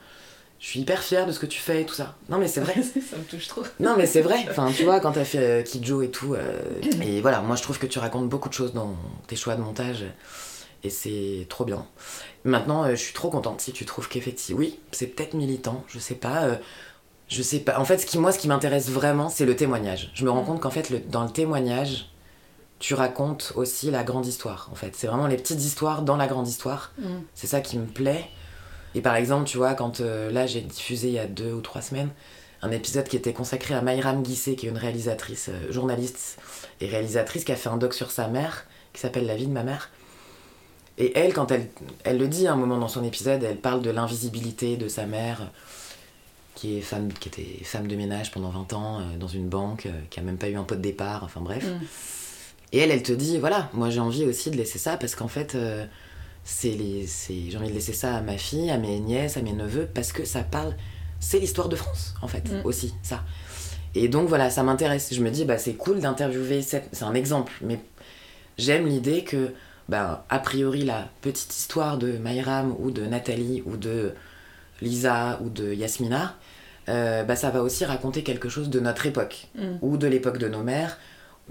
je 0.59 0.67
suis 0.67 0.79
hyper 0.81 1.01
fière 1.01 1.25
de 1.25 1.31
ce 1.31 1.39
que 1.39 1.45
tu 1.45 1.59
fais 1.59 1.81
et 1.81 1.85
tout 1.85 1.93
ça. 1.95 2.15
Non 2.29 2.37
mais 2.37 2.47
c'est 2.47 2.61
vrai. 2.61 2.73
ça 2.83 3.17
me 3.17 3.23
touche 3.23 3.47
trop. 3.47 3.63
Non 3.79 3.95
mais 3.97 4.05
c'est 4.05 4.21
vrai, 4.21 4.45
enfin 4.49 4.71
tu 4.75 4.83
vois 4.83 4.99
quand 4.99 5.13
t'as 5.13 5.25
fait 5.25 5.37
euh, 5.39 5.63
Kidjo 5.63 6.01
et 6.01 6.11
tout, 6.11 6.33
euh, 6.35 6.61
et 7.01 7.19
voilà, 7.21 7.41
moi 7.41 7.55
je 7.55 7.63
trouve 7.63 7.77
que 7.79 7.87
tu 7.87 7.99
racontes 7.99 8.29
beaucoup 8.29 8.47
de 8.49 8.53
choses 8.53 8.73
dans 8.73 8.95
tes 9.27 9.35
choix 9.35 9.55
de 9.55 9.61
montage, 9.61 10.05
et 10.83 10.89
c'est 10.89 11.45
trop 11.49 11.65
bien. 11.65 11.85
Maintenant 12.45 12.89
je 12.89 12.95
suis 12.95 13.13
trop 13.13 13.29
contente 13.29 13.59
si 13.61 13.73
tu 13.73 13.85
trouves 13.85 14.07
qu'effectivement, 14.07 14.59
oui, 14.59 14.79
c'est 14.91 15.07
peut-être 15.07 15.33
militant, 15.33 15.83
je 15.87 15.99
sais 15.99 16.15
pas, 16.15 16.47
je 17.29 17.41
sais 17.41 17.59
pas. 17.59 17.79
En 17.79 17.85
fait 17.85 17.97
ce 17.99 18.05
qui, 18.05 18.17
moi 18.17 18.31
ce 18.31 18.39
qui 18.39 18.47
m'intéresse 18.47 18.89
vraiment 18.89 19.29
c'est 19.29 19.45
le 19.45 19.55
témoignage. 19.55 20.11
Je 20.13 20.25
me 20.25 20.31
rends 20.31 20.43
compte 20.43 20.59
qu'en 20.59 20.69
fait 20.71 20.89
le- 20.89 20.99
dans 20.99 21.23
le 21.23 21.29
témoignage, 21.29 22.09
tu 22.79 22.93
racontes 22.93 23.53
aussi 23.55 23.91
la 23.91 24.03
grande 24.03 24.25
histoire, 24.25 24.69
en 24.71 24.75
fait. 24.75 24.95
C'est 24.95 25.07
vraiment 25.07 25.27
les 25.27 25.35
petites 25.37 25.61
histoires 25.61 26.01
dans 26.01 26.15
la 26.17 26.27
grande 26.27 26.47
histoire. 26.47 26.91
Mm. 26.97 27.03
C'est 27.35 27.47
ça 27.47 27.61
qui 27.61 27.77
me 27.77 27.85
plaît. 27.85 28.25
Et 28.95 29.01
par 29.01 29.15
exemple, 29.15 29.45
tu 29.45 29.57
vois, 29.57 29.73
quand 29.73 29.99
euh, 30.01 30.31
là, 30.31 30.47
j'ai 30.47 30.61
diffusé 30.61 31.09
il 31.09 31.13
y 31.13 31.19
a 31.19 31.27
deux 31.27 31.53
ou 31.53 31.61
trois 31.61 31.81
semaines 31.81 32.09
un 32.61 32.71
épisode 32.71 33.07
qui 33.07 33.15
était 33.15 33.31
consacré 33.33 33.73
à 33.73 33.81
Mayram 33.81 34.21
Guissé, 34.21 34.55
qui 34.55 34.65
est 34.65 34.69
une 34.69 34.77
réalisatrice, 34.77 35.49
euh, 35.49 35.71
journaliste 35.71 36.37
et 36.81 36.87
réalisatrice, 36.87 37.45
qui 37.45 37.51
a 37.51 37.55
fait 37.55 37.69
un 37.69 37.77
doc 37.77 37.93
sur 37.93 38.11
sa 38.11 38.27
mère, 38.27 38.65
qui 38.91 38.99
s'appelle 38.99 39.25
La 39.25 39.35
vie 39.35 39.47
de 39.47 39.51
ma 39.53 39.63
mère. 39.63 39.89
Et 40.97 41.17
elle, 41.17 41.33
quand 41.33 41.51
elle, 41.51 41.69
elle 42.03 42.17
le 42.17 42.27
dit 42.27 42.47
à 42.47 42.53
un 42.53 42.57
moment 42.57 42.77
dans 42.77 42.89
son 42.89 43.03
épisode, 43.05 43.43
elle 43.43 43.57
parle 43.57 43.81
de 43.81 43.89
l'invisibilité 43.89 44.75
de 44.75 44.89
sa 44.89 45.05
mère, 45.05 45.49
qui, 46.59 46.77
est 46.77 46.81
femme, 46.81 47.07
qui 47.13 47.29
était 47.29 47.63
femme 47.63 47.87
de 47.87 47.95
ménage 47.95 48.31
pendant 48.31 48.49
20 48.49 48.73
ans 48.73 48.99
euh, 48.99 49.17
dans 49.17 49.29
une 49.29 49.47
banque, 49.47 49.85
euh, 49.85 49.91
qui 50.09 50.19
a 50.19 50.23
même 50.23 50.37
pas 50.37 50.49
eu 50.49 50.55
un 50.57 50.63
pot 50.63 50.75
de 50.75 50.81
départ, 50.81 51.23
enfin 51.23 51.39
bref. 51.39 51.65
Mm. 51.65 51.85
Et 52.73 52.77
elle, 52.79 52.91
elle 52.91 53.01
te 53.01 53.13
dit, 53.13 53.37
voilà, 53.37 53.69
moi 53.73 53.89
j'ai 53.89 54.01
envie 54.01 54.25
aussi 54.25 54.51
de 54.51 54.57
laisser 54.57 54.77
ça 54.77 54.97
parce 54.97 55.15
qu'en 55.15 55.29
fait, 55.29 55.55
euh, 55.55 55.85
c'est 56.43 56.77
j'ai 56.77 57.57
envie 57.57 57.69
de 57.69 57.73
laisser 57.73 57.93
ça 57.93 58.17
à 58.17 58.21
ma 58.21 58.37
fille, 58.37 58.69
à 58.71 58.77
mes 58.77 58.99
nièces, 58.99 59.37
à 59.37 59.41
mes 59.41 59.53
neveux, 59.53 59.87
parce 59.93 60.11
que 60.11 60.25
ça 60.25 60.43
parle, 60.43 60.75
c'est 61.21 61.39
l'histoire 61.39 61.69
de 61.69 61.77
France, 61.77 62.15
en 62.21 62.27
fait, 62.27 62.49
Mm. 62.51 62.65
aussi, 62.65 62.93
ça. 63.03 63.23
Et 63.95 64.09
donc 64.09 64.27
voilà, 64.27 64.49
ça 64.49 64.61
m'intéresse. 64.61 65.13
Je 65.13 65.21
me 65.21 65.31
dis, 65.31 65.45
bah 65.45 65.57
c'est 65.57 65.73
cool 65.75 65.99
d'interviewer, 66.01 66.61
cette... 66.61 66.89
c'est 66.91 67.05
un 67.05 67.13
exemple, 67.15 67.53
mais 67.61 67.79
j'aime 68.57 68.85
l'idée 68.85 69.23
que, 69.23 69.53
bah, 69.87 70.25
a 70.29 70.39
priori, 70.39 70.83
la 70.83 71.07
petite 71.21 71.55
histoire 71.55 71.97
de 71.97 72.17
Mayram 72.17 72.75
ou 72.79 72.91
de 72.91 73.05
Nathalie 73.05 73.63
ou 73.65 73.77
de 73.77 74.13
Lisa 74.81 75.39
ou 75.43 75.49
de 75.49 75.73
Yasmina, 75.73 76.35
euh, 76.89 77.23
bah, 77.23 77.35
ça 77.35 77.49
va 77.51 77.61
aussi 77.63 77.85
raconter 77.85 78.23
quelque 78.23 78.49
chose 78.49 78.69
de 78.69 78.79
notre 78.79 79.05
époque, 79.05 79.47
Mm. 79.55 79.61
ou 79.81 79.97
de 79.97 80.07
l'époque 80.07 80.37
de 80.39 80.47
nos 80.49 80.63
mères, 80.63 80.97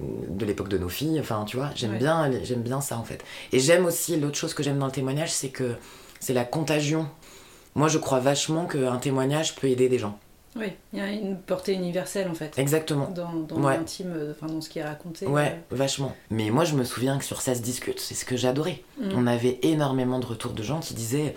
ou 0.01 0.27
de 0.29 0.45
l'époque 0.45 0.69
de 0.69 0.79
nos 0.79 0.89
filles, 0.89 1.19
enfin 1.21 1.45
tu 1.47 1.57
vois, 1.57 1.71
j'aime 1.75 1.93
Ouais. 1.93 1.99
bien, 1.99 2.31
j'aime 2.45 2.63
bien 2.63 2.81
ça 2.81 2.99
en 2.99 3.05
fait. 3.05 3.25
Et 3.53 3.59
j'aime 3.59 3.85
aussi, 3.87 4.17
l'autre 4.19 4.37
chose 4.37 4.55
que 4.55 4.63
j'aime 4.63 4.79
dans 4.79 4.87
le 4.87 4.93
témoignage, 4.93 5.31
c'est 5.33 5.49
que 5.49 5.75
c'est 6.21 6.35
la 6.35 6.45
contagion. 6.45 7.09
Moi 7.75 7.89
je 7.89 7.99
crois 7.99 8.21
vachement 8.21 8.67
qu'un 8.67 8.97
témoignage 8.99 9.55
peut 9.57 9.67
aider 9.69 9.89
des 9.89 9.99
gens. 9.99 10.19
Oui, 10.57 10.73
il 10.93 10.99
y 10.99 11.03
a 11.03 11.09
une 11.11 11.37
portée 11.37 11.75
universelle 11.75 12.29
en 12.29 12.35
fait. 12.35 12.59
Exactement. 12.59 13.11
Dans, 13.15 13.33
dans 13.33 13.57
Ouais. 13.63 13.77
l'intime, 13.77 14.13
euh, 14.17 14.33
enfin 14.33 14.53
dans 14.53 14.61
ce 14.61 14.69
qui 14.69 14.79
est 14.81 14.85
raconté. 14.85 15.27
Ouais, 15.27 15.61
vachement. 15.71 16.15
Mais 16.31 16.51
moi, 16.51 16.65
je 16.65 16.75
me 16.75 16.83
souviens 16.85 17.19
que 17.19 17.25
sur 17.25 17.43
Ça 17.43 17.55
se 17.55 17.61
discute, 17.61 18.01
c'est 18.01 18.15
ce 18.15 18.25
que 18.25 18.37
j'adorais. 18.37 18.83
Mm. 19.01 19.11
On 19.15 19.27
avait 19.27 19.59
énormément 19.63 20.19
de 20.19 20.27
retours 20.27 20.53
de 20.53 20.63
gens 20.63 20.81
qui 20.81 20.95
disaient 20.95 21.37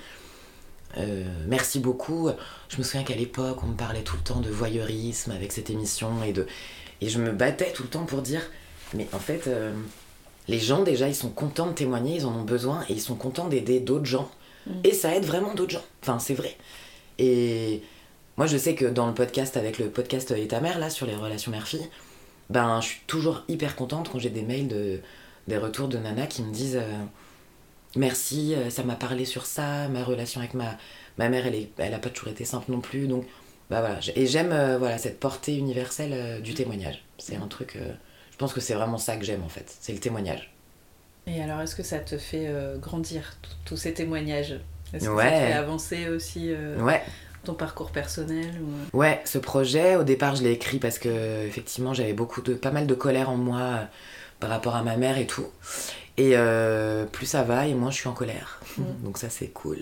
euh, 0.97 1.23
Merci 1.47 1.80
beaucoup. 1.80 2.30
Je 2.69 2.77
me 2.77 2.84
souviens 2.84 3.04
qu'à 3.04 3.15
l'époque, 3.15 3.63
on 3.63 3.67
me 3.67 3.75
parlait 3.75 4.04
tout 4.04 4.15
le 4.15 4.23
temps 4.23 4.39
de 4.39 4.49
voyeurisme 4.49 5.32
avec 5.32 5.51
cette 5.51 5.69
émission 5.69 6.23
et 6.23 6.34
de. 6.34 6.47
Et 7.01 7.10
je 7.10 7.19
me 7.19 7.32
battais 7.32 7.71
tout 7.71 7.84
le 7.84 7.89
temps 7.89 8.06
pour 8.06 8.21
dire 8.21 8.41
Mais 8.93 9.08
en 9.13 9.19
fait, 9.19 9.47
euh, 9.47 9.73
les 10.47 10.60
gens, 10.60 10.84
déjà, 10.84 11.08
ils 11.08 11.15
sont 11.15 11.30
contents 11.30 11.67
de 11.67 11.73
témoigner, 11.73 12.17
ils 12.17 12.25
en 12.25 12.36
ont 12.36 12.43
besoin 12.43 12.84
et 12.89 12.93
ils 12.93 13.01
sont 13.01 13.15
contents 13.15 13.47
d'aider 13.47 13.80
d'autres 13.80 14.06
gens. 14.06 14.30
Mm. 14.67 14.71
Et 14.84 14.93
ça 14.93 15.15
aide 15.15 15.25
vraiment 15.25 15.54
d'autres 15.54 15.73
gens. 15.73 15.86
Enfin, 16.01 16.19
c'est 16.19 16.34
vrai. 16.34 16.56
Et 17.17 17.82
moi, 18.38 18.47
je 18.47 18.58
sais 18.58 18.75
que 18.75 18.86
dans 18.86 19.08
le 19.08 19.13
podcast, 19.13 19.58
avec 19.58 19.77
le 19.77 19.89
podcast 19.89 20.32
Et 20.32 20.47
ta 20.47 20.62
mère, 20.62 20.80
là, 20.80 20.89
sur 20.89 21.06
les 21.06 21.15
relations 21.15 21.51
mère-fille, 21.51 21.88
ben, 22.49 22.82
je 22.82 22.88
suis 22.88 23.01
toujours 23.08 23.43
hyper 23.47 23.75
contente 23.75 24.10
quand 24.12 24.19
j'ai 24.19 24.30
des 24.30 24.41
mails, 24.41 24.67
de, 24.67 24.99
des 25.47 25.58
retours 25.58 25.88
de 25.88 25.97
Nana 25.97 26.27
qui 26.27 26.41
me 26.43 26.51
disent 26.51 26.77
euh, 26.82 27.04
Merci, 27.95 28.56
euh, 28.56 28.69
ça 28.69 28.84
m'a 28.84 28.95
parlé 28.95 29.25
sur 29.25 29.45
ça, 29.45 29.88
ma 29.89 30.04
relation 30.04 30.39
avec 30.39 30.54
ma, 30.54 30.77
ma 31.17 31.30
mère, 31.30 31.45
elle, 31.45 31.56
est, 31.56 31.69
elle 31.77 31.93
a 31.93 31.99
pas 31.99 32.10
toujours 32.10 32.30
été 32.30 32.45
simple 32.45 32.71
non 32.71 32.80
plus. 32.80 33.08
Donc, 33.08 33.25
bah 33.69 33.80
voilà. 33.82 33.99
Et 34.15 34.27
j'aime 34.27 34.51
euh, 34.51 34.77
voilà, 34.77 34.97
cette 34.97 35.19
portée 35.19 35.58
universelle 35.58 36.12
euh, 36.13 36.39
du 36.39 36.54
témoignage. 36.54 37.04
C'est 37.17 37.36
un 37.36 37.47
truc. 37.47 37.75
euh, 37.75 37.93
je 38.32 38.38
pense 38.38 38.54
que 38.54 38.62
c'est 38.62 38.73
vraiment 38.73 38.97
ça 38.97 39.17
que 39.17 39.23
j'aime 39.25 39.43
en 39.43 39.49
fait. 39.49 39.75
C'est 39.82 39.93
le 39.93 39.99
témoignage. 39.99 40.51
Et 41.27 41.41
alors, 41.41 41.62
est-ce 41.62 41.75
que 41.75 41.84
ça 41.84 41.99
te 41.99 42.17
fait 42.17 42.51
grandir, 42.80 43.38
tous 43.65 43.77
ces 43.77 43.93
témoignages? 43.93 44.60
Est-ce 44.91 45.08
que 45.08 45.15
ça 45.17 45.23
te 45.25 45.30
fait 45.30 45.54
avancer 45.54 46.10
aussi 46.10 46.51
Ouais. 46.80 47.04
ton 47.43 47.54
parcours 47.54 47.91
personnel 47.91 48.49
ou... 48.60 48.97
Ouais, 48.97 49.21
ce 49.25 49.38
projet, 49.38 49.95
au 49.97 50.04
départ, 50.04 50.36
je 50.36 50.41
l'ai 50.41 50.51
écrit 50.51 50.80
parce 50.80 50.97
que 50.97 51.45
effectivement, 51.45 51.93
j'avais 51.93 52.13
beaucoup 52.13 52.41
de, 52.41 52.56
pas 52.56 52.71
mal 52.71 52.88
de 52.88 52.95
colère 52.95 53.30
en 53.30 53.38
moi 53.38 53.82
par 54.39 54.49
rapport 54.49 54.75
à 54.75 54.82
ma 54.82 54.97
mère 54.97 55.19
et 55.19 55.27
tout. 55.27 55.45
Et 56.21 56.31
euh, 56.36 57.05
plus 57.05 57.25
ça 57.25 57.43
va, 57.43 57.67
et 57.67 57.73
moins 57.73 57.91
je 57.91 57.97
suis 58.01 58.10
en 58.10 58.13
colère. 58.13 58.49
Mm. 58.77 58.84
Donc 59.05 59.17
ça, 59.17 59.29
c'est 59.29 59.47
cool. 59.47 59.79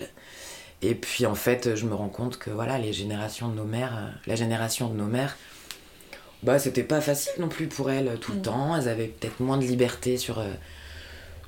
Et 0.82 0.94
puis 0.94 1.26
en 1.26 1.34
fait, 1.34 1.62
je 1.74 1.84
me 1.86 1.94
rends 1.94 2.08
compte 2.08 2.38
que 2.38 2.50
voilà, 2.50 2.78
les 2.78 2.92
générations 2.92 3.48
de 3.48 3.54
nos 3.54 3.64
mères, 3.76 3.94
euh, 3.96 4.08
la 4.26 4.36
génération 4.36 4.88
de 4.88 4.96
nos 4.96 5.06
mères, 5.06 5.36
bah 6.42 6.58
c'était 6.58 6.84
pas 6.94 7.02
facile 7.02 7.32
non 7.38 7.48
plus 7.48 7.66
pour 7.66 7.90
elles 7.90 8.08
euh, 8.08 8.16
tout 8.16 8.32
le 8.32 8.38
Mm. 8.38 8.42
temps. 8.50 8.76
Elles 8.76 8.88
avaient 8.88 9.08
peut-être 9.16 9.40
moins 9.40 9.58
de 9.58 9.64
liberté 9.64 10.16
sur 10.16 10.36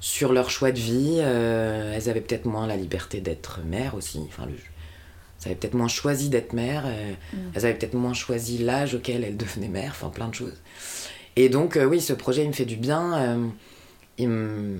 sur 0.01 0.33
leur 0.33 0.51
choix 0.51 0.73
de 0.73 0.79
vie. 0.81 1.19
euh, 1.21 1.95
elles 1.95 2.09
avaient 2.11 2.21
peut-être 2.21 2.45
moins 2.47 2.67
la 2.67 2.77
liberté 2.77 3.21
d'être 3.21 3.61
mère 3.65 3.95
aussi. 3.95 4.21
Enfin, 4.29 4.47
le, 4.47 4.53
elles 4.55 5.47
avaient 5.47 5.55
peut-être 5.61 5.75
moins 5.75 5.89
choisi 5.89 6.29
d'être 6.29 6.53
mère. 6.53 6.83
euh, 6.87 7.13
Mm. 7.33 7.37
Elles 7.55 7.65
avaient 7.67 7.75
peut-être 7.79 7.95
moins 7.95 8.15
choisi 8.15 8.59
l'âge 8.59 8.95
auquel 8.95 9.25
elles 9.25 9.37
devenaient 9.37 9.69
mères. 9.69 9.93
Enfin, 9.97 10.11
plein 10.11 10.29
de 10.29 10.35
choses. 10.35 10.59
Et 11.37 11.49
donc, 11.49 11.77
euh, 11.79 11.85
oui, 11.87 12.01
ce 12.03 12.13
projet, 12.13 12.43
il 12.43 12.49
me 12.49 12.53
fait 12.53 12.67
du 12.67 12.77
bien. 12.77 13.49
Il 14.19 14.29
me... 14.29 14.79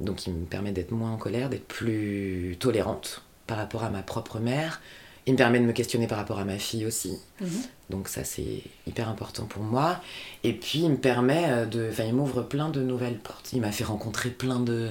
Donc, 0.00 0.26
il 0.26 0.34
me 0.34 0.44
permet 0.46 0.72
d'être 0.72 0.90
moins 0.90 1.12
en 1.12 1.16
colère, 1.16 1.48
d'être 1.48 1.66
plus 1.66 2.56
tolérante 2.58 3.22
par 3.46 3.56
rapport 3.56 3.84
à 3.84 3.90
ma 3.90 4.02
propre 4.02 4.38
mère. 4.38 4.80
Il 5.26 5.32
me 5.32 5.38
permet 5.38 5.58
de 5.58 5.64
me 5.64 5.72
questionner 5.72 6.06
par 6.06 6.18
rapport 6.18 6.38
à 6.38 6.44
ma 6.44 6.58
fille 6.58 6.84
aussi. 6.84 7.18
Mhm. 7.40 7.48
Donc 7.90 8.08
ça 8.08 8.24
c'est 8.24 8.62
hyper 8.86 9.08
important 9.08 9.44
pour 9.44 9.62
moi. 9.62 10.00
Et 10.42 10.52
puis 10.52 10.80
il 10.80 10.90
me 10.90 10.96
permet 10.96 11.44
euh, 11.48 11.66
de... 11.66 11.88
Enfin 11.90 12.04
il 12.04 12.14
m'ouvre 12.14 12.42
plein 12.42 12.68
de 12.68 12.82
nouvelles 12.82 13.18
portes. 13.18 13.52
Il 13.52 13.60
m'a 13.60 13.72
fait 13.72 13.84
rencontrer 13.84 14.30
plein 14.30 14.60
de 14.60 14.90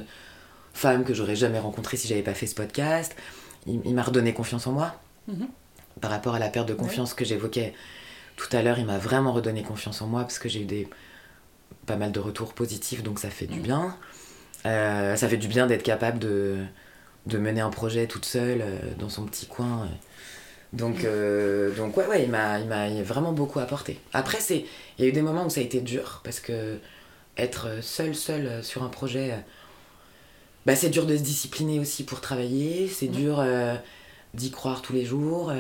femmes 0.74 1.04
que 1.04 1.14
j'aurais 1.14 1.36
jamais 1.36 1.60
rencontrées 1.60 1.98
si 1.98 2.08
j'avais 2.08 2.24
pas 2.24 2.34
fait 2.34 2.48
ce 2.48 2.56
podcast. 2.56 3.16
Il, 3.68 3.82
il 3.86 3.94
m'a 3.94 4.04
redonné 4.04 4.34
confiance 4.34 4.66
en 4.66 4.72
moi. 4.72 4.96
Mhm. 5.28 5.48
Par 6.02 6.10
rapport 6.10 6.34
à 6.34 6.40
la 6.40 6.50
perte 6.50 6.68
de 6.68 6.74
confiance 6.74 7.14
que 7.14 7.24
j'évoquais 7.24 7.74
tout 8.36 8.50
à 8.52 8.64
l'heure, 8.64 8.80
il 8.80 8.86
m'a 8.86 8.98
vraiment 8.98 9.34
redonné 9.34 9.62
confiance 9.62 10.02
en 10.02 10.08
moi 10.08 10.22
parce 10.22 10.40
que 10.40 10.50
j'ai 10.50 10.62
eu 10.62 10.66
des... 10.66 10.88
pas 11.86 11.96
mal 11.96 12.12
de 12.12 12.20
retours 12.20 12.54
positifs, 12.54 13.04
donc 13.04 13.20
ça 13.20 13.30
fait 13.30 13.48
du 13.48 13.60
bien. 13.60 13.96
Euh, 14.66 15.16
ça 15.16 15.28
fait 15.28 15.38
du 15.38 15.48
bien 15.48 15.68
d'être 15.68 15.84
capable 15.84 16.20
de, 16.20 16.64
de 17.26 17.38
mener 17.38 17.62
un 17.62 17.70
projet 17.70 18.08
toute 18.08 18.26
seule 18.26 18.62
euh, 18.62 18.78
dans 18.98 19.10
son 19.10 19.26
petit 19.26 19.46
coin. 19.46 19.88
Donc, 20.74 21.04
euh, 21.04 21.76
donc 21.76 21.96
ouais, 21.98 22.08
ouais, 22.08 22.24
il 22.24 22.30
m'a, 22.30 22.60
vraiment 23.04 23.32
beaucoup 23.32 23.60
apporté. 23.60 24.00
Après, 24.14 24.40
c'est, 24.40 24.66
il 24.98 25.04
y 25.04 25.06
a 25.06 25.10
eu 25.10 25.14
des 25.14 25.22
moments 25.22 25.46
où 25.46 25.50
ça 25.50 25.62
a 25.62 25.64
été 25.64 25.82
dur 25.82 26.22
parce 26.24 26.40
que 26.40 26.80
être 27.38 27.82
seul, 27.82 28.16
seul 28.16 28.64
sur 28.64 28.84
un 28.84 28.90
projet, 28.90 29.32
euh, 29.32 29.38
bah, 30.66 30.76
c'est 30.76 30.90
dur 30.90 31.06
de 31.06 31.16
se 31.16 31.22
discipliner 31.22 31.80
aussi 31.80 32.04
pour 32.04 32.22
travailler. 32.22 32.88
C'est 32.88 33.08
dur 33.08 33.44
d'y 34.34 34.50
croire 34.50 34.82
tous 34.82 34.94
les 34.94 35.06
jours. 35.06 35.54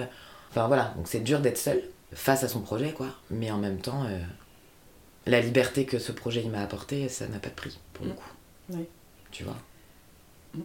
Enfin 0.50 0.68
voilà, 0.68 0.94
donc 0.96 1.08
c'est 1.08 1.20
dur 1.20 1.40
d'être 1.40 1.58
seul 1.58 1.82
face 2.14 2.44
à 2.44 2.48
son 2.48 2.62
projet, 2.62 2.92
quoi. 2.92 3.08
Mais 3.30 3.52
en 3.52 3.58
même 3.58 3.80
temps, 3.80 4.06
la 5.26 5.40
liberté 5.40 5.86
que 5.86 6.00
ce 6.00 6.12
projet 6.12 6.44
m'a 6.44 6.62
apporté, 6.62 7.08
ça 7.10 7.28
n'a 7.28 7.40
pas 7.40 7.50
de 7.50 7.56
prix 7.56 7.80
pour 7.94 8.06
le 8.06 8.12
coup. 8.12 8.32
Oui. 8.70 8.86
Tu 9.32 9.44
vois. 9.44 9.58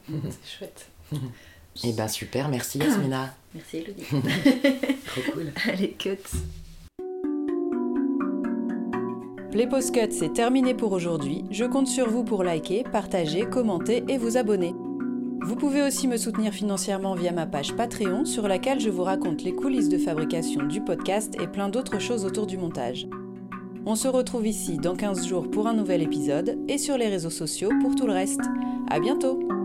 C'est 0.07 0.59
chouette. 0.59 0.89
Et 1.85 1.93
ben 1.93 2.09
super, 2.09 2.49
merci 2.49 2.79
Yasmina. 2.79 3.35
Merci 3.55 3.79
Elodie. 3.79 4.03
Trop 5.07 5.33
cool. 5.33 5.53
Allez, 5.69 5.93
cut. 5.93 6.19
Playpost 9.51 9.95
Cut, 9.95 10.13
c'est 10.13 10.35
terminé 10.35 10.75
pour 10.75 10.93
aujourd'hui. 10.93 11.45
Je 11.51 11.65
compte 11.65 11.89
sur 11.89 12.11
vous 12.11 12.25
pour 12.25 12.45
liker, 12.45 12.83
partager, 12.83 13.47
commenter 13.47 14.05
et 14.09 14.19
vous 14.19 14.37
abonner. 14.37 14.75
Vous 15.41 15.57
pouvez 15.57 15.83
aussi 15.83 16.07
me 16.09 16.19
soutenir 16.19 16.53
financièrement 16.53 17.15
via 17.15 17.33
ma 17.33 17.47
page 17.47 17.75
Patreon 17.75 18.27
sur 18.27 18.49
laquelle 18.49 18.81
je 18.81 18.91
vous 18.91 19.05
raconte 19.05 19.43
les 19.43 19.55
coulisses 19.55 19.89
de 19.89 19.97
fabrication 19.97 20.65
du 20.65 20.83
podcast 20.83 21.35
et 21.41 21.47
plein 21.47 21.71
d'autres 21.71 21.99
choses 21.99 22.27
autour 22.27 22.47
du 22.47 22.59
montage. 22.59 23.07
On 23.87 23.95
se 23.95 24.09
retrouve 24.09 24.47
ici 24.47 24.77
dans 24.77 24.95
15 24.95 25.27
jours 25.27 25.51
pour 25.51 25.67
un 25.67 25.75
nouvel 25.75 26.03
épisode 26.03 26.59
et 26.69 26.79
sur 26.79 26.99
les 26.99 27.09
réseaux 27.09 27.31
sociaux 27.31 27.71
pour 27.81 27.95
tout 27.95 28.07
le 28.07 28.13
reste. 28.13 28.43
À 28.89 29.01
bientôt! 29.01 29.58